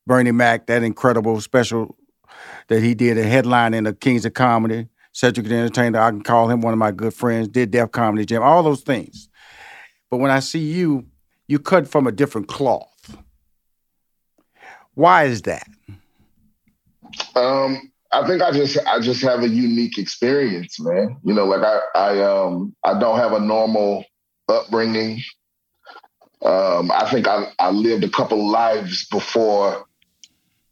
Bernie 0.07 0.33
Mac, 0.33 0.67
that 0.67 0.83
incredible 0.83 1.41
special 1.41 1.97
that 2.69 2.83
he 2.83 2.95
did 2.95 3.19
a 3.19 3.23
headline 3.23 3.75
in 3.75 3.85
the 3.85 3.95
Kings 3.95 4.25
of 4.25 4.35
Comedy, 4.35 4.89
Cedric 5.13 5.47
the 5.47 5.55
Entertainer, 5.55 6.01
I 6.01 6.11
can 6.11 6.23
call 6.23 6.51
him 6.51 6.61
one 6.61 6.73
of 6.73 6.79
my 6.79 6.91
good 6.91 7.15
friends, 7.15 7.49
did 7.49 7.71
Def 7.71 7.91
Comedy 7.93 8.25
Jam, 8.25 8.43
all 8.43 8.63
those 8.63 8.83
things. 8.83 9.29
But 10.11 10.19
when 10.19 10.31
I 10.31 10.41
see 10.41 10.61
you, 10.61 11.07
you 11.49 11.59
cut 11.59 11.89
from 11.89 12.07
a 12.07 12.13
different 12.13 12.49
cloth. 12.49 13.17
Why 14.95 15.25
is 15.25 15.43
that? 15.43 15.67
Um, 17.35 17.93
I 18.13 18.27
think 18.27 18.43
I 18.43 18.51
just 18.51 18.79
I 18.87 19.01
just 19.01 19.23
have 19.23 19.43
a 19.43 19.49
unique 19.49 19.99
experience, 19.99 20.81
man. 20.81 21.19
You 21.23 21.35
know, 21.35 21.45
like 21.45 21.63
I 21.63 21.81
I 21.95 22.23
um 22.23 22.75
I 22.85 22.99
don't 22.99 23.19
have 23.19 23.33
a 23.33 23.41
normal 23.41 24.05
upbringing. 24.49 25.21
Um, 26.47 26.93
I 26.93 27.11
think 27.11 27.27
I, 27.27 27.53
I 27.59 27.71
lived 27.71 28.05
a 28.05 28.09
couple 28.09 28.49
lives 28.49 29.07
before 29.09 29.85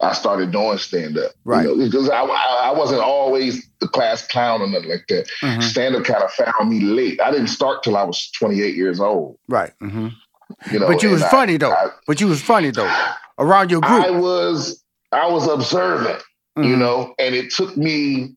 I 0.00 0.12
started 0.12 0.52
doing 0.52 0.78
stand 0.78 1.18
up. 1.18 1.32
Right. 1.44 1.66
You 1.66 1.76
know, 1.76 1.84
because 1.84 2.08
I, 2.08 2.22
I 2.22 2.70
wasn't 2.72 3.00
always 3.00 3.68
the 3.80 3.88
class 3.88 4.26
clown 4.26 4.62
or 4.62 4.68
nothing 4.68 4.90
like 4.90 5.06
that. 5.08 5.28
Mm-hmm. 5.42 5.60
Stand 5.62 5.96
up 5.96 6.04
kind 6.04 6.22
of 6.22 6.30
found 6.30 6.70
me 6.70 6.80
late. 6.80 7.20
I 7.20 7.30
didn't 7.32 7.48
start 7.48 7.82
till 7.82 7.96
I 7.96 8.04
was 8.04 8.30
28 8.32 8.76
years 8.76 9.00
old. 9.00 9.36
Right. 9.48 9.72
Mm-hmm. 9.82 10.08
You 10.72 10.78
know, 10.78 10.86
but 10.86 11.02
you 11.02 11.10
was 11.10 11.22
I, 11.22 11.30
funny 11.30 11.56
though. 11.56 11.72
I, 11.72 11.88
but 12.06 12.20
you 12.20 12.28
was 12.28 12.40
funny 12.40 12.70
though. 12.70 12.92
Around 13.38 13.70
your 13.70 13.80
group. 13.80 14.04
I 14.04 14.10
was 14.10 14.84
I 15.10 15.26
was 15.26 15.48
observant, 15.48 16.22
mm-hmm. 16.56 16.64
you 16.64 16.76
know, 16.76 17.14
and 17.18 17.34
it 17.34 17.50
took 17.50 17.76
me 17.76 18.36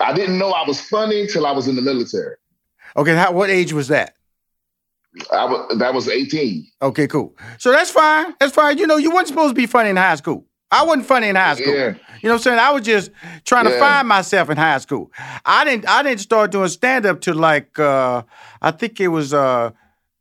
I 0.00 0.12
didn't 0.12 0.38
know 0.38 0.50
I 0.50 0.66
was 0.66 0.80
funny 0.80 1.26
till 1.26 1.46
I 1.46 1.52
was 1.52 1.68
in 1.68 1.76
the 1.76 1.82
military. 1.82 2.36
Okay, 2.96 3.14
how, 3.14 3.32
what 3.32 3.50
age 3.50 3.72
was 3.72 3.88
that? 3.88 4.14
I 5.32 5.44
was 5.44 5.78
that 5.78 5.94
was 5.94 6.08
18. 6.08 6.66
Okay, 6.82 7.06
cool. 7.06 7.36
So 7.58 7.72
that's 7.72 7.90
fine. 7.90 8.34
That's 8.38 8.54
fine. 8.54 8.78
You 8.78 8.86
know, 8.86 8.96
you 8.96 9.10
weren't 9.10 9.28
supposed 9.28 9.50
to 9.50 9.54
be 9.54 9.66
funny 9.66 9.90
in 9.90 9.96
high 9.96 10.16
school. 10.16 10.44
I 10.70 10.84
wasn't 10.84 11.06
funny 11.06 11.28
in 11.28 11.36
high 11.36 11.54
school. 11.54 11.74
Yeah. 11.74 11.94
You 12.22 12.28
know 12.28 12.34
what 12.34 12.40
I'm 12.40 12.42
saying? 12.42 12.58
I 12.58 12.72
was 12.72 12.82
just 12.82 13.10
trying 13.44 13.64
yeah. 13.66 13.72
to 13.72 13.78
find 13.78 14.06
myself 14.06 14.50
in 14.50 14.56
high 14.56 14.78
school. 14.78 15.10
I 15.44 15.64
didn't 15.64 15.88
I 15.88 16.02
didn't 16.02 16.20
start 16.20 16.50
doing 16.50 16.68
stand 16.68 17.06
up 17.06 17.20
till 17.20 17.36
like 17.36 17.78
uh 17.78 18.22
I 18.60 18.70
think 18.70 19.00
it 19.00 19.08
was 19.08 19.32
uh 19.32 19.70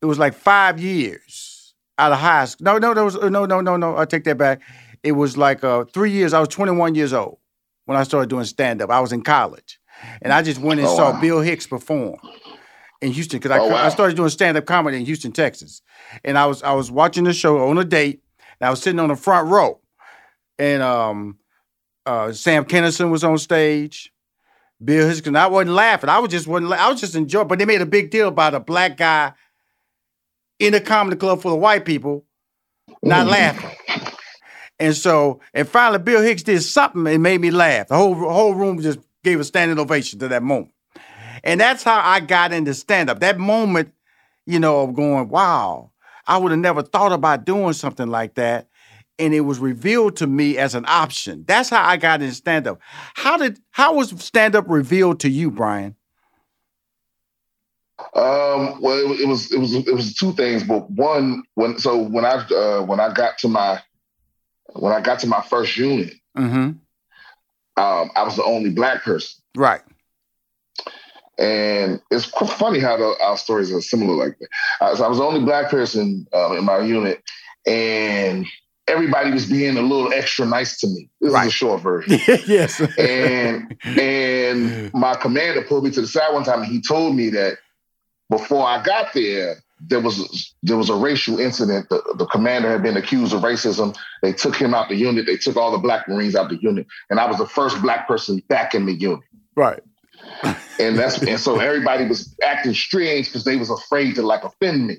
it 0.01 0.05
was 0.05 0.19
like 0.19 0.35
5 0.35 0.79
years 0.79 1.73
out 1.97 2.11
of 2.11 2.19
high 2.19 2.45
school. 2.45 2.65
No, 2.65 2.77
no, 2.77 2.93
there 2.93 3.03
was 3.03 3.15
no 3.15 3.45
no 3.45 3.61
no 3.61 3.75
no. 3.75 3.97
I 3.97 4.05
take 4.05 4.23
that 4.23 4.38
back. 4.38 4.61
It 5.03 5.13
was 5.13 5.38
like 5.38 5.63
uh 5.63 5.85
3 5.93 6.11
years. 6.11 6.33
I 6.33 6.39
was 6.39 6.49
21 6.49 6.95
years 6.95 7.13
old 7.13 7.39
when 7.85 7.97
I 7.97 8.03
started 8.03 8.29
doing 8.29 8.45
stand 8.45 8.81
up. 8.81 8.89
I 8.89 9.01
was 9.01 9.11
in 9.11 9.23
college. 9.23 9.79
And 10.21 10.31
I 10.31 10.43
just 10.43 10.61
went 10.61 10.79
and 10.79 10.88
oh, 10.88 10.95
saw 10.95 11.11
wow. 11.11 11.21
Bill 11.21 11.41
Hicks 11.41 11.65
perform 11.65 12.17
in 13.02 13.12
Houston 13.12 13.39
because 13.39 13.52
I, 13.52 13.60
oh, 13.60 13.70
wow. 13.70 13.86
I 13.86 13.89
started 13.89 14.16
doing 14.16 14.30
stand 14.30 14.58
up 14.58 14.66
comedy 14.66 14.98
in 14.98 15.06
Houston, 15.06 15.32
Texas, 15.32 15.82
and 16.24 16.38
I 16.38 16.45
was 16.45 16.64
I 16.64 16.74
was 16.74 16.91
watching 16.91 17.24
the 17.24 17.34
show 17.34 17.68
on 17.70 17.78
a 17.78 17.86
date. 17.86 18.22
And 18.60 18.68
I 18.68 18.72
was 18.72 18.82
sitting 18.82 19.00
on 19.00 19.10
the 19.10 19.16
front 19.16 19.50
row, 19.50 19.80
and 20.58 20.82
um, 20.82 21.38
uh, 22.08 22.32
Sam 22.32 22.66
Kinison 22.66 23.12
was 23.12 23.24
on 23.24 23.38
stage. 23.38 24.12
Bill 24.84 25.08
Hicks, 25.08 25.26
and 25.28 25.38
I 25.38 25.48
wasn't 25.48 25.76
laughing. 25.76 26.10
I 26.10 26.20
was 26.20 26.32
just 26.32 26.48
wasn't. 26.48 26.72
I 26.72 26.89
was 26.89 27.00
just 27.00 27.16
enjoying. 27.16 27.48
But 27.48 27.60
they 27.60 27.66
made 27.66 27.82
a 27.82 27.86
big 27.86 28.10
deal 28.10 28.28
about 28.28 28.56
a 28.56 28.60
black 28.60 28.98
guy 28.98 29.34
in 30.60 30.74
a 30.74 30.80
comedy 30.80 31.18
club 31.18 31.41
full 31.41 31.54
of 31.54 31.60
white 31.60 31.86
people 31.86 32.26
not 33.02 33.28
mm. 33.28 33.32
laughing. 33.32 33.72
And 34.80 34.95
so, 34.95 35.39
and 35.54 35.68
finally, 35.68 36.00
Bill 36.00 36.22
Hicks 36.22 36.43
did 36.43 36.62
something 36.62 37.08
and 37.08 37.24
made 37.24 37.41
me 37.41 37.52
laugh. 37.52 37.88
The 37.88 37.95
whole 37.95 38.14
whole 38.14 38.54
room 38.54 38.80
just 38.80 39.00
gave 39.24 39.39
a 39.39 39.43
standing 39.43 39.80
ovation 39.80 40.20
to 40.20 40.28
that 40.28 40.43
moment. 40.43 40.72
And 41.48 41.62
that's 41.62 41.82
how 41.82 42.02
I 42.04 42.20
got 42.20 42.52
into 42.52 42.74
stand 42.74 43.10
up. 43.10 43.22
That 43.22 43.39
moment, 43.39 43.93
you 44.45 44.60
know, 44.60 44.82
of 44.82 44.93
going, 44.93 45.30
wow, 45.30 45.91
I 46.28 46.38
would 46.38 46.52
have 46.52 46.60
never 46.60 46.84
thought 46.84 47.14
about 47.14 47.45
doing 47.45 47.72
something 47.72 48.10
like 48.10 48.36
that. 48.36 48.68
And 49.18 49.34
it 49.34 49.39
was 49.39 49.58
revealed 49.58 50.18
to 50.18 50.28
me 50.28 50.58
as 50.58 50.76
an 50.76 50.84
option. 50.88 51.45
That's 51.48 51.70
how 51.70 51.84
I 51.84 51.95
got 51.95 52.22
into 52.22 52.36
stand 52.36 52.68
up. 52.68 52.80
How 53.16 53.38
did 53.38 53.60
how 53.72 53.95
was 53.95 54.10
stand 54.22 54.56
up 54.56 54.66
revealed 54.68 55.22
to 55.22 55.30
you, 55.30 55.50
Brian? 55.50 55.95
Um, 58.14 58.80
well, 58.82 58.98
it, 58.98 59.22
it, 59.22 59.28
was 59.28 59.52
it 59.52 59.58
was 59.58 59.74
it 59.74 59.95
was 59.95 60.14
two 60.14 60.34
things, 60.34 60.66
but 60.66 60.91
one 60.91 61.43
when 61.56 61.80
so 61.80 61.98
when 61.98 62.26
I 62.26 62.45
uh, 62.54 62.82
when 62.84 63.00
I 63.00 63.12
got 63.14 63.38
to 63.39 63.48
my 63.48 63.82
when 64.74 64.91
I 64.91 65.00
got 65.00 65.20
to 65.20 65.28
my 65.28 65.41
first 65.41 65.78
unit, 65.78 66.14
mm-hmm. 66.38 66.56
um, 67.82 68.12
I 68.16 68.24
was 68.24 68.36
the 68.36 68.43
only 68.43 68.70
black 68.70 69.04
person. 69.04 69.41
Right. 69.56 69.82
And 71.38 72.01
it's 72.09 72.25
funny 72.25 72.79
how 72.79 72.97
the, 72.97 73.15
our 73.23 73.38
stories 73.38 73.71
are 73.71 73.81
similar 73.81 74.15
like 74.15 74.38
that. 74.39 74.47
Uh, 74.81 74.95
so 74.95 75.05
I 75.05 75.07
was 75.07 75.19
the 75.19 75.23
only 75.23 75.41
black 75.41 75.69
person 75.69 76.25
um, 76.33 76.57
in 76.57 76.65
my 76.65 76.79
unit, 76.79 77.21
and 77.67 78.45
everybody 78.88 79.31
was 79.31 79.45
being 79.45 79.77
a 79.77 79.81
little 79.81 80.11
extra 80.13 80.45
nice 80.45 80.79
to 80.79 80.88
me. 80.88 81.09
This 81.21 81.33
right. 81.33 81.47
is 81.47 81.53
a 81.53 81.55
short 81.55 81.81
version. 81.81 82.19
yes. 82.47 82.79
and 82.97 83.75
and 83.83 84.93
my 84.93 85.15
commander 85.15 85.61
pulled 85.61 85.83
me 85.83 85.91
to 85.91 86.01
the 86.01 86.07
side 86.07 86.33
one 86.33 86.43
time, 86.43 86.63
and 86.63 86.71
he 86.71 86.81
told 86.81 87.15
me 87.15 87.29
that 87.29 87.57
before 88.29 88.65
I 88.65 88.81
got 88.83 89.13
there, 89.13 89.57
there 89.79 89.99
was 89.99 90.55
there 90.63 90.77
was 90.77 90.89
a 90.89 90.95
racial 90.95 91.39
incident. 91.39 91.89
The, 91.89 92.01
the 92.17 92.25
commander 92.25 92.71
had 92.71 92.81
been 92.81 92.97
accused 92.97 93.33
of 93.33 93.41
racism. 93.41 93.95
They 94.21 94.33
took 94.33 94.55
him 94.55 94.73
out 94.73 94.89
the 94.89 94.95
unit. 94.95 95.25
They 95.25 95.38
took 95.38 95.55
all 95.55 95.71
the 95.71 95.77
black 95.77 96.07
Marines 96.07 96.35
out 96.35 96.49
the 96.49 96.57
unit, 96.57 96.88
and 97.09 97.19
I 97.19 97.27
was 97.27 97.38
the 97.38 97.47
first 97.47 97.81
black 97.81 98.07
person 98.07 98.41
back 98.47 98.73
in 98.73 98.85
the 98.85 98.93
unit. 98.93 99.19
Right. 99.55 99.81
And 100.80 100.97
that's 100.97 101.21
and 101.23 101.39
so 101.39 101.59
everybody 101.59 102.05
was 102.07 102.36
acting 102.43 102.73
strange 102.73 103.28
because 103.28 103.43
they 103.43 103.55
was 103.55 103.69
afraid 103.69 104.15
to 104.15 104.21
like 104.21 104.43
offend 104.43 104.88
me. 104.88 104.97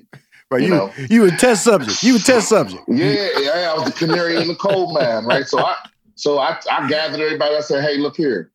Right, 0.51 0.61
You 0.61 0.67
you 0.67 0.73
know. 0.73 0.93
you 1.09 1.25
a 1.25 1.31
test 1.31 1.63
subject. 1.63 2.03
You 2.03 2.15
a 2.15 2.19
test 2.19 2.49
subject. 2.49 2.83
Yeah, 2.87 3.27
yeah, 3.39 3.71
I 3.71 3.73
was 3.75 3.85
the 3.85 3.91
canary 3.91 4.41
in 4.41 4.47
the 4.47 4.55
coal 4.55 4.91
mine, 4.93 5.25
right? 5.25 5.47
So 5.47 5.59
I 5.59 5.75
so 6.15 6.39
I, 6.39 6.59
I 6.71 6.87
gathered 6.89 7.19
everybody. 7.21 7.55
I 7.55 7.61
said, 7.61 7.83
hey, 7.83 7.97
look 7.97 8.17
here. 8.17 8.51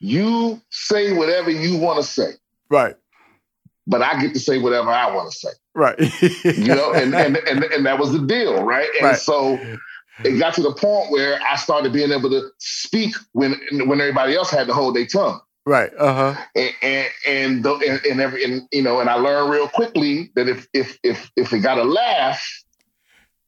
You 0.00 0.60
say 0.70 1.12
whatever 1.12 1.50
you 1.50 1.78
want 1.78 1.98
to 1.98 2.02
say, 2.02 2.32
Right, 2.68 2.96
but 3.86 4.02
I 4.02 4.20
get 4.20 4.34
to 4.34 4.40
say 4.40 4.58
whatever 4.58 4.90
I 4.90 5.14
want 5.14 5.30
to 5.30 5.38
say. 5.38 5.50
right. 5.74 5.98
You 6.56 6.74
know, 6.74 6.92
and 6.92 7.14
and, 7.14 7.36
and 7.36 7.64
and 7.64 7.86
that 7.86 7.98
was 7.98 8.12
the 8.12 8.18
deal, 8.26 8.62
right? 8.64 8.88
And 8.98 9.04
Right. 9.10 9.16
so 9.16 9.58
it 10.24 10.38
got 10.38 10.54
to 10.54 10.62
the 10.62 10.72
point 10.74 11.10
where 11.10 11.40
I 11.42 11.56
started 11.56 11.92
being 11.92 12.12
able 12.12 12.30
to 12.30 12.48
speak 12.58 13.14
when 13.32 13.58
when 13.86 14.00
everybody 14.00 14.36
else 14.36 14.50
had 14.50 14.66
to 14.66 14.74
hold 14.74 14.94
their 14.96 15.06
tongue. 15.06 15.40
Right. 15.66 15.90
Uh 15.98 16.34
huh. 16.34 16.42
and 16.54 16.70
and 16.82 17.08
and, 17.26 17.62
the, 17.64 17.74
and, 17.76 18.04
and 18.04 18.20
every 18.20 18.44
and 18.44 18.68
you 18.70 18.82
know 18.82 19.00
and 19.00 19.08
I 19.08 19.14
learned 19.14 19.50
real 19.50 19.68
quickly 19.68 20.30
that 20.34 20.48
if 20.48 20.66
if 20.74 20.98
if 21.02 21.30
if 21.36 21.52
it 21.52 21.60
got 21.60 21.78
a 21.78 21.84
laugh, 21.84 22.44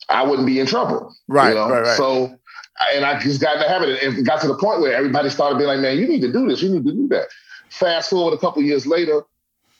I 0.09 0.25
wouldn't 0.25 0.47
be 0.47 0.59
in 0.61 0.67
trouble. 0.67 1.15
Right, 1.29 1.51
You 1.51 1.55
know? 1.57 1.69
right, 1.71 1.83
right. 1.83 1.97
So 1.97 2.39
and 2.95 3.05
I 3.05 3.19
just 3.21 3.41
got 3.41 3.55
in 3.57 3.61
the 3.61 3.69
habit 3.69 4.03
and 4.03 4.19
it 4.19 4.23
got 4.23 4.41
to 4.43 4.49
the 4.49 4.57
point 4.57 4.81
where 4.81 4.95
everybody 4.95 5.29
started 5.31 5.57
being 5.57 5.69
like, 5.69 5.81
man, 5.81 5.99
you 5.99 6.07
need 6.09 6.21
to 6.23 6.33
do 6.33 6.49
this, 6.49 6.63
you 6.63 6.71
need 6.71 6.85
to 6.87 6.93
do 6.93 7.09
that. 7.09 7.29
Fast 7.71 8.11
forward 8.11 8.35
a 8.35 8.39
couple 8.39 8.63
years 8.63 8.87
later, 8.87 9.23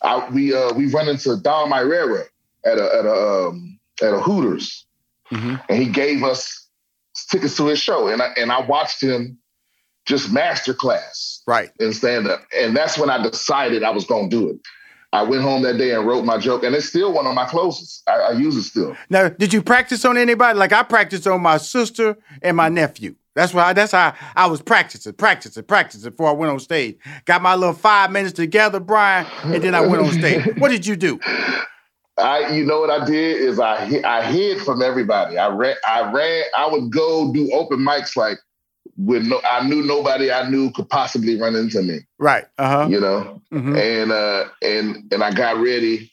I, 0.03 0.29
we 0.31 0.55
uh, 0.55 0.73
we 0.75 0.87
run 0.91 1.09
into 1.09 1.37
Dom 1.37 1.71
Irrera 1.73 2.25
at 2.65 2.79
a 2.79 2.85
at 2.99 3.07
a 3.07 3.47
um, 3.49 3.79
at 4.03 4.13
a 4.13 4.21
Hooters, 4.21 4.85
Mhm. 5.33 5.63
and 5.71 5.79
he 5.83 5.89
gave 5.89 6.23
us 6.23 6.69
tickets 7.31 7.57
to 7.57 7.67
his 7.67 7.81
show, 7.81 8.09
and 8.09 8.21
I 8.21 8.33
and 8.37 8.53
I 8.53 8.61
watched 8.61 9.03
him 9.03 9.39
just 10.07 10.33
master 10.33 10.73
class 10.73 11.43
Right. 11.47 11.71
in 11.81 11.93
stand 11.93 12.29
up. 12.29 12.41
And 12.57 12.77
that's 12.77 12.97
when 12.99 13.11
I 13.11 13.23
decided 13.23 13.83
I 13.83 13.91
was 13.91 14.05
going 14.05 14.31
to 14.31 14.37
do 14.37 14.49
it. 14.51 14.57
I 15.13 15.23
went 15.23 15.43
home 15.43 15.63
that 15.63 15.79
day 15.79 15.95
and 15.95 16.07
wrote 16.07 16.25
my 16.25 16.37
joke, 16.37 16.63
and 16.65 16.75
it's 16.75 16.89
still 16.89 17.13
one 17.13 17.27
of 17.27 17.35
my 17.35 17.47
closest. 17.47 18.03
I, 18.09 18.13
I 18.13 18.31
use 18.33 18.57
it 18.57 18.65
still. 18.65 18.97
Now, 19.09 19.29
did 19.29 19.53
you 19.53 19.63
practice 19.63 20.05
on 20.05 20.19
anybody? 20.19 20.59
Like 20.59 20.73
I 20.73 20.83
practiced 20.83 21.27
on 21.27 21.41
my 21.43 21.57
sister 21.59 22.17
and 22.43 22.57
my 22.57 22.69
nephew. 22.69 23.15
That's 23.35 23.55
why. 23.55 23.73
That's 23.73 23.93
how 23.93 24.15
I 24.35 24.47
was 24.47 24.61
practicing, 24.63 25.13
practicing, 25.13 25.63
practicing 25.65 26.11
before 26.11 26.29
I 26.29 26.33
went 26.33 26.53
on 26.53 26.59
stage. 26.59 26.99
Got 27.25 27.43
my 27.43 27.55
little 27.55 27.75
five 27.75 28.11
minutes 28.11 28.33
together, 28.35 28.81
Brian, 28.81 29.27
and 29.45 29.63
then 29.63 29.75
I 29.75 29.81
went 29.81 30.03
on 30.03 30.13
stage. 30.13 30.45
What 30.59 30.71
did 30.71 30.87
you 30.87 30.97
do? 30.97 31.21
I, 32.19 32.55
you 32.55 32.65
know 32.65 32.81
what 32.81 32.91
I 32.91 33.05
did 33.05 33.41
is 33.43 33.61
I 33.61 34.01
I 34.05 34.23
hid 34.25 34.63
from 34.63 34.83
everybody. 34.83 35.37
I 35.39 35.49
ran, 35.49 35.77
I 35.87 36.11
ran. 36.11 36.45
I 36.57 36.67
would 36.67 36.91
go 36.91 37.33
do 37.33 37.51
open 37.53 37.79
mics 37.79 38.17
like 38.17 38.39
with 38.97 39.25
no. 39.27 39.41
I 39.49 39.67
knew 39.69 39.83
nobody 39.83 40.31
I 40.33 40.49
knew 40.49 40.71
could 40.73 40.89
possibly 40.89 41.39
run 41.41 41.55
into 41.55 41.83
me. 41.83 42.01
Right. 42.19 42.45
Uh 42.59 42.69
huh. 42.85 42.89
You 42.89 43.01
know, 43.01 43.43
Mhm. 43.53 43.77
and 43.79 44.13
uh, 44.13 44.45
and 44.63 45.13
and 45.13 45.23
I 45.23 45.33
got 45.33 45.57
ready. 45.59 46.11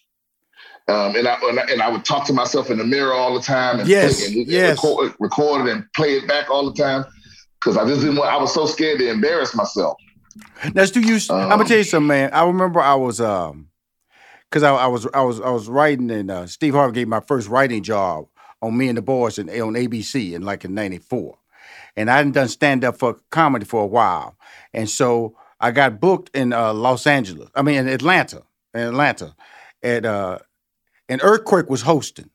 Um, 0.90 1.16
and 1.16 1.28
I, 1.30 1.38
and 1.44 1.60
I 1.60 1.64
and 1.72 1.82
I 1.82 1.90
would 1.90 2.04
talk 2.04 2.26
to 2.28 2.34
myself 2.34 2.70
in 2.70 2.78
the 2.78 2.84
mirror 2.84 3.14
all 3.14 3.34
the 3.34 3.42
time. 3.42 3.80
And 3.80 3.88
Yes, 3.88 4.18
play, 4.18 4.26
and 4.42 4.48
yes. 4.48 4.84
Record, 4.84 5.14
record 5.20 5.68
it 5.68 5.72
and 5.72 5.86
play 5.96 6.16
it 6.18 6.28
back 6.28 6.50
all 6.50 6.70
the 6.70 6.74
time 6.82 7.06
because 7.60 7.78
I 7.78 7.86
just 7.88 8.02
didn't 8.02 8.18
want. 8.18 8.30
I 8.32 8.38
was 8.38 8.54
so 8.54 8.66
scared 8.66 9.00
to 9.00 9.10
embarrass 9.10 9.56
myself. 9.56 9.96
Now, 10.74 10.84
do 10.86 11.00
you? 11.00 11.16
I'm 11.30 11.50
gonna 11.50 11.54
Um, 11.62 11.66
tell 11.68 11.78
you 11.78 11.84
something, 11.86 12.08
man. 12.08 12.32
I 12.34 12.44
remember 12.46 12.82
I 12.82 12.96
was 12.96 13.22
um, 13.22 13.70
cause 14.52 14.64
I, 14.64 14.74
I 14.74 14.88
was 14.88 15.08
I 15.14 15.22
was 15.22 15.40
I 15.40 15.52
was 15.52 15.70
writing, 15.70 16.12
and 16.12 16.30
uh, 16.30 16.48
Steve 16.48 16.74
Harvey 16.74 16.96
gave 16.96 17.08
me 17.08 17.12
my 17.12 17.22
first 17.22 17.48
writing 17.48 17.82
job 17.82 18.26
on 18.62 18.76
Me 18.78 18.90
and 18.90 18.98
the 18.98 19.02
Boys 19.02 19.40
on 19.40 19.46
ABC 19.48 20.34
in 20.34 20.42
like 20.42 20.66
in 20.66 20.74
'94, 20.74 21.38
and 21.96 22.10
I 22.10 22.18
hadn't 22.18 22.34
done 22.34 22.48
stand 22.48 22.84
up 22.84 22.98
for 22.98 23.20
comedy 23.30 23.66
for 23.66 23.84
a 23.84 23.88
while, 23.88 24.38
and 24.74 24.89
so 24.89 25.36
I 25.60 25.72
got 25.72 26.00
booked 26.00 26.36
in 26.36 26.54
uh, 26.54 26.74
Los 26.74 27.08
Angeles. 27.08 27.50
I 27.56 27.62
mean, 27.62 27.76
in 27.78 27.88
Atlanta, 27.88 28.44
in 28.74 28.82
Atlanta, 28.82 29.36
at 29.82 30.06
uh, 30.06 30.39
and 31.10 31.22
Earthquake 31.24 31.70
was 31.70 31.82
hosting 31.82 32.30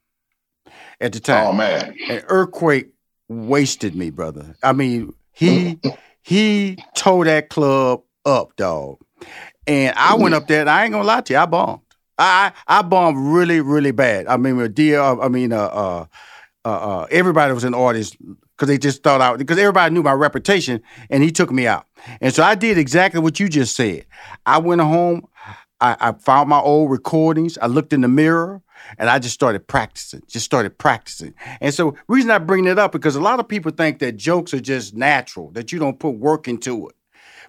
at 1.01 1.13
the 1.13 1.21
time 1.21 1.47
Oh 1.49 1.53
man, 1.53 1.95
an 2.09 2.23
earthquake 2.29 2.91
wasted 3.29 3.95
me, 3.95 4.11
brother. 4.11 4.55
I 4.63 4.73
mean, 4.73 5.15
he 5.33 5.79
he 6.23 6.79
tore 6.95 7.25
that 7.25 7.49
club 7.51 8.03
up, 8.25 8.57
dog. 8.57 8.99
And 9.67 9.95
I 9.97 10.15
went 10.15 10.35
up 10.35 10.47
there, 10.47 10.61
and 10.61 10.71
I 10.71 10.85
ain't 10.85 10.93
gonna 10.93 11.05
lie 11.05 11.21
to 11.21 11.33
you, 11.33 11.39
I 11.39 11.47
bombed. 11.47 11.81
I 12.19 12.53
I 12.67 12.83
bombed 12.83 13.33
really, 13.33 13.61
really 13.61 13.93
bad. 13.93 14.27
I 14.27 14.37
mean, 14.37 14.57
with 14.57 14.75
dear, 14.75 15.01
I 15.01 15.29
mean, 15.29 15.53
uh, 15.53 15.59
uh, 15.67 16.07
uh, 16.65 16.69
uh, 16.69 17.07
everybody 17.11 17.53
was 17.53 17.65
in 17.65 17.75
an 17.75 17.81
artist 17.81 18.17
because 18.59 18.69
they 18.69 18.79
just 18.79 19.05
thought 19.05 19.21
out 19.21 19.39
because 19.39 19.57
everybody 19.57 19.95
knew 19.95 20.03
my 20.03 20.13
reputation, 20.13 20.83
and 21.11 21.23
he 21.23 21.31
took 21.31 21.53
me 21.53 21.67
out. 21.67 21.87
And 22.21 22.35
so 22.35 22.43
I 22.43 22.57
did 22.57 22.77
exactly 22.77 23.21
what 23.21 23.39
you 23.39 23.49
just 23.49 23.77
said. 23.77 24.05
I 24.45 24.59
went 24.59 24.81
home. 24.81 25.27
I, 25.81 25.97
I 26.01 26.13
found 26.13 26.49
my 26.49 26.59
old 26.59 26.91
recordings. 26.91 27.57
I 27.59 27.69
looked 27.69 27.93
in 27.93 28.01
the 28.01 28.09
mirror 28.09 28.63
and 28.99 29.09
I 29.09 29.21
just 29.21 29.35
started 29.35 29.69
practicing, 29.69 30.23
just 30.27 30.45
started 30.45 30.77
practicing. 30.77 31.35
And 31.61 31.73
so, 31.73 31.95
reason 32.09 32.33
I 32.33 32.39
bring 32.39 32.67
it 32.67 32.81
up 32.81 32.91
because 32.91 33.15
a 33.15 33.21
lot 33.21 33.39
of 33.39 33.47
people 33.47 33.71
think 33.71 34.01
that 34.01 34.17
jokes 34.17 34.53
are 34.55 34.61
just 34.61 34.95
natural, 34.95 35.51
that 35.53 35.71
you 35.71 35.79
don't 35.79 36.01
put 36.01 36.11
work 36.11 36.49
into 36.49 36.89
it. 36.89 36.97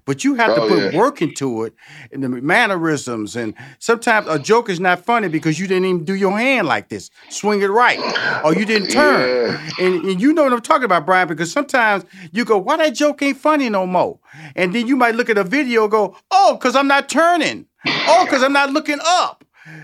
But 0.09 0.23
you 0.23 0.33
have 0.33 0.55
to 0.55 0.61
Oh, 0.63 0.67
put 0.67 0.91
yeah. 0.93 0.97
work 0.99 1.21
into 1.21 1.65
it 1.65 1.75
and 2.11 2.23
the 2.23 2.29
mannerisms. 2.29 3.35
And 3.35 3.53
sometimes 3.77 4.25
a 4.27 4.39
joke 4.39 4.67
is 4.67 4.79
not 4.79 5.05
funny 5.05 5.27
because 5.27 5.59
you 5.59 5.67
didn't 5.67 5.85
even 5.85 6.03
do 6.03 6.15
your 6.15 6.35
hand 6.35 6.67
like 6.67 6.89
this, 6.89 7.11
swing 7.29 7.61
it 7.61 7.67
right, 7.67 7.99
or 8.43 8.55
you 8.55 8.65
didn't 8.65 8.89
turn. 8.89 9.21
Yeah. 9.29 9.69
And, 9.85 10.03
and 10.05 10.19
you 10.19 10.33
know 10.33 10.45
what 10.45 10.53
I'm 10.53 10.61
talking 10.61 10.85
about, 10.85 11.05
Brian, 11.05 11.27
because 11.27 11.51
sometimes 11.51 12.05
you 12.31 12.43
go, 12.43 12.57
why 12.57 12.77
that 12.77 12.95
joke 12.95 13.21
ain't 13.21 13.37
funny 13.37 13.69
no 13.69 13.85
more? 13.85 14.17
And 14.55 14.73
then 14.73 14.87
you 14.87 14.95
might 14.95 15.13
look 15.13 15.29
at 15.29 15.37
a 15.37 15.43
video 15.43 15.83
and 15.83 15.91
go, 15.91 16.17
oh, 16.31 16.55
because 16.55 16.75
I'm 16.75 16.87
not 16.87 17.07
turning. 17.07 17.67
Oh, 17.85 18.25
because 18.25 18.41
I'm 18.41 18.51
not 18.53 18.71
looking 18.71 18.97
up. 19.05 19.38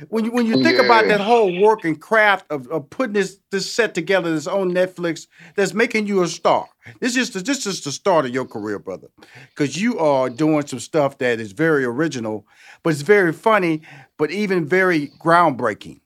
When 0.09 0.25
you 0.25 0.31
when 0.31 0.45
you 0.45 0.63
think 0.63 0.79
about 0.79 1.07
that 1.07 1.21
whole 1.21 1.59
work 1.61 1.83
and 1.83 1.99
craft 1.99 2.45
of, 2.49 2.67
of 2.67 2.89
putting 2.89 3.13
this 3.13 3.39
this 3.51 3.71
set 3.71 3.93
together, 3.93 4.31
this 4.31 4.47
on 4.47 4.71
Netflix, 4.71 5.27
that's 5.55 5.73
making 5.73 6.07
you 6.07 6.21
a 6.23 6.27
star. 6.27 6.67
This 6.99 7.15
is 7.15 7.31
the, 7.31 7.39
this 7.39 7.65
is 7.65 7.83
the 7.83 7.91
start 7.91 8.25
of 8.25 8.33
your 8.33 8.45
career, 8.45 8.79
brother, 8.79 9.07
because 9.49 9.81
you 9.81 9.97
are 9.99 10.29
doing 10.29 10.65
some 10.67 10.79
stuff 10.79 11.17
that 11.19 11.39
is 11.39 11.51
very 11.51 11.83
original, 11.83 12.45
but 12.83 12.93
it's 12.93 13.01
very 13.01 13.33
funny, 13.33 13.81
but 14.17 14.31
even 14.31 14.65
very 14.65 15.07
groundbreaking. 15.19 15.99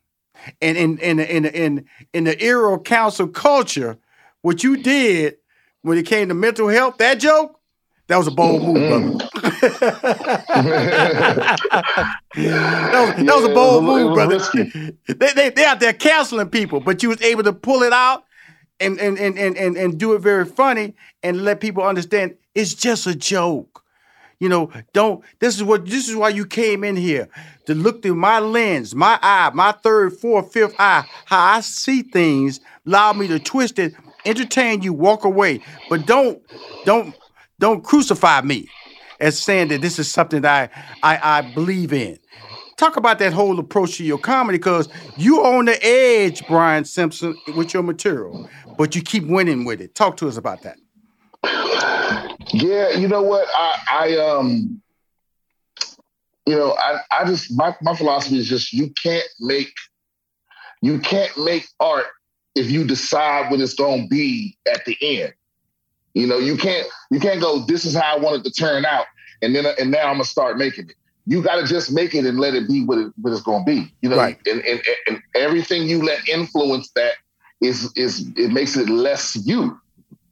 And 0.61 0.77
in 0.77 0.97
in 0.99 1.19
in 1.19 1.45
in 1.45 1.85
in 2.13 2.23
the 2.23 2.41
era 2.41 2.73
of 2.73 2.83
cancel 2.83 3.27
culture, 3.27 3.97
what 4.41 4.63
you 4.63 4.77
did 4.77 5.37
when 5.81 5.97
it 5.97 6.05
came 6.05 6.29
to 6.29 6.33
mental 6.33 6.67
health, 6.67 6.97
that 6.97 7.19
joke, 7.19 7.59
that 8.07 8.17
was 8.17 8.27
a 8.27 8.31
bold 8.31 8.63
move, 8.63 8.75
brother. 8.75 9.29
that 9.61 11.59
was, 12.35 13.25
that 13.25 13.35
was 13.35 13.45
a 13.45 13.49
bold 13.53 13.85
was- 13.85 14.03
move, 14.03 14.13
brother. 14.13 14.35
risky. 14.35 14.95
They, 15.07 15.33
they 15.33 15.49
they 15.49 15.65
out 15.65 15.79
there 15.79 15.93
counseling 15.93 16.49
people, 16.49 16.79
but 16.79 17.03
you 17.03 17.09
was 17.09 17.21
able 17.21 17.43
to 17.43 17.53
pull 17.53 17.83
it 17.83 17.93
out 17.93 18.23
and 18.79 18.99
and 18.99 19.17
and 19.17 19.37
and 19.37 19.57
and, 19.57 19.77
and 19.77 19.99
do 19.99 20.13
it 20.13 20.19
very 20.19 20.45
funny 20.45 20.93
and 21.23 21.43
let 21.43 21.59
people 21.59 21.83
understand 21.83 22.35
it's 22.55 22.73
just 22.73 23.07
a 23.07 23.15
joke. 23.15 23.83
You 24.39 24.47
know, 24.47 24.71
don't. 24.93 25.23
This 25.39 25.57
is 25.57 25.63
what. 25.63 25.85
This 25.85 26.07
is 26.07 26.15
why 26.15 26.29
you 26.29 26.45
came 26.45 26.83
in 26.85 26.95
here 26.95 27.27
to 27.65 27.75
look 27.75 28.01
through 28.01 28.15
my 28.15 28.39
lens, 28.39 28.95
my 28.95 29.19
eye, 29.21 29.51
my 29.53 29.73
third, 29.73 30.13
fourth, 30.13 30.53
fifth 30.53 30.75
eye. 30.79 31.03
How 31.25 31.55
I 31.55 31.59
see 31.59 32.03
things, 32.03 32.61
allow 32.87 33.11
me 33.11 33.27
to 33.27 33.37
twist 33.39 33.79
it, 33.79 33.93
entertain 34.25 34.81
you, 34.81 34.93
walk 34.93 35.25
away, 35.25 35.59
but 35.89 36.05
don't, 36.05 36.41
don't, 36.85 37.13
don't 37.59 37.83
crucify 37.83 38.39
me 38.41 38.69
as 39.19 39.39
saying 39.39 39.69
that 39.69 39.81
this 39.81 39.99
is 39.99 40.11
something 40.11 40.41
that 40.41 40.71
I, 41.03 41.15
I, 41.15 41.37
I 41.39 41.41
believe 41.41 41.93
in. 41.93 42.19
Talk 42.77 42.95
about 42.95 43.19
that 43.19 43.33
whole 43.33 43.59
approach 43.59 43.97
to 43.97 44.05
your 44.05 44.17
comedy 44.17 44.57
because 44.57 44.87
you're 45.17 45.45
on 45.45 45.65
the 45.65 45.77
edge, 45.85 46.47
Brian 46.47 46.85
Simpson, 46.85 47.35
with 47.55 47.73
your 47.73 47.83
material, 47.83 48.49
but 48.77 48.95
you 48.95 49.01
keep 49.01 49.25
winning 49.25 49.65
with 49.65 49.81
it. 49.81 49.95
Talk 49.95 50.15
to 50.17 50.27
us 50.29 50.37
about 50.37 50.61
that. 50.61 50.77
Yeah, 52.53 52.91
you 52.91 53.07
know 53.07 53.21
what? 53.21 53.47
I, 53.53 53.77
I 53.91 54.17
um, 54.17 54.81
you 56.45 56.55
know, 56.55 56.73
I, 56.73 57.01
I 57.11 57.25
just 57.25 57.55
my 57.55 57.75
my 57.81 57.95
philosophy 57.95 58.39
is 58.39 58.47
just 58.47 58.73
you 58.73 58.91
can't 59.03 59.27
make 59.39 59.71
you 60.81 60.99
can't 60.99 61.37
make 61.37 61.67
art 61.79 62.07
if 62.55 62.71
you 62.71 62.85
decide 62.85 63.51
what 63.51 63.59
it's 63.59 63.73
gonna 63.73 64.07
be 64.07 64.57
at 64.73 64.83
the 64.85 64.97
end. 65.01 65.33
You 66.13 66.27
know, 66.27 66.37
you 66.37 66.57
can't 66.57 66.87
you 67.11 67.19
can't 67.19 67.41
go. 67.41 67.59
This 67.65 67.85
is 67.85 67.95
how 67.95 68.15
I 68.15 68.19
want 68.19 68.37
it 68.37 68.43
to 68.45 68.51
turn 68.51 68.85
out, 68.85 69.05
and 69.41 69.55
then 69.55 69.65
and 69.79 69.91
now 69.91 70.07
I'm 70.07 70.15
gonna 70.15 70.25
start 70.25 70.57
making 70.57 70.89
it. 70.89 70.95
You 71.25 71.43
got 71.43 71.57
to 71.57 71.67
just 71.67 71.91
make 71.91 72.15
it 72.15 72.25
and 72.25 72.39
let 72.39 72.55
it 72.55 72.67
be 72.67 72.83
what, 72.83 72.97
it, 72.97 73.13
what 73.21 73.31
it's 73.31 73.41
gonna 73.43 73.63
be. 73.63 73.93
You 74.01 74.09
know, 74.09 74.17
Right. 74.17 74.39
and, 74.47 74.61
and 74.65 74.81
and 75.07 75.21
everything 75.35 75.83
you 75.83 76.03
let 76.03 76.27
influence 76.27 76.89
that 76.95 77.13
is 77.61 77.91
is 77.95 78.27
it 78.35 78.51
makes 78.51 78.75
it 78.75 78.89
less 78.89 79.35
you. 79.45 79.79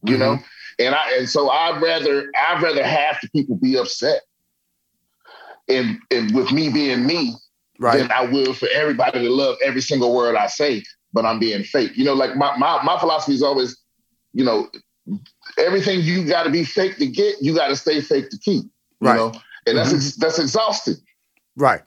You 0.03 0.17
know, 0.17 0.35
mm-hmm. 0.37 0.43
and 0.85 0.95
I 0.95 1.17
and 1.17 1.29
so 1.29 1.49
I'd 1.49 1.81
rather 1.81 2.31
I'd 2.49 2.61
rather 2.61 2.83
have 2.83 3.17
the 3.21 3.29
people 3.29 3.55
be 3.57 3.77
upset, 3.77 4.21
and 5.67 5.99
and 6.11 6.33
with 6.33 6.51
me 6.51 6.69
being 6.69 7.05
me, 7.05 7.35
Right. 7.79 7.99
than 7.99 8.11
I 8.11 8.25
will 8.25 8.53
for 8.53 8.67
everybody 8.73 9.19
to 9.23 9.29
love 9.29 9.57
every 9.63 9.81
single 9.81 10.15
word 10.15 10.35
I 10.35 10.47
say, 10.47 10.83
but 11.13 11.25
I'm 11.25 11.37
being 11.39 11.63
fake. 11.63 11.91
You 11.95 12.05
know, 12.05 12.13
like 12.13 12.35
my 12.35 12.57
my, 12.57 12.81
my 12.83 12.99
philosophy 12.99 13.33
is 13.35 13.43
always, 13.43 13.77
you 14.33 14.43
know, 14.43 14.67
everything 15.57 16.01
you 16.01 16.25
got 16.25 16.43
to 16.43 16.49
be 16.49 16.63
fake 16.63 16.97
to 16.97 17.07
get, 17.07 17.35
you 17.41 17.55
got 17.55 17.67
to 17.67 17.75
stay 17.75 18.01
fake 18.01 18.29
to 18.29 18.37
keep. 18.37 18.63
You 18.63 19.07
Right. 19.09 19.15
know, 19.15 19.31
and 19.65 19.77
that's 19.77 19.89
mm-hmm. 19.89 19.97
ex- 19.97 20.15
that's 20.15 20.39
exhausting. 20.39 20.95
Right. 21.55 21.81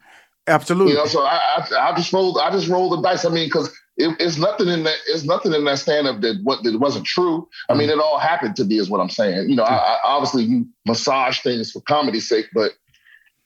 Absolutely. 0.47 0.93
You 0.93 0.99
know, 0.99 1.07
so 1.07 1.23
I, 1.23 1.41
I 1.57 1.91
I 1.91 1.97
just 1.97 2.13
rolled 2.13 2.39
I 2.39 2.51
just 2.51 2.69
rolled 2.69 2.93
the 2.93 3.03
dice. 3.03 3.25
I 3.25 3.29
mean, 3.31 3.47
because 3.47 3.69
it, 3.97 4.17
it's 4.19 4.39
nothing 4.39 4.69
in 4.69 4.85
that 4.85 4.97
it's 5.07 5.25
nothing 5.25 5.53
in 5.53 5.65
that 5.65 5.79
stand 5.79 6.07
up 6.07 6.21
that 6.21 6.41
what 6.43 6.63
that 6.65 6.79
wasn't 6.79 7.07
true. 7.07 7.49
I 7.69 7.75
mean, 7.75 7.89
mm-hmm. 7.89 7.99
it 7.99 8.03
all 8.03 8.19
happened 8.19 8.57
to 8.57 8.65
be 8.65 8.79
is 8.79 8.91
what 8.91 9.01
I'm 9.01 9.11
saying. 9.11 9.49
You 9.49 9.57
know, 9.57 9.65
I, 9.65 9.77
I, 9.77 9.99
obviously 10.05 10.45
you 10.45 10.67
massage 10.87 11.41
things 11.41 11.71
for 11.71 11.81
comedy's 11.83 12.29
sake, 12.29 12.47
but 12.55 12.73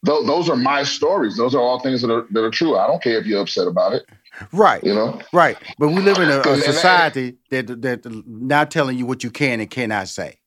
th- 0.07 0.27
those 0.27 0.49
are 0.49 0.57
my 0.57 0.83
stories. 0.83 1.37
Those 1.37 1.55
are 1.55 1.61
all 1.61 1.81
things 1.81 2.03
that 2.03 2.13
are 2.13 2.27
that 2.31 2.45
are 2.45 2.51
true. 2.51 2.77
I 2.77 2.87
don't 2.87 3.03
care 3.03 3.19
if 3.19 3.27
you're 3.27 3.43
upset 3.43 3.67
about 3.67 3.93
it. 3.93 4.07
Right. 4.53 4.83
You 4.85 4.95
know. 4.95 5.21
Right. 5.33 5.57
But 5.79 5.89
we 5.89 6.01
live 6.03 6.19
in 6.19 6.29
a, 6.29 6.41
a 6.41 6.57
society 6.59 7.37
that 7.51 7.83
that 7.83 8.05
not 8.27 8.71
telling 8.71 8.99
you 8.99 9.07
what 9.07 9.23
you 9.25 9.31
can 9.31 9.61
and 9.61 9.71
cannot 9.71 10.09
say. 10.09 10.39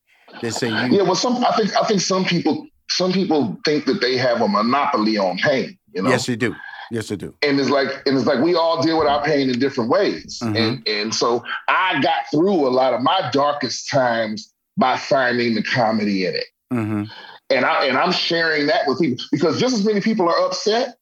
They 0.42 0.52
say 0.52 0.70
you 0.70 0.98
Yeah, 0.98 1.04
well, 1.04 1.16
some 1.16 1.44
I 1.44 1.52
think 1.56 1.76
I 1.76 1.84
think 1.86 2.02
some 2.02 2.26
people 2.26 2.68
some 2.90 3.12
people 3.12 3.58
think 3.66 3.86
that 3.86 4.02
they 4.02 4.18
have 4.18 4.42
a 4.42 4.48
monopoly 4.48 5.18
on 5.18 5.38
pain. 5.38 5.78
You 5.94 6.04
know. 6.04 6.10
Yes, 6.10 6.26
they 6.26 6.36
do. 6.36 6.56
Yes, 6.92 7.10
they 7.10 7.16
do. 7.18 7.36
and 7.44 7.60
it's 7.60 7.70
like 7.70 7.90
and 8.06 8.18
it's 8.18 8.26
like 8.26 8.42
we 8.42 8.56
all 8.56 8.82
deal 8.82 8.98
with 8.98 9.08
our 9.08 9.22
pain 9.24 9.50
in 9.50 9.60
different 9.60 9.90
ways 9.90 10.40
Mhm. 10.42 10.56
and 10.58 10.88
and 10.88 11.14
so 11.16 11.44
i 11.68 12.00
got 12.02 12.22
through 12.32 12.66
a 12.66 12.72
lot 12.72 12.94
of 12.94 13.02
my 13.02 13.30
darkest 13.34 13.90
times 13.90 14.54
by 14.78 14.96
finding 14.96 15.54
the 15.54 15.64
comedy 15.64 16.26
in 16.26 16.34
it 16.36 16.46
hmm 16.72 17.04
and 17.50 17.66
i 17.66 17.86
and 17.86 17.98
i'm 17.98 18.14
sharing 18.14 18.68
that 18.68 18.88
with 18.88 19.00
people 19.02 19.22
because 19.34 19.60
just 19.60 19.76
as 19.76 19.84
many 19.86 20.00
people 20.00 20.30
are 20.30 20.40
upset 20.46 20.96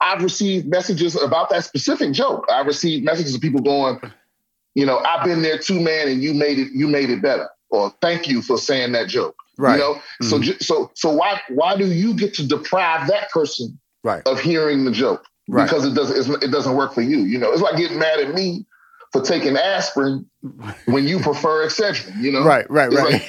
i've 0.00 0.22
received 0.22 0.66
messages 0.66 1.20
about 1.20 1.50
that 1.50 1.64
specific 1.64 2.12
joke 2.12 2.46
I've 2.52 2.66
received 2.66 3.04
messages 3.04 3.34
of 3.34 3.40
people 3.40 3.60
going 3.60 4.00
you 4.74 4.86
know 4.86 4.98
i've 5.00 5.24
been 5.24 5.42
there 5.42 5.58
too 5.58 5.80
man 5.80 6.08
and 6.08 6.22
you 6.22 6.34
made 6.34 6.58
it 6.58 6.68
you 6.72 6.86
made 6.88 7.10
it 7.10 7.20
better 7.22 7.48
or 7.70 7.92
thank 8.00 8.28
you 8.28 8.42
for 8.42 8.58
saying 8.58 8.92
that 8.92 9.08
joke 9.08 9.34
Right. 9.56 9.72
you 9.74 9.78
know 9.80 10.00
so 10.22 10.38
Mhm. 10.38 10.42
ju- 10.42 10.58
so 10.60 10.90
so 10.94 11.10
why 11.12 11.40
why 11.48 11.76
do 11.76 11.86
you 11.86 12.14
get 12.14 12.34
to 12.34 12.46
deprive 12.46 13.08
that 13.08 13.30
person 13.30 13.78
Right. 14.04 14.22
of 14.26 14.40
hearing 14.40 14.84
the 14.84 14.92
joke 14.92 15.24
Right. 15.48 15.64
because 15.64 15.84
it 15.84 15.94
doesn't 15.94 16.42
it 16.44 16.50
doesn't 16.52 16.76
work 16.76 16.92
for 16.94 17.00
you. 17.02 17.18
You 17.20 17.38
know, 17.38 17.50
it's 17.52 17.62
like 17.62 17.76
getting 17.76 17.98
mad 17.98 18.20
at 18.20 18.34
me 18.34 18.66
for 19.12 19.22
taking 19.22 19.56
aspirin 19.56 20.26
when 20.84 21.08
you 21.08 21.18
prefer 21.20 21.66
Excedrin. 21.66 22.14
You 22.22 22.32
know, 22.32 22.44
Right. 22.44 22.70
Right. 22.70 22.92
It's 22.92 23.00
Right. 23.02 23.22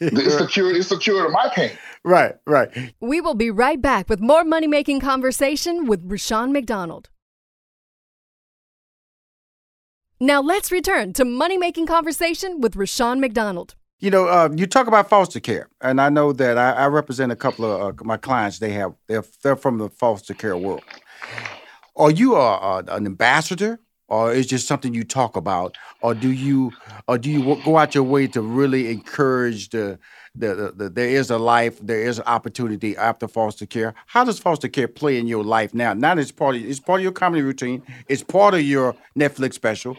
It's 0.00 0.36
the 0.36 0.46
cure. 0.50 0.72
It's 0.74 0.88
the 0.88 0.96
cure 0.96 1.24
to 1.24 1.28
my 1.28 1.50
pain. 1.52 1.72
Right. 2.04 2.34
Right. 2.46 2.94
We 3.00 3.20
will 3.20 3.34
be 3.34 3.50
right 3.50 3.80
back 3.80 4.08
with 4.08 4.20
more 4.20 4.44
money 4.44 4.66
making 4.66 5.00
conversation 5.00 5.86
with 5.86 6.02
Rushion 6.04 6.52
McDonald. 6.52 7.08
Now 10.20 10.40
let's 10.40 10.70
return 10.70 11.12
to 11.14 11.24
money 11.24 11.58
making 11.58 11.86
conversation 11.86 12.60
with 12.60 12.76
Rushion 12.76 13.20
McDonald. 13.20 13.74
You 14.00 14.10
know, 14.10 14.26
uh, 14.26 14.50
you 14.54 14.66
talk 14.66 14.86
about 14.86 15.08
foster 15.08 15.40
care, 15.40 15.68
and 15.80 16.00
I 16.00 16.08
know 16.10 16.32
that 16.32 16.58
I, 16.58 16.72
I 16.72 16.86
represent 16.88 17.32
a 17.32 17.36
couple 17.36 17.64
of 17.64 18.00
uh, 18.00 18.04
my 18.04 18.16
clients. 18.16 18.58
They 18.58 18.72
have 18.72 18.94
they're 19.06 19.24
they're 19.42 19.56
from 19.56 19.78
the 19.78 19.88
foster 19.88 20.34
care 20.34 20.56
world. 20.56 20.82
Are 21.96 22.10
you 22.10 22.36
a, 22.36 22.56
a, 22.56 22.84
an 22.88 23.06
ambassador, 23.06 23.80
or 24.08 24.32
is 24.32 24.46
just 24.46 24.68
something 24.68 24.94
you 24.94 25.04
talk 25.04 25.36
about, 25.36 25.76
or 26.02 26.14
do 26.14 26.30
you 26.30 26.72
or 27.08 27.18
do 27.18 27.30
you 27.30 27.56
go 27.64 27.78
out 27.78 27.94
your 27.94 28.04
way 28.04 28.26
to 28.28 28.42
really 28.42 28.90
encourage 28.90 29.70
the 29.70 29.98
the, 30.34 30.54
the, 30.54 30.72
the 30.72 30.90
there 30.90 31.08
is 31.08 31.30
a 31.30 31.38
life, 31.38 31.78
there 31.80 32.02
is 32.02 32.18
an 32.18 32.24
opportunity 32.26 32.96
after 32.96 33.28
foster 33.28 33.66
care? 33.66 33.94
How 34.06 34.24
does 34.24 34.38
foster 34.38 34.68
care 34.68 34.88
play 34.88 35.18
in 35.18 35.26
your 35.26 35.44
life 35.44 35.72
now? 35.74 35.94
Now 35.94 36.16
it's 36.16 36.32
part 36.32 36.56
of 36.56 36.64
it's 36.64 36.80
part 36.80 37.00
of 37.00 37.02
your 37.02 37.12
comedy 37.12 37.42
routine. 37.42 37.82
It's 38.08 38.22
part 38.22 38.54
of 38.54 38.62
your 38.62 38.94
Netflix 39.18 39.54
special. 39.54 39.96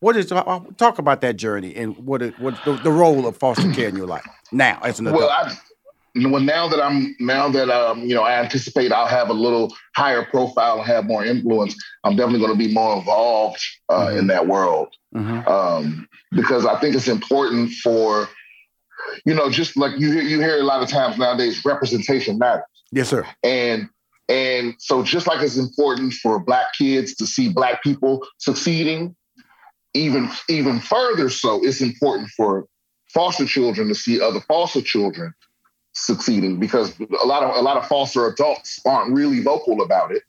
What 0.00 0.16
is 0.16 0.30
uh, 0.30 0.60
talk 0.76 0.98
about 0.98 1.20
that 1.22 1.36
journey 1.36 1.74
and 1.74 1.96
what 1.98 2.20
it, 2.22 2.38
what 2.38 2.62
the, 2.64 2.72
the 2.82 2.90
role 2.90 3.26
of 3.26 3.36
foster 3.36 3.72
care 3.72 3.88
in 3.88 3.96
your 3.96 4.06
life 4.06 4.26
now 4.52 4.78
as 4.82 4.98
an 5.00 5.06
adult? 5.06 5.22
Well, 5.22 5.30
I, 5.30 5.56
well, 6.28 6.42
now 6.42 6.68
that 6.68 6.82
I'm 6.82 7.14
now 7.20 7.48
that 7.48 7.70
um, 7.70 8.00
you 8.00 8.14
know, 8.14 8.22
I 8.22 8.40
anticipate 8.40 8.92
I'll 8.92 9.06
have 9.06 9.30
a 9.30 9.34
little 9.34 9.74
higher 9.94 10.24
profile 10.24 10.78
and 10.78 10.86
have 10.86 11.06
more 11.06 11.24
influence. 11.24 11.76
I'm 12.04 12.16
definitely 12.16 12.40
going 12.40 12.52
to 12.52 12.58
be 12.58 12.72
more 12.72 12.96
involved 12.96 13.62
uh, 13.88 14.14
in 14.16 14.26
that 14.28 14.46
world. 14.46 14.94
Mhm. 15.14 15.48
um, 15.48 16.06
because 16.32 16.66
I 16.66 16.78
think 16.78 16.94
it's 16.94 17.08
important 17.08 17.72
for, 17.82 18.28
you 19.24 19.34
know, 19.34 19.50
just 19.50 19.76
like 19.76 19.98
you 19.98 20.12
hear, 20.12 20.22
you 20.22 20.40
hear 20.40 20.58
a 20.58 20.64
lot 20.64 20.82
of 20.82 20.88
times 20.88 21.18
nowadays, 21.18 21.64
representation 21.64 22.38
matters, 22.38 22.64
Yes, 22.92 23.08
sir. 23.08 23.26
and 23.42 23.88
and 24.28 24.74
so 24.78 25.02
just 25.04 25.26
like 25.26 25.40
it's 25.42 25.56
important 25.56 26.12
for 26.14 26.40
Black 26.40 26.66
kids 26.76 27.14
to 27.16 27.26
see 27.26 27.48
Black 27.48 27.82
people 27.82 28.26
succeeding, 28.38 29.14
even 29.94 30.28
even 30.48 30.80
further 30.80 31.30
so, 31.30 31.64
it's 31.64 31.80
important 31.80 32.28
for 32.30 32.66
foster 33.12 33.46
children 33.46 33.88
to 33.88 33.94
see 33.94 34.20
other 34.20 34.40
foster 34.40 34.82
children 34.82 35.32
succeeding 35.92 36.58
because 36.60 36.94
a 37.22 37.26
lot 37.26 37.42
of 37.42 37.56
a 37.56 37.62
lot 37.62 37.76
of 37.76 37.86
foster 37.86 38.26
adults 38.26 38.80
aren't 38.84 39.14
really 39.14 39.42
vocal 39.42 39.80
about 39.82 40.12
it. 40.12 40.22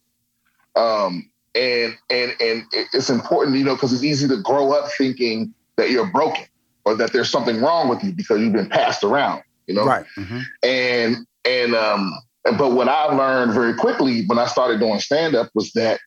Um, 0.76 1.30
and 1.56 1.98
and 2.10 2.34
and 2.40 2.64
it's 2.94 3.10
important, 3.10 3.58
you 3.58 3.64
know, 3.66 3.76
because 3.76 3.92
it's 3.94 4.04
easy 4.04 4.28
to 4.28 4.38
grow 4.38 4.72
up 4.74 4.90
thinking 4.98 5.54
that 5.76 5.90
you're 5.90 6.12
broken 6.12 6.46
or 6.88 6.96
that 6.96 7.12
there's 7.12 7.30
something 7.30 7.60
wrong 7.62 7.90
with 7.90 8.02
you 8.02 8.14
because 8.14 8.40
you've 8.40 8.54
been 8.54 8.70
passed 8.70 9.04
around, 9.04 9.44
you 9.68 9.76
know. 9.76 9.86
Right. 9.86 10.06
Mhm. 10.18 10.44
And 10.64 11.18
and 11.44 11.76
um, 11.76 12.14
but 12.58 12.72
what 12.72 12.88
I 12.88 13.14
learned 13.14 13.54
very 13.54 13.74
quickly 13.74 14.26
when 14.26 14.40
I 14.40 14.46
started 14.48 14.80
doing 14.80 15.00
stand 15.02 15.36
up 15.36 15.50
was 15.54 15.74
that 15.74 16.00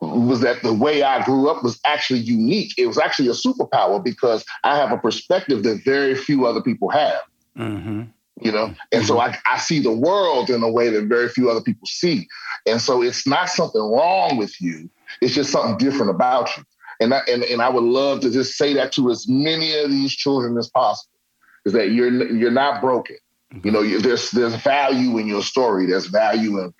was 0.00 0.40
that 0.40 0.62
the 0.62 0.72
way 0.72 1.02
I 1.02 1.22
grew 1.24 1.50
up 1.50 1.62
was 1.62 1.78
actually 1.84 2.20
unique. 2.20 2.72
It 2.78 2.86
was 2.86 2.98
actually 2.98 3.28
a 3.28 3.32
superpower 3.32 4.02
because 4.02 4.44
I 4.64 4.76
have 4.76 4.90
a 4.90 4.98
perspective 4.98 5.62
that 5.64 5.84
very 5.84 6.14
few 6.14 6.46
other 6.46 6.62
people 6.62 6.88
have 6.90 7.20
Mhm. 7.58 8.08
you 8.42 8.52
know 8.52 8.74
and 8.92 9.06
so 9.06 9.18
I, 9.18 9.38
I 9.46 9.56
see 9.58 9.80
the 9.80 9.92
world 9.92 10.50
in 10.50 10.62
a 10.62 10.70
way 10.70 10.90
that 10.90 11.04
very 11.04 11.28
few 11.30 11.50
other 11.50 11.62
people 11.62 11.86
see 11.86 12.28
and 12.66 12.82
so 12.82 13.02
it's 13.02 13.26
not 13.26 13.48
something 13.48 13.80
wrong 13.80 14.36
with 14.36 14.60
you 14.60 14.90
it's 15.22 15.34
just 15.34 15.50
something 15.50 15.78
different 15.78 16.10
about 16.10 16.54
you 16.54 16.62
and 17.00 17.14
I, 17.14 17.20
and, 17.30 17.42
and 17.44 17.62
I 17.62 17.68
would 17.68 17.84
love 17.84 18.20
to 18.20 18.30
just 18.30 18.56
say 18.56 18.74
that 18.74 18.92
to 18.92 19.10
as 19.10 19.28
many 19.28 19.78
of 19.78 19.90
these 19.90 20.14
children 20.14 20.56
as 20.56 20.68
possible 20.68 21.18
is 21.64 21.72
that 21.72 21.90
you're 21.90 22.32
you're 22.32 22.50
not 22.50 22.80
broken 22.80 23.16
you 23.62 23.70
know 23.70 23.82
you, 23.82 24.00
there's 24.00 24.30
there's 24.30 24.54
value 24.56 25.18
in 25.18 25.26
your 25.26 25.42
story 25.42 25.86
there's 25.86 26.06
value 26.06 26.60
in 26.60 26.74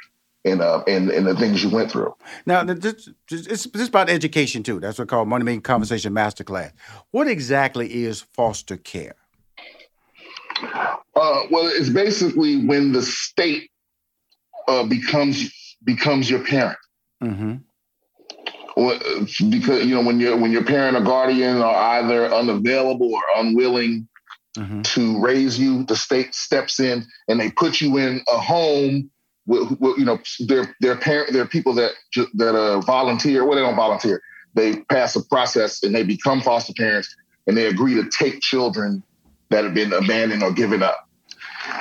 in 0.44 0.60
uh 0.60 0.82
in, 0.86 1.10
in 1.10 1.24
the 1.24 1.34
things 1.34 1.62
you 1.62 1.70
went 1.70 1.90
through 1.90 2.14
Now, 2.46 2.62
this, 2.64 3.08
this, 3.28 3.46
it's 3.46 3.64
this 3.64 3.82
is 3.82 3.88
about 3.88 4.08
education 4.08 4.62
too. 4.62 4.80
That's 4.80 4.98
what 4.98 5.06
we 5.06 5.08
call 5.08 5.24
Money 5.24 5.44
Making 5.44 5.62
Conversation 5.62 6.12
Masterclass. 6.12 6.72
What 7.10 7.28
exactly 7.28 8.04
is 8.04 8.20
foster 8.20 8.76
care? 8.76 9.16
Uh, 10.62 11.42
well, 11.50 11.66
it's 11.66 11.88
basically 11.88 12.64
when 12.64 12.92
the 12.92 13.02
state 13.02 13.70
uh, 14.68 14.84
becomes 14.84 15.76
becomes 15.84 16.30
your 16.30 16.44
parent. 16.44 16.78
Mm-hmm. 17.22 17.54
Because 18.76 19.86
you 19.86 19.94
know 19.94 20.02
when 20.02 20.20
your 20.20 20.36
when 20.36 20.52
your 20.52 20.64
parent 20.64 20.96
or 20.96 21.00
guardian 21.00 21.58
are 21.58 21.98
either 21.98 22.32
unavailable 22.32 23.14
or 23.14 23.22
unwilling 23.36 24.06
Mhm. 24.56 24.82
to 24.84 25.20
raise 25.20 25.58
you, 25.58 25.84
the 25.84 25.96
state 25.96 26.34
steps 26.34 26.80
in 26.80 27.04
and 27.28 27.38
they 27.38 27.50
put 27.50 27.80
you 27.80 27.98
in 27.98 28.22
a 28.28 28.38
home. 28.38 29.10
With, 29.46 29.78
with, 29.80 29.98
you 29.98 30.04
know, 30.04 30.18
they're 30.40 30.74
they're 30.80 30.96
parent, 30.96 31.32
they're 31.32 31.46
people 31.46 31.72
that 31.74 31.92
that 32.34 32.54
uh, 32.56 32.80
volunteer. 32.80 33.44
Well, 33.44 33.56
they 33.56 33.62
don't 33.62 33.76
volunteer. 33.76 34.20
They 34.54 34.80
pass 34.88 35.14
a 35.14 35.22
process 35.24 35.82
and 35.82 35.94
they 35.94 36.02
become 36.02 36.40
foster 36.40 36.72
parents 36.76 37.14
and 37.46 37.56
they 37.56 37.66
agree 37.66 37.94
to 37.94 38.08
take 38.08 38.40
children 38.40 39.02
that 39.50 39.62
have 39.64 39.74
been 39.74 39.92
abandoned 39.92 40.42
or 40.42 40.52
given 40.52 40.82
up. 40.82 41.05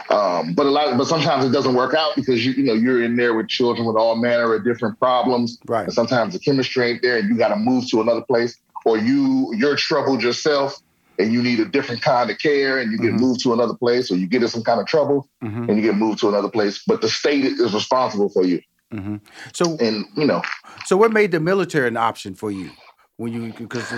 Um, 0.09 0.53
but 0.53 0.65
a 0.65 0.69
lot, 0.69 0.97
but 0.97 1.05
sometimes 1.05 1.45
it 1.45 1.49
doesn't 1.51 1.73
work 1.75 1.93
out 1.93 2.15
because 2.15 2.45
you 2.45 2.53
you 2.53 2.63
know 2.63 2.73
you're 2.73 3.03
in 3.03 3.15
there 3.15 3.33
with 3.33 3.47
children 3.47 3.88
with 3.88 3.95
all 3.95 4.15
manner 4.15 4.53
of 4.53 4.63
different 4.63 4.99
problems. 4.99 5.57
Right. 5.65 5.83
And 5.86 5.93
sometimes 5.93 6.33
the 6.33 6.39
chemistry 6.39 6.89
ain't 6.91 7.01
there, 7.01 7.17
and 7.17 7.27
you 7.29 7.38
got 7.38 7.49
to 7.49 7.55
move 7.55 7.89
to 7.91 8.01
another 8.01 8.21
place, 8.21 8.57
or 8.86 8.97
you 8.97 9.53
you're 9.55 9.75
troubled 9.75 10.21
yourself, 10.21 10.79
and 11.17 11.33
you 11.33 11.41
need 11.41 11.59
a 11.59 11.65
different 11.65 12.01
kind 12.01 12.29
of 12.29 12.38
care, 12.39 12.77
and 12.79 12.91
you 12.91 12.97
get 12.97 13.13
Mhm. 13.13 13.19
moved 13.19 13.41
to 13.43 13.53
another 13.53 13.73
place, 13.73 14.11
or 14.11 14.15
you 14.15 14.27
get 14.27 14.41
in 14.43 14.47
some 14.49 14.63
kind 14.63 14.79
of 14.79 14.86
trouble, 14.88 15.27
Mm-hmm. 15.43 15.69
and 15.69 15.77
you 15.77 15.81
get 15.83 15.95
moved 15.95 16.19
to 16.19 16.29
another 16.29 16.49
place. 16.49 16.83
But 16.86 17.01
the 17.01 17.09
state 17.09 17.43
is 17.45 17.73
responsible 17.73 18.29
for 18.29 18.45
you, 18.45 18.61
Mm-hmm. 18.93 19.15
So, 19.53 19.75
and 19.79 20.05
you 20.15 20.25
know, 20.25 20.41
so 20.86 20.95
what 20.97 21.11
made 21.11 21.31
the 21.31 21.39
military 21.39 21.88
an 21.88 21.97
option 21.97 22.36
for 22.36 22.51
you 22.51 22.71
when 23.17 23.33
you 23.33 23.51
because 23.53 23.91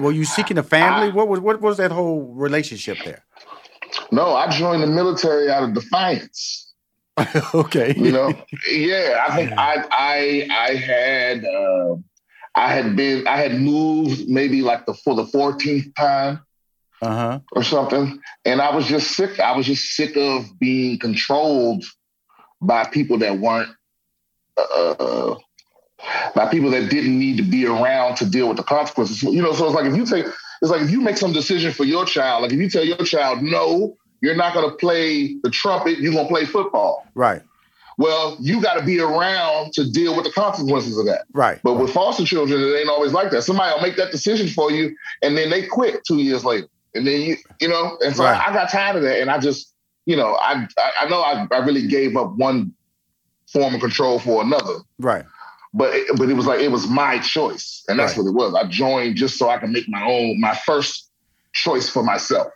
were 0.00 0.12
you 0.12 0.24
seeking 0.24 0.58
a 0.58 0.62
family? 0.62 1.10
What 1.10 1.28
was 1.28 1.40
what 1.40 1.60
was 1.60 1.76
that 1.78 1.90
whole 1.90 2.32
relationship 2.34 3.02
there? 3.04 3.24
No, 4.12 4.34
I 4.34 4.48
joined 4.48 4.82
the 4.82 4.86
military 4.86 5.50
out 5.50 5.62
of 5.62 5.74
defiance. 5.74 6.60
okay. 7.54 7.94
you 7.96 8.10
know 8.10 8.34
yeah 8.72 9.24
i 9.28 9.36
think 9.36 9.52
i 9.52 9.84
i 9.92 10.48
i 10.50 10.74
had 10.74 11.44
uh, 11.44 11.94
i 12.56 12.72
had 12.74 12.96
been 12.96 13.24
i 13.28 13.36
had 13.36 13.60
moved 13.60 14.28
maybe 14.28 14.62
like 14.62 14.84
the 14.86 14.94
for 14.94 15.14
the 15.14 15.22
14th 15.22 15.94
time 15.94 16.40
Uh 17.02 17.08
huh. 17.14 17.38
or 17.52 17.62
something 17.62 18.18
and 18.44 18.60
i 18.60 18.74
was 18.74 18.88
just 18.88 19.12
sick 19.12 19.38
i 19.38 19.56
was 19.56 19.64
just 19.64 19.94
sick 19.94 20.16
of 20.16 20.58
being 20.58 20.98
controlled 20.98 21.84
by 22.60 22.84
people 22.84 23.16
that 23.18 23.38
weren't 23.38 23.70
uh, 24.56 25.36
by 26.34 26.48
people 26.50 26.70
that 26.70 26.90
didn't 26.90 27.16
need 27.16 27.36
to 27.36 27.44
be 27.44 27.64
around 27.64 28.16
to 28.16 28.26
deal 28.28 28.48
with 28.48 28.56
the 28.56 28.64
consequences 28.64 29.22
you 29.22 29.40
know 29.40 29.52
so 29.52 29.66
it's 29.66 29.74
like 29.74 29.86
if 29.86 29.94
you 29.96 30.04
take 30.04 30.26
it's 30.62 30.70
like 30.70 30.82
if 30.82 30.90
you 30.90 31.00
make 31.00 31.16
some 31.16 31.32
decision 31.32 31.72
for 31.72 31.84
your 31.84 32.04
child 32.04 32.42
like 32.42 32.52
if 32.52 32.58
you 32.58 32.68
tell 32.68 32.84
your 32.84 32.98
child 32.98 33.42
no 33.42 33.96
you're 34.24 34.34
not 34.34 34.54
going 34.54 34.68
to 34.68 34.74
play 34.76 35.36
the 35.42 35.50
trumpet. 35.50 35.98
You're 35.98 36.12
going 36.12 36.24
to 36.24 36.32
play 36.32 36.46
football. 36.46 37.06
Right. 37.14 37.42
Well, 37.98 38.36
you 38.40 38.60
got 38.60 38.74
to 38.78 38.84
be 38.84 38.98
around 38.98 39.74
to 39.74 39.88
deal 39.88 40.16
with 40.16 40.24
the 40.24 40.32
consequences 40.32 40.98
of 40.98 41.04
that. 41.06 41.26
Right. 41.32 41.60
But 41.62 41.74
with 41.74 41.92
foster 41.92 42.24
children, 42.24 42.60
it 42.60 42.74
ain't 42.74 42.88
always 42.88 43.12
like 43.12 43.30
that. 43.30 43.42
Somebody 43.42 43.72
will 43.74 43.82
make 43.82 43.96
that 43.96 44.10
decision 44.10 44.48
for 44.48 44.72
you, 44.72 44.96
and 45.22 45.36
then 45.36 45.50
they 45.50 45.66
quit 45.66 46.00
two 46.04 46.18
years 46.18 46.44
later, 46.44 46.66
and 46.94 47.06
then 47.06 47.20
you, 47.20 47.36
you 47.60 47.68
know. 47.68 47.98
And 48.00 48.16
so 48.16 48.24
Right. 48.24 48.36
I, 48.36 48.50
I 48.50 48.52
got 48.52 48.70
tired 48.70 48.96
of 48.96 49.02
that, 49.02 49.20
and 49.20 49.30
I 49.30 49.38
just, 49.38 49.72
you 50.06 50.16
know, 50.16 50.34
I, 50.34 50.66
I, 50.76 50.90
I 51.02 51.08
know 51.08 51.20
I, 51.20 51.46
I 51.52 51.58
really 51.58 51.86
gave 51.86 52.16
up 52.16 52.34
one 52.34 52.72
form 53.52 53.74
of 53.74 53.80
control 53.80 54.18
for 54.18 54.42
another, 54.42 54.78
Right. 54.98 55.24
But 55.74 55.92
it, 55.94 56.16
but 56.16 56.30
it 56.30 56.34
was 56.34 56.46
like 56.46 56.60
it 56.60 56.70
was 56.70 56.86
my 56.88 57.18
choice, 57.18 57.84
and 57.88 57.98
that's 57.98 58.12
Right. 58.16 58.24
what 58.24 58.30
it 58.30 58.34
was. 58.34 58.54
I 58.54 58.66
joined 58.68 59.16
just 59.16 59.36
so 59.38 59.50
I 59.50 59.58
can 59.58 59.72
make 59.72 59.88
my 59.88 60.02
own, 60.04 60.40
my 60.40 60.54
first 60.54 61.10
choice 61.52 61.90
for 61.90 62.02
myself. 62.02 62.48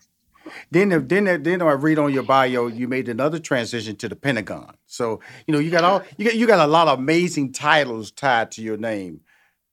Then, 0.70 0.88
then, 1.08 1.42
then 1.42 1.60
I 1.60 1.72
read 1.72 1.98
on 1.98 2.10
your 2.14 2.22
bio, 2.22 2.68
you 2.68 2.88
made 2.88 3.08
another 3.10 3.38
transition 3.38 3.96
to 3.96 4.08
the 4.08 4.16
Pentagon. 4.16 4.74
So 4.86 5.20
you 5.46 5.52
know 5.52 5.60
you 5.60 5.70
got 5.70 5.84
all 5.84 6.02
you 6.16 6.24
got 6.24 6.36
you 6.36 6.46
got 6.46 6.66
a 6.66 6.70
lot 6.70 6.88
of 6.88 6.98
amazing 6.98 7.52
titles 7.52 8.10
tied 8.10 8.52
to 8.52 8.62
your 8.62 8.78
name, 8.78 9.20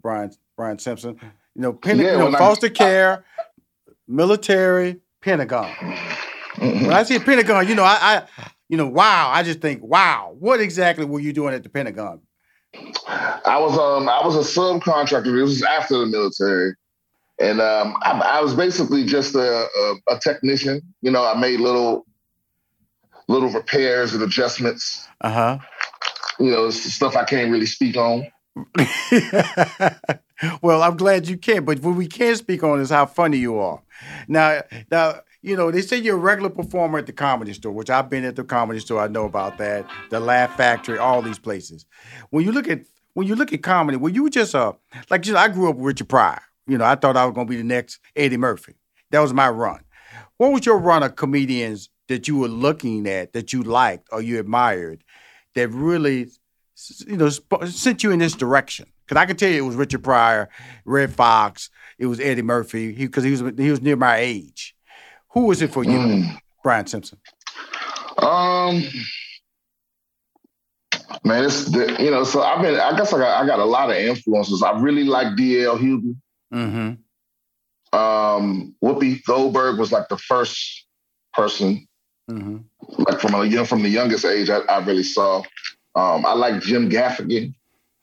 Brian 0.01 0.31
Brian 0.57 0.77
Simpson. 0.79 1.17
You 1.55 1.61
know, 1.61 1.79
Yeah, 1.85 1.93
you 1.93 2.03
know 2.03 2.25
when 2.25 2.35
I- 2.35 2.39
foster 2.39 2.69
care, 2.69 3.23
military, 4.07 4.99
Pentagon. 5.21 5.71
Mm-hmm. 5.71 6.85
When 6.85 6.93
I 6.93 7.03
say 7.03 7.19
Pentagon, 7.19 7.67
you 7.67 7.75
know, 7.75 7.83
I, 7.83 7.97
I, 8.01 8.23
you 8.69 8.77
know, 8.77 8.87
wow, 8.87 9.29
I 9.33 9.43
just 9.43 9.59
think, 9.61 9.83
wow, 9.83 10.35
what 10.39 10.59
exactly 10.59 11.05
were 11.05 11.19
you 11.19 11.33
doing 11.33 11.53
at 11.53 11.63
the 11.63 11.69
Pentagon? 11.69 12.21
I 13.07 13.57
was 13.59 13.77
um 13.77 14.09
I 14.09 14.25
was 14.25 14.35
a 14.35 14.59
subcontractor. 14.59 15.37
It 15.37 15.43
was 15.43 15.63
after 15.63 15.99
the 15.99 16.05
military, 16.05 16.73
and 17.39 17.61
um 17.61 17.95
I, 18.01 18.11
I 18.11 18.41
was 18.41 18.53
basically 18.53 19.05
just 19.05 19.35
a, 19.35 19.39
a 19.39 20.15
a 20.15 20.19
technician. 20.19 20.81
You 21.01 21.11
know, 21.11 21.25
I 21.25 21.39
made 21.39 21.59
little 21.59 22.05
little 23.27 23.49
repairs 23.49 24.13
and 24.13 24.23
adjustments. 24.23 25.07
Uh 25.21 25.31
huh. 25.31 25.57
You 26.39 26.51
know, 26.51 26.69
stuff 26.69 27.15
I 27.15 27.23
can't 27.23 27.51
really 27.51 27.65
speak 27.65 27.95
on. 27.95 28.27
well, 30.61 30.81
I'm 30.81 30.97
glad 30.97 31.27
you 31.27 31.37
can, 31.37 31.65
but 31.65 31.79
what 31.79 31.95
we 31.95 32.07
can 32.07 32.35
speak 32.35 32.63
on 32.63 32.81
is 32.81 32.89
how 32.89 33.05
funny 33.05 33.37
you 33.37 33.57
are. 33.57 33.81
Now, 34.27 34.61
now, 34.91 35.21
you 35.45 35.55
know, 35.55 35.69
they 35.69 35.81
say 35.81 35.97
you're 35.97 36.15
a 36.15 36.19
regular 36.19 36.49
performer 36.49 36.97
at 36.97 37.05
the 37.05 37.13
comedy 37.13 37.53
store, 37.53 37.71
which 37.71 37.91
I've 37.91 38.09
been 38.09 38.25
at 38.25 38.35
the 38.35 38.43
comedy 38.43 38.79
store. 38.79 38.99
I 38.99 39.07
know 39.07 39.25
about 39.25 39.59
that. 39.59 39.87
The 40.09 40.19
Laugh 40.19 40.57
Factory, 40.57 40.97
all 40.97 41.21
these 41.21 41.37
places. 41.37 41.85
When 42.31 42.43
you 42.43 42.51
look 42.51 42.67
at 42.67 42.81
when 43.13 43.27
you 43.27 43.35
look 43.35 43.53
at 43.53 43.61
comedy, 43.61 43.95
were 43.95 44.09
you 44.09 44.23
were 44.23 44.31
just 44.31 44.55
uh 44.55 44.73
like 45.11 45.27
you 45.27 45.33
know, 45.33 45.39
I 45.39 45.49
grew 45.49 45.69
up 45.69 45.75
with 45.75 45.85
Richard 45.85 46.09
Pryor. 46.09 46.41
You 46.65 46.79
know, 46.79 46.85
I 46.85 46.95
thought 46.95 47.15
I 47.15 47.25
was 47.25 47.35
gonna 47.35 47.47
be 47.47 47.57
the 47.57 47.63
next 47.63 47.99
Eddie 48.15 48.37
Murphy. 48.37 48.73
That 49.11 49.19
was 49.19 49.33
my 49.33 49.47
run. 49.47 49.81
What 50.37 50.51
was 50.51 50.65
your 50.65 50.79
run 50.79 51.03
of 51.03 51.15
comedians 51.15 51.89
that 52.07 52.27
you 52.27 52.37
were 52.37 52.47
looking 52.47 53.07
at 53.07 53.33
that 53.33 53.53
you 53.53 53.61
liked 53.61 54.07
or 54.11 54.23
you 54.23 54.39
admired 54.39 55.03
that 55.53 55.69
really, 55.69 56.27
you 57.05 57.17
know, 57.17 57.29
sp- 57.29 57.65
sent 57.67 58.03
you 58.03 58.09
in 58.09 58.17
this 58.17 58.33
direction? 58.33 58.87
Because 59.05 59.21
I 59.21 59.27
can 59.27 59.37
tell 59.37 59.49
you 59.49 59.63
it 59.63 59.67
was 59.67 59.75
Richard 59.75 60.03
Pryor, 60.03 60.49
Redd 60.85 61.13
Foxx, 61.13 61.69
it 61.99 62.07
was 62.07 62.19
Eddie 62.19 62.41
Murphy, 62.41 62.91
because 62.93 63.23
he, 63.23 63.29
was 63.29 63.41
he 63.55 63.69
was 63.69 63.81
near 63.81 63.95
my 63.95 64.17
age. 64.17 64.74
Who 65.35 65.41
was 65.45 65.61
it 65.61 65.71
for 65.71 65.83
you, 65.83 65.91
Mm. 65.91 66.37
Brian 66.63 66.87
Simpson? 66.87 67.19
Um, 68.17 68.81
man, 71.23 71.43
it's 71.43 71.65
the, 71.65 71.95
you 71.99 72.09
know. 72.09 72.23
So 72.23 72.41
I've 72.41 72.61
been. 72.61 72.79
I 72.79 72.95
guess 72.97 73.13
I 73.13 73.17
got 73.19 73.43
I 73.43 73.45
got 73.45 73.59
a 73.59 73.65
lot 73.65 73.89
of 73.91 73.97
influences. 73.97 74.63
I 74.63 74.79
really 74.79 75.03
like 75.03 75.35
D.L. 75.35 75.77
Hughley. 75.77 76.15
Mm-hmm. 76.53 77.97
Um, 77.97 78.75
Whoopi 78.83 79.23
Goldberg 79.25 79.77
was 79.77 79.91
like 79.91 80.07
the 80.09 80.17
first 80.17 80.85
person 81.33 81.87
Mm-hmm. 82.31 82.57
like 83.03 83.19
from 83.19 83.35
a 83.35 83.45
young 83.45 83.65
from 83.65 83.83
the 83.83 83.89
youngest 83.89 84.25
age 84.25 84.49
I, 84.49 84.57
I 84.61 84.83
really 84.83 85.03
saw. 85.03 85.43
Um, 85.93 86.25
I 86.25 86.33
like 86.33 86.59
Jim 86.59 86.89
Gaffigan. 86.89 87.53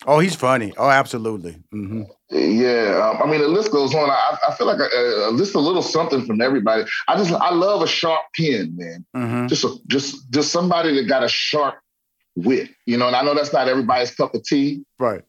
Oh, 0.06 0.20
he's 0.20 0.36
funny. 0.36 0.72
Oh, 0.76 0.88
absolutely. 0.88 1.56
Mm-hmm. 1.74 2.02
Yeah, 2.34 3.10
um, 3.12 3.22
I 3.22 3.30
mean 3.30 3.42
the 3.42 3.48
list 3.48 3.70
goes 3.70 3.94
on. 3.94 4.08
I, 4.08 4.38
I 4.48 4.54
feel 4.54 4.66
like 4.66 4.78
a, 4.78 4.84
a, 4.84 5.34
just 5.36 5.54
a 5.54 5.60
little 5.60 5.82
something 5.82 6.24
from 6.24 6.40
everybody. 6.40 6.84
I 7.06 7.16
just 7.16 7.30
I 7.30 7.50
love 7.52 7.82
a 7.82 7.86
sharp 7.86 8.22
pen, 8.34 8.74
man. 8.74 9.04
Mm-hmm. 9.14 9.46
Just 9.48 9.64
a, 9.64 9.76
just 9.86 10.30
just 10.30 10.50
somebody 10.50 10.94
that 10.94 11.04
got 11.08 11.22
a 11.22 11.28
sharp 11.28 11.74
wit, 12.34 12.70
you 12.86 12.96
know. 12.96 13.06
And 13.06 13.14
I 13.16 13.22
know 13.22 13.34
that's 13.34 13.52
not 13.52 13.68
everybody's 13.68 14.14
cup 14.14 14.34
of 14.34 14.42
tea, 14.44 14.82
Right. 14.98 15.22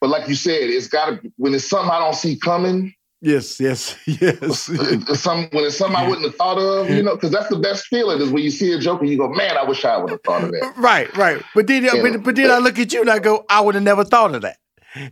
but 0.00 0.08
like 0.08 0.26
you 0.26 0.34
said, 0.34 0.62
it's 0.70 0.88
got 0.88 1.06
to 1.22 1.32
when 1.36 1.52
it's 1.54 1.68
something 1.68 1.90
I 1.90 1.98
don't 1.98 2.14
see 2.16 2.38
coming. 2.38 2.94
Yes, 3.20 3.60
yes, 3.60 3.94
yes. 4.06 4.62
Some 5.20 5.48
when 5.52 5.64
it's 5.64 5.76
something 5.76 5.96
I 5.96 6.08
wouldn't 6.08 6.26
have 6.26 6.36
thought 6.36 6.58
of, 6.58 6.88
you 6.88 7.02
know, 7.02 7.14
because 7.14 7.30
that's 7.30 7.48
the 7.48 7.58
best 7.58 7.86
feeling 7.88 8.22
is 8.22 8.30
when 8.30 8.42
you 8.42 8.50
see 8.50 8.72
a 8.72 8.78
joke 8.78 9.00
and 9.02 9.10
you 9.10 9.18
go, 9.18 9.28
"Man, 9.28 9.56
I 9.58 9.64
wish 9.64 9.84
I 9.84 9.98
would 9.98 10.10
have 10.10 10.22
thought 10.22 10.44
of 10.44 10.52
that." 10.52 10.74
Right, 10.78 11.14
right. 11.14 11.42
But 11.54 11.66
then, 11.66 11.84
Yeah. 11.84 12.00
but, 12.00 12.22
but 12.22 12.36
then 12.36 12.50
I 12.50 12.58
look 12.58 12.78
at 12.78 12.92
you 12.94 13.02
and 13.02 13.10
I 13.10 13.18
go, 13.18 13.44
I 13.50 13.60
would 13.60 13.74
have 13.74 13.84
never 13.84 14.04
thought 14.04 14.34
of 14.34 14.40
that. 14.42 14.56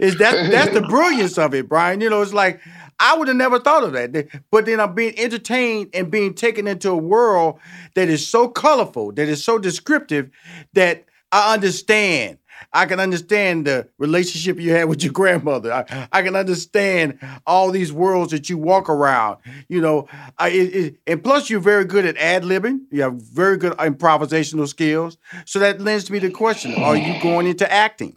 Is 0.01 0.19
that 0.19 0.51
that's 0.51 0.73
the 0.73 0.83
brilliance 0.89 1.39
of 1.39 1.55
it, 1.55 1.69
Brian? 1.69 2.01
You 2.01 2.11
know, 2.11 2.23
it's 2.23 2.33
like 2.33 2.61
I 2.99 3.17
would 3.17 3.29
have 3.29 3.37
never 3.37 3.59
thought 3.59 3.85
of 3.85 3.93
that. 3.93 4.29
But 4.51 4.67
then 4.67 4.81
I'm 4.81 4.95
being 4.95 5.19
entertained 5.19 5.91
and 5.95 6.11
being 6.11 6.35
taken 6.35 6.67
into 6.67 6.91
a 6.91 6.97
world 6.97 7.59
that 7.95 8.09
is 8.09 8.27
so 8.27 8.49
colorful, 8.49 9.13
that 9.13 9.29
is 9.29 9.45
so 9.45 9.59
descriptive, 9.59 10.31
that 10.75 11.05
I 11.33 11.55
understand. 11.55 12.39
I 12.73 12.87
can 12.87 13.01
understand 13.01 13.67
the 13.67 13.89
relationship 13.99 14.59
you 14.59 14.71
had 14.71 14.89
with 14.89 15.03
your 15.03 15.13
grandmother. 15.13 15.73
I, 15.73 16.09
I 16.13 16.23
can 16.23 16.37
understand 16.37 17.19
all 17.47 17.71
these 17.71 17.93
worlds 17.93 18.31
that 18.33 18.49
you 18.49 18.59
walk 18.59 18.89
around. 18.89 19.39
You 19.69 19.81
know, 19.81 20.09
I, 20.39 20.49
it, 20.51 20.75
it, 20.75 20.97
and 21.07 21.23
plus 21.23 21.51
you're 21.51 21.61
very 21.61 21.85
good 21.85 22.07
at 22.07 22.17
ad 22.17 22.45
libbing. 22.45 22.81
You 22.91 23.03
have 23.03 23.15
very 23.15 23.57
good 23.57 23.73
improvisational 23.75 24.69
skills. 24.69 25.19
So 25.45 25.59
that 25.59 25.81
lends 25.81 26.11
me 26.11 26.21
the 26.21 26.31
question: 26.31 26.75
Are 26.75 26.97
you 26.97 27.21
going 27.21 27.47
into 27.47 27.71
acting? 27.71 28.17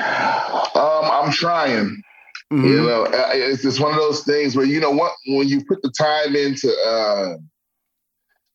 Um, 0.00 1.04
I'm 1.04 1.32
trying. 1.32 2.02
Mhm. 2.52 2.68
You 2.68 2.82
know, 2.82 3.06
it's 3.32 3.62
just 3.62 3.80
one 3.80 3.92
of 3.92 3.98
those 3.98 4.24
things 4.24 4.56
where 4.56 4.66
you 4.66 4.80
know 4.80 4.90
what 4.90 5.12
when 5.26 5.46
you 5.46 5.64
put 5.64 5.82
the 5.82 5.90
time 5.90 6.34
into 6.34 6.68
uh, 6.86 7.36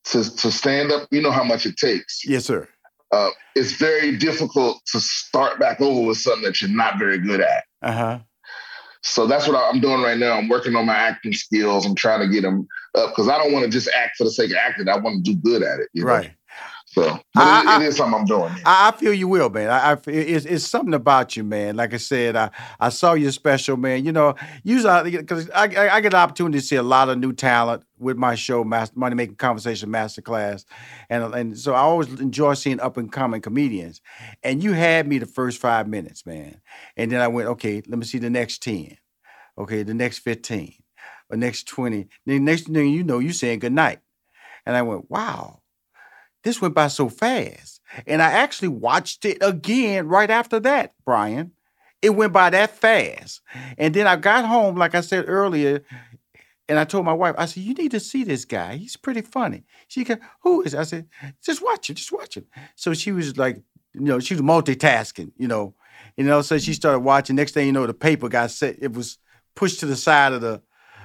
to 0.06 0.36
to 0.38 0.52
stand 0.52 0.92
up, 0.92 1.08
you 1.12 1.22
know 1.22 1.32
how 1.32 1.44
much 1.44 1.66
it 1.66 1.78
takes. 1.78 2.26
Yes, 2.26 2.46
sir. 2.46 2.68
Uh, 3.12 3.30
it's 3.56 3.74
very 3.74 4.18
difficult 4.18 4.82
to 4.88 5.00
start 5.00 5.60
back 5.60 5.80
over 5.80 6.06
with 6.06 6.18
something 6.18 6.44
that 6.44 6.62
you're 6.62 6.70
not 6.70 7.00
very 7.00 7.20
good 7.20 7.40
at. 7.40 7.64
Uh 7.82 7.92
huh. 7.92 8.20
So 9.02 9.28
that's 9.28 9.48
what 9.48 9.56
I'm 9.56 9.80
doing 9.80 10.02
right 10.02 10.18
now. 10.18 10.34
I'm 10.34 10.50
working 10.50 10.76
on 10.76 10.88
my 10.88 10.96
acting 10.96 11.34
skills. 11.34 11.86
I'm 11.86 11.96
trying 11.96 12.22
to 12.22 12.28
get 12.28 12.42
them 12.42 12.68
up 12.96 13.12
because 13.12 13.30
I 13.30 13.38
don't 13.38 13.54
want 13.54 13.64
to 13.64 13.72
just 13.72 13.88
act 13.96 14.18
for 14.18 14.24
the 14.24 14.32
sake 14.32 14.50
of 14.50 14.58
acting. 14.58 14.90
I 14.90 14.98
want 14.98 15.24
to 15.24 15.32
do 15.32 15.40
good 15.40 15.62
at 15.62 15.80
it. 15.80 15.90
You 15.94 16.04
know? 16.04 16.12
So 16.96 17.20
I- 17.36 17.64
it- 17.64 17.82
it 17.82 17.88
is 17.90 17.98
something 17.98 18.20
I'm 18.22 18.26
doing. 18.26 18.52
I, 18.66 18.90
I 18.90 18.92
feel 18.98 19.14
you 19.14 19.28
will, 19.28 19.50
man. 19.50 19.70
I, 19.70 19.94
I 19.94 19.98
it's, 20.08 20.46
it's 20.46 20.66
something 20.68 20.94
about 20.94 21.38
you, 21.38 21.44
man. 21.44 21.76
Like 21.76 21.94
I 21.94 21.98
said, 21.98 22.36
I, 22.38 22.52
I 22.80 22.90
saw 22.90 23.14
your 23.14 23.32
special, 23.34 23.78
man. 23.78 24.06
You 24.06 24.14
know, 24.14 24.36
usually 24.64 25.12
because 25.18 25.50
I, 25.52 25.66
I, 25.76 25.96
I 25.98 26.02
get 26.02 26.12
the 26.12 26.18
opportunity 26.18 26.60
to 26.60 26.66
see 26.66 26.78
a 26.78 26.84
lot 26.84 27.10
of 27.10 27.20
new 27.20 27.34
talent 27.34 27.84
with 28.00 28.18
my 28.18 28.36
show, 28.36 28.64
Master, 28.64 28.98
Money 28.98 29.16
Making 29.16 29.36
Conversation 29.36 29.90
Masterclass, 29.90 30.66
and 31.10 31.24
and 31.36 31.60
so 31.60 31.74
I 31.74 31.80
always 31.80 32.10
enjoy 32.22 32.56
seeing 32.56 32.80
up 32.80 32.98
and 32.98 33.12
coming 33.12 33.42
comedians. 33.42 34.02
And 34.44 34.64
you 34.64 34.74
had 34.74 35.08
me 35.08 35.20
the 35.20 35.28
first 35.28 35.60
five 35.60 35.88
minutes, 35.88 36.26
man, 36.26 36.62
and 36.98 37.12
then 37.12 37.22
I 37.22 37.28
went, 37.30 37.50
okay, 37.50 37.84
let 37.88 38.00
me 38.00 38.06
see 38.06 38.20
the 38.20 38.32
next 38.32 38.64
ten, 38.64 38.98
okay, 39.58 39.84
the 39.84 39.94
next 39.96 40.20
fifteen, 40.20 40.76
or 41.30 41.38
next 41.38 41.68
twenty. 41.68 42.08
Then 42.26 42.46
next 42.46 42.68
thing 42.68 42.90
you 42.92 43.04
know, 43.04 43.20
you 43.20 43.34
saying 43.34 43.60
good 43.60 43.74
night, 43.74 44.00
and 44.66 44.76
I 44.78 44.84
went, 44.84 45.12
wow 45.12 45.62
this 46.46 46.62
went 46.62 46.76
by 46.76 46.88
so 46.88 47.10
fast. 47.10 47.82
And 48.06 48.22
I 48.22 48.32
actually 48.32 48.68
watched 48.68 49.26
it 49.26 49.40
again 49.42 50.08
right 50.08 50.30
after 50.30 50.60
that, 50.60 50.94
Brian. 51.04 51.52
It 52.04 52.12
went 52.12 52.34
by 52.34 52.52
that 52.52 52.78
fast. 52.78 53.42
And 53.80 53.96
then 53.96 54.06
I 54.06 54.16
got 54.16 54.46
home, 54.46 54.76
like 54.76 54.94
I 54.94 55.02
said 55.02 55.26
earlier, 55.28 55.84
and 56.70 56.78
I 56.78 56.84
told 56.84 57.04
my 57.04 57.14
wife, 57.14 57.34
I 57.38 57.46
said, 57.46 57.64
You 57.64 57.74
need 57.74 57.92
to 57.92 58.00
see 58.00 58.24
this 58.24 58.46
guy. 58.46 58.76
He's 58.76 58.96
pretty 58.96 59.22
funny. 59.22 59.64
She 59.88 60.04
go, 60.04 60.18
Who 60.42 60.62
is? 60.62 60.76
I 60.76 60.84
said, 60.84 61.08
Just 61.44 61.64
watch 61.64 61.90
it, 61.90 61.96
just 61.96 62.12
watch 62.12 62.38
it. 62.38 62.46
So 62.76 62.94
she 62.94 63.12
was 63.12 63.38
like, 63.38 63.64
you 63.94 64.02
know, 64.02 64.20
she 64.20 64.36
was 64.36 64.42
multitasking, 64.42 65.32
you 65.38 65.48
know. 65.48 65.74
You 66.16 66.26
know, 66.26 66.44
so 66.44 66.60
she 66.60 66.74
started 66.74 67.00
watching. 67.00 67.36
Next 67.36 67.54
thing 67.54 67.66
you 67.66 67.74
know, 67.74 67.88
the 67.88 67.94
paper 67.94 68.30
got 68.30 68.52
set, 68.52 68.78
it 68.80 68.94
was 68.94 69.18
pushed 69.56 69.80
to 69.80 69.88
the 69.88 69.96
side 69.96 70.32
of 70.32 70.42
the 70.42 70.62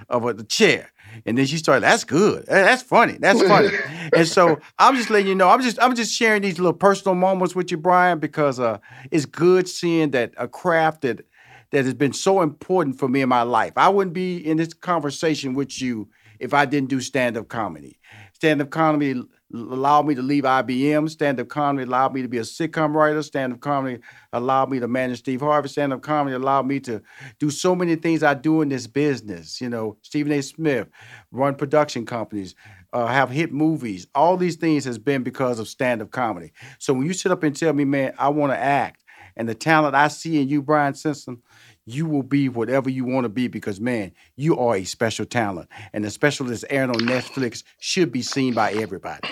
of 0.08 0.26
uh, 0.26 0.32
the 0.34 0.44
chair. 0.44 0.92
And 1.26 1.36
then 1.36 1.46
she 1.46 1.58
started, 1.58 1.82
that's 1.82 2.04
good. 2.04 2.46
That's 2.46 2.82
funny. 2.82 3.16
That's 3.18 3.42
funny. 3.42 3.68
and 4.14 4.26
so 4.26 4.58
I'm 4.78 4.96
just 4.96 5.10
letting 5.10 5.28
you 5.28 5.34
know, 5.34 5.48
I'm 5.48 5.62
just 5.62 5.80
I'm 5.82 5.94
just 5.94 6.14
sharing 6.14 6.42
these 6.42 6.58
little 6.58 6.72
personal 6.72 7.14
moments 7.14 7.54
with 7.54 7.70
you, 7.70 7.76
Brian, 7.76 8.18
because 8.18 8.58
uh 8.60 8.78
it's 9.10 9.26
good 9.26 9.68
seeing 9.68 10.10
that 10.12 10.32
a 10.36 10.48
craft 10.48 11.02
that 11.02 11.24
that 11.70 11.84
has 11.84 11.94
been 11.94 12.12
so 12.12 12.42
important 12.42 12.98
for 12.98 13.08
me 13.08 13.20
in 13.20 13.28
my 13.28 13.42
life. 13.42 13.72
I 13.76 13.88
wouldn't 13.88 14.14
be 14.14 14.36
in 14.38 14.56
this 14.56 14.74
conversation 14.74 15.54
with 15.54 15.80
you 15.80 16.08
if 16.38 16.52
I 16.52 16.64
didn't 16.64 16.88
do 16.88 17.00
stand-up 17.00 17.48
comedy. 17.48 17.98
Stand-up 18.32 18.70
comedy 18.70 19.22
allowed 19.52 20.06
me 20.06 20.14
to 20.14 20.22
leave 20.22 20.44
IBM. 20.44 21.08
Stand-up 21.10 21.48
comedy 21.48 21.86
allowed 21.86 22.14
me 22.14 22.22
to 22.22 22.28
be 22.28 22.38
a 22.38 22.42
sitcom 22.42 22.94
writer. 22.94 23.22
Stand-up 23.22 23.60
comedy 23.60 24.00
allowed 24.32 24.70
me 24.70 24.80
to 24.80 24.88
manage 24.88 25.18
Steve 25.18 25.40
Harvey. 25.40 25.68
Stand-up 25.68 26.02
comedy 26.02 26.36
allowed 26.36 26.66
me 26.66 26.80
to 26.80 27.02
do 27.38 27.50
so 27.50 27.74
many 27.74 27.96
things 27.96 28.22
I 28.22 28.34
do 28.34 28.62
in 28.62 28.68
this 28.68 28.86
business. 28.86 29.60
You 29.60 29.68
know, 29.68 29.96
Stephen 30.02 30.32
A. 30.32 30.42
Smith, 30.42 30.88
run 31.30 31.54
production 31.54 32.06
companies, 32.06 32.54
uh, 32.92 33.06
have 33.06 33.30
hit 33.30 33.52
movies. 33.52 34.06
All 34.14 34.36
these 34.36 34.56
things 34.56 34.84
has 34.84 34.98
been 34.98 35.22
because 35.22 35.58
of 35.58 35.68
stand-up 35.68 36.10
comedy. 36.10 36.52
So 36.78 36.92
when 36.92 37.06
you 37.06 37.12
sit 37.12 37.32
up 37.32 37.42
and 37.42 37.56
tell 37.56 37.72
me, 37.72 37.84
man, 37.84 38.14
I 38.18 38.28
want 38.28 38.52
to 38.52 38.58
act, 38.58 39.04
and 39.36 39.48
the 39.48 39.54
talent 39.54 39.94
I 39.94 40.08
see 40.08 40.40
in 40.40 40.48
you, 40.48 40.60
Brian 40.60 40.94
Simpson, 40.94 41.38
you 41.86 42.06
will 42.06 42.22
be 42.22 42.48
whatever 42.48 42.90
you 42.90 43.04
want 43.04 43.24
to 43.24 43.28
be 43.28 43.48
because 43.48 43.80
man, 43.80 44.12
you 44.36 44.58
are 44.58 44.76
a 44.76 44.84
special 44.84 45.26
talent, 45.26 45.68
and 45.92 46.04
the 46.04 46.10
special 46.10 46.46
that's 46.46 46.64
airing 46.70 46.90
on 46.90 47.00
Netflix 47.00 47.62
should 47.78 48.12
be 48.12 48.22
seen 48.22 48.54
by 48.54 48.72
everybody. 48.72 49.28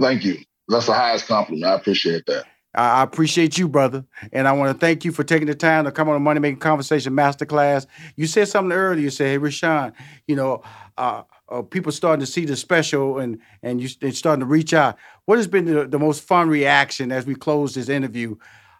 Thank 0.00 0.24
you. 0.24 0.38
That's 0.68 0.86
the 0.86 0.94
highest 0.94 1.26
compliment. 1.26 1.64
I 1.64 1.74
appreciate 1.74 2.26
that. 2.26 2.44
I 2.74 3.02
appreciate 3.02 3.58
you, 3.58 3.66
brother. 3.66 4.04
And 4.32 4.46
I 4.46 4.52
want 4.52 4.72
to 4.72 4.78
thank 4.78 5.04
you 5.04 5.10
for 5.10 5.24
taking 5.24 5.48
the 5.48 5.54
time 5.54 5.84
to 5.86 5.90
come 5.90 6.08
on 6.08 6.14
the 6.14 6.20
Money 6.20 6.38
Making 6.38 6.60
Conversation 6.60 7.12
Masterclass. 7.12 7.86
You 8.14 8.26
said 8.26 8.46
something 8.46 8.76
earlier. 8.76 9.02
You 9.02 9.10
said, 9.10 9.26
hey, 9.26 9.38
Rushion, 9.38 9.92
you 10.28 10.36
know, 10.36 10.62
uh, 10.96 11.22
uh, 11.48 11.62
people 11.62 11.90
starting 11.90 12.20
to 12.20 12.30
see 12.30 12.44
the 12.44 12.56
special 12.56 13.18
and 13.18 13.40
and 13.62 13.80
you 13.80 13.88
are 14.02 14.12
starting 14.12 14.40
to 14.40 14.46
reach 14.46 14.74
out. 14.74 14.96
What 15.24 15.38
has 15.38 15.46
been 15.46 15.64
the, 15.64 15.86
the, 15.86 15.98
most 15.98 16.22
fun 16.22 16.48
reaction 16.48 17.10
as 17.10 17.24
we 17.24 17.34
close 17.34 17.74
this 17.74 17.88
interview 17.88 18.36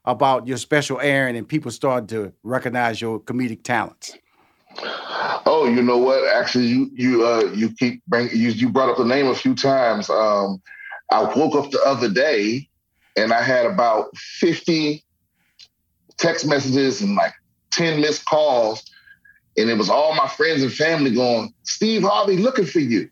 about 0.08 0.48
your 0.48 0.56
special 0.56 0.98
airing 1.00 1.36
and 1.36 1.46
people 1.46 1.70
starting 1.70 2.06
to 2.08 2.32
recognize 2.42 3.00
your 3.00 3.20
comedic 3.20 3.62
talents? 3.62 4.16
Oh, 5.44 5.70
you 5.72 5.82
know 5.82 5.98
what? 5.98 6.26
Actually, 6.34 6.66
you 6.66 6.90
you 6.94 7.26
uh, 7.26 7.52
you 7.54 7.70
keep 7.70 8.02
bring, 8.06 8.28
you 8.32 8.48
you 8.50 8.70
brought 8.70 8.88
up 8.88 8.96
the 8.96 9.04
name 9.04 9.26
a 9.26 9.34
few 9.34 9.54
times. 9.54 10.08
Um, 10.08 10.62
I 11.10 11.22
woke 11.22 11.54
up 11.54 11.70
the 11.70 11.80
other 11.84 12.08
day 12.08 12.68
and 13.16 13.32
I 13.32 13.42
had 13.42 13.66
about 13.66 14.16
50 14.16 15.04
text 16.16 16.46
messages 16.46 17.00
and 17.00 17.14
like 17.14 17.32
10 17.70 18.00
missed 18.00 18.24
calls. 18.24 18.84
And 19.56 19.68
it 19.68 19.76
was 19.76 19.90
all 19.90 20.14
my 20.14 20.28
friends 20.28 20.62
and 20.62 20.72
family 20.72 21.12
going, 21.12 21.52
Steve 21.64 22.02
Harvey 22.02 22.36
looking 22.36 22.66
for 22.66 22.80
you. 22.80 23.10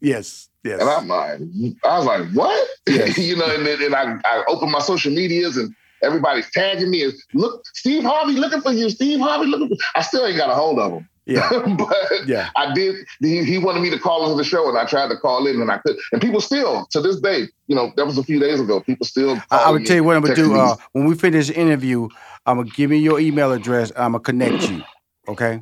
Yes. 0.00 0.50
Yes. 0.62 0.80
And 0.80 0.90
I'm 0.90 1.08
like, 1.08 1.40
I 1.84 1.98
was 1.98 2.06
like, 2.06 2.30
what? 2.32 2.68
Yes. 2.88 3.18
you 3.18 3.36
know, 3.36 3.46
and 3.46 3.66
then 3.66 3.82
and 3.82 3.94
I, 3.94 4.18
I 4.24 4.44
opened 4.48 4.70
my 4.70 4.78
social 4.78 5.12
medias 5.12 5.56
and 5.56 5.74
everybody's 6.02 6.50
tagging 6.50 6.90
me. 6.90 7.10
Look, 7.34 7.62
Steve 7.74 8.04
Harvey 8.04 8.34
looking 8.34 8.60
for 8.60 8.72
you. 8.72 8.90
Steve 8.90 9.20
Harvey 9.20 9.46
looking 9.46 9.68
for 9.68 9.76
I 9.94 10.02
still 10.02 10.26
ain't 10.26 10.36
got 10.36 10.50
a 10.50 10.54
hold 10.54 10.78
of 10.78 10.92
him. 10.92 11.08
Yeah. 11.26 11.50
but 11.78 11.96
yeah. 12.26 12.50
I 12.56 12.72
did. 12.72 13.04
He, 13.20 13.44
he, 13.44 13.58
wanted 13.58 13.80
me 13.80 13.90
to 13.90 13.98
call 13.98 14.24
into 14.24 14.36
the 14.36 14.48
show, 14.48 14.68
and 14.68 14.78
I 14.78 14.86
tried 14.86 15.08
to 15.08 15.16
call 15.16 15.46
in, 15.46 15.60
and 15.60 15.70
I 15.70 15.78
could. 15.78 15.96
And 16.12 16.20
people 16.20 16.40
still, 16.40 16.86
to 16.92 17.00
this 17.00 17.20
day, 17.20 17.48
you 17.66 17.74
know, 17.74 17.92
that 17.96 18.06
was 18.06 18.16
a 18.16 18.22
few 18.22 18.38
days 18.38 18.60
ago. 18.60 18.80
People 18.80 19.06
still. 19.06 19.40
I, 19.50 19.70
would 19.70 19.84
tell 19.84 19.96
you 19.96 20.04
what 20.04 20.16
I'm 20.16 20.22
gonna 20.22 20.36
do. 20.36 20.54
Uh, 20.54 20.76
when 20.92 21.04
we 21.06 21.16
finish 21.16 21.48
the 21.48 21.56
interview, 21.56 22.08
I'm 22.46 22.58
gonna 22.58 22.70
give 22.70 22.90
me 22.90 22.98
your 22.98 23.18
email 23.18 23.52
address. 23.52 23.90
I'm 23.96 24.12
gonna 24.12 24.20
connect 24.20 24.70
you. 24.70 24.82
Okay. 25.28 25.60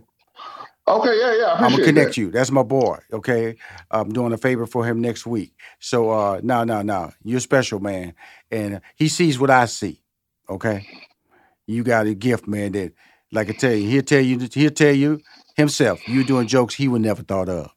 Okay. 0.86 1.18
Yeah. 1.18 1.34
Yeah. 1.34 1.54
I'm 1.54 1.72
gonna 1.72 1.84
connect 1.84 2.10
that. 2.10 2.16
you. 2.18 2.30
That's 2.30 2.50
my 2.50 2.62
boy. 2.62 2.98
Okay. 3.10 3.56
I'm 3.90 4.12
doing 4.12 4.34
a 4.34 4.38
favor 4.38 4.66
for 4.66 4.84
him 4.84 5.00
next 5.00 5.26
week. 5.26 5.54
So, 5.80 6.10
uh, 6.10 6.40
no, 6.42 6.64
no, 6.64 6.82
no. 6.82 7.12
You're 7.22 7.40
special, 7.40 7.80
man, 7.80 8.12
and 8.50 8.82
he 8.96 9.08
sees 9.08 9.38
what 9.38 9.48
I 9.48 9.64
see. 9.64 10.03
Okay. 10.48 10.86
You 11.66 11.82
got 11.82 12.06
a 12.06 12.14
gift, 12.14 12.46
man. 12.46 12.72
That, 12.72 12.92
like 13.32 13.48
I 13.48 13.52
tell 13.52 13.72
you, 13.72 13.88
he'll 13.88 14.02
tell 14.02 14.20
you. 14.20 14.48
He'll 14.52 14.70
tell 14.70 14.94
you 14.94 15.20
himself. 15.56 16.06
You're 16.08 16.24
doing 16.24 16.46
jokes 16.46 16.74
he 16.74 16.88
would 16.88 17.02
never 17.02 17.22
thought 17.22 17.48
of. 17.48 17.72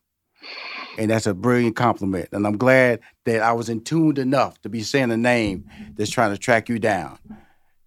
And 0.98 1.12
that's 1.12 1.28
a 1.28 1.34
brilliant 1.34 1.76
compliment. 1.76 2.30
And 2.32 2.46
I'm 2.46 2.58
glad 2.58 3.02
that 3.26 3.42
I 3.42 3.54
was 3.54 3.70
in 3.70 3.84
tuned 3.84 4.18
enough 4.18 4.60
to 4.62 4.70
be 4.70 4.82
saying 4.82 5.12
a 5.12 5.18
name 5.18 5.70
that's 5.96 6.10
trying 6.10 6.32
to 6.32 6.38
track 6.38 6.70
you 6.70 6.80
down 6.80 7.20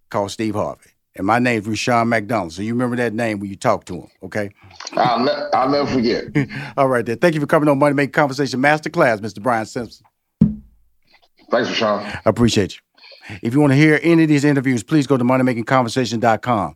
called 0.09 0.31
Steve 0.31 0.55
Harvey. 0.55 0.91
And 1.15 1.27
my 1.27 1.39
name's 1.39 1.67
Rushion 1.67 2.07
McDonald. 2.07 2.53
So 2.53 2.61
you 2.61 2.73
remember 2.73 2.95
that 2.95 3.13
name 3.13 3.39
when 3.39 3.49
you 3.49 3.57
talk 3.57 3.83
to 3.85 3.95
him, 3.95 4.07
okay? 4.23 4.51
I'll, 4.93 5.19
ne- 5.19 5.49
I'll 5.53 5.69
never 5.69 5.87
forget. 5.87 6.25
All 6.77 6.87
right, 6.87 7.05
then. 7.05 7.17
Thank 7.17 7.35
you 7.35 7.41
for 7.41 7.47
coming 7.47 7.67
on 7.67 7.77
Money 7.77 7.95
Making 7.95 8.13
Conversation 8.13 8.61
Masterclass, 8.61 9.19
Mr. 9.19 9.41
Brian 9.41 9.65
Simpson. 9.65 10.05
Thanks, 11.49 11.69
Rushion. 11.69 11.87
I 11.89 12.21
appreciate 12.25 12.75
you. 12.75 12.81
If 13.41 13.53
you 13.53 13.59
want 13.59 13.71
to 13.71 13.77
hear 13.77 13.99
any 14.03 14.23
of 14.23 14.29
these 14.29 14.43
interviews, 14.43 14.83
please 14.83 15.07
go 15.07 15.17
to 15.17 15.23
moneymakingconversation.com. 15.23 16.75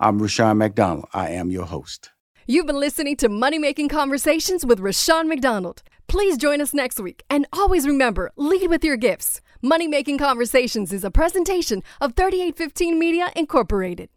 I'm 0.00 0.18
Rushion 0.20 0.58
McDonald. 0.58 1.06
I 1.12 1.30
am 1.30 1.50
your 1.50 1.64
host. 1.64 2.10
You've 2.46 2.66
been 2.66 2.80
listening 2.80 3.16
to 3.18 3.28
Money 3.28 3.58
Making 3.58 3.88
Conversations 3.88 4.66
with 4.66 4.80
Rushion 4.80 5.28
McDonald. 5.28 5.82
Please 6.08 6.36
join 6.36 6.60
us 6.60 6.74
next 6.74 6.98
week. 7.00 7.22
And 7.30 7.46
always 7.52 7.86
remember 7.86 8.32
lead 8.36 8.68
with 8.68 8.84
your 8.84 8.96
gifts. 8.96 9.40
Money 9.62 9.86
Making 9.86 10.18
Conversations 10.18 10.92
is 10.92 11.04
a 11.04 11.10
presentation 11.10 11.82
of 12.00 12.14
3815 12.14 12.98
Media 12.98 13.30
Incorporated. 13.36 14.08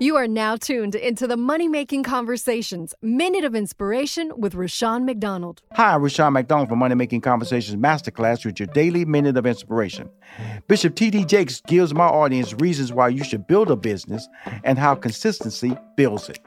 You 0.00 0.14
are 0.14 0.28
now 0.28 0.54
tuned 0.54 0.94
into 0.94 1.26
the 1.26 1.36
Money 1.36 1.66
Making 1.66 2.04
Conversations 2.04 2.94
Minute 3.02 3.42
of 3.42 3.56
Inspiration 3.56 4.30
with 4.36 4.54
Rushion 4.54 5.04
McDonald. 5.04 5.62
Hi, 5.72 5.96
Rushion 5.96 6.32
McDonald 6.32 6.68
from 6.68 6.78
Money 6.78 6.94
Making 6.94 7.20
Conversations 7.20 7.76
Masterclass 7.76 8.44
with 8.44 8.60
your 8.60 8.68
daily 8.68 9.04
Minute 9.04 9.36
of 9.36 9.44
Inspiration. 9.44 10.08
Bishop 10.68 10.94
T.D. 10.94 11.24
Jakes 11.24 11.60
gives 11.66 11.92
my 11.94 12.06
audience 12.06 12.54
reasons 12.54 12.92
why 12.92 13.08
you 13.08 13.24
should 13.24 13.48
build 13.48 13.72
a 13.72 13.76
business 13.76 14.28
and 14.62 14.78
how 14.78 14.94
consistency 14.94 15.76
builds 15.96 16.28
it 16.28 16.38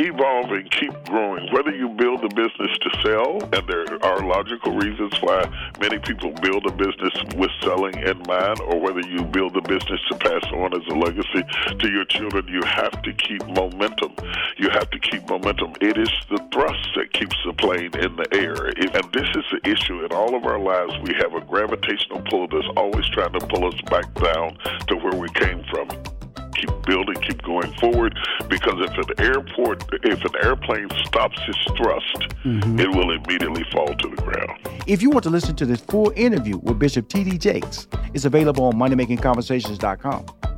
keep 0.00 0.14
evolving, 0.14 0.68
keep 0.70 0.92
growing. 1.04 1.52
Whether 1.52 1.74
you 1.74 1.88
build 1.88 2.24
a 2.24 2.28
business 2.28 2.70
to 2.80 2.90
sell, 3.02 3.42
and 3.52 3.66
there 3.68 4.04
are 4.04 4.24
logical 4.24 4.76
reasons 4.76 5.12
why 5.20 5.44
many 5.80 5.98
people 5.98 6.32
build 6.42 6.66
a 6.66 6.72
business 6.72 7.12
with 7.36 7.50
selling 7.62 7.94
in 7.98 8.18
mind, 8.26 8.60
or 8.60 8.80
whether 8.80 9.00
you 9.00 9.24
build 9.24 9.56
a 9.56 9.62
business 9.62 10.00
to 10.08 10.16
pass 10.18 10.44
on 10.52 10.74
as 10.74 10.86
a 10.88 10.94
legacy 10.94 11.42
to 11.78 11.90
your 11.90 12.04
children, 12.04 12.46
you 12.48 12.62
have 12.64 13.02
to 13.02 13.12
keep 13.12 13.44
momentum. 13.48 14.14
You 14.56 14.70
have 14.70 14.90
to 14.90 14.98
keep 14.98 15.28
momentum. 15.28 15.74
It 15.80 15.98
is 15.98 16.10
the 16.30 16.38
thrust 16.52 16.88
that 16.96 17.12
keeps 17.12 17.36
the 17.44 17.52
plane 17.54 17.90
in 17.98 18.16
the 18.16 18.26
air. 18.32 18.66
And 18.66 19.12
this 19.12 19.28
is 19.36 19.44
the 19.52 19.60
issue 19.70 20.04
in 20.04 20.12
all 20.12 20.34
of 20.34 20.44
our 20.44 20.58
lives. 20.58 20.92
We 21.02 21.14
have 21.14 21.34
a 21.34 21.44
gravitational 21.44 22.22
pull 22.30 22.48
that's 22.48 22.66
always 22.76 23.06
trying 23.08 23.32
to 23.32 23.46
pull 23.46 23.66
us 23.66 23.80
back 23.82 24.12
down 24.14 24.56
to 24.88 24.96
where 24.96 25.14
we 25.14 25.28
came 25.30 25.64
from 25.70 25.88
keep 26.60 26.82
building, 26.82 27.16
keep 27.22 27.42
going 27.42 27.72
forward. 27.74 28.18
Because 28.48 28.74
if 28.80 28.96
an 28.96 29.14
airport, 29.18 29.84
if 30.04 30.24
an 30.24 30.32
airplane 30.42 30.88
stops 31.04 31.38
its 31.46 31.64
thrust, 31.76 32.18
mm-hmm. 32.44 32.78
it 32.78 32.90
will 32.90 33.10
immediately 33.10 33.64
fall 33.72 33.94
to 33.94 34.08
the 34.08 34.16
ground. 34.22 34.58
If 34.86 35.02
you 35.02 35.10
want 35.10 35.24
to 35.24 35.30
listen 35.30 35.56
to 35.56 35.66
this 35.66 35.80
full 35.80 36.12
interview 36.16 36.58
with 36.58 36.78
Bishop 36.78 37.08
T.D. 37.08 37.38
Jakes, 37.38 37.86
it's 38.14 38.24
available 38.24 38.64
on 38.64 38.74
MoneyMakingConversations.com. 38.74 40.49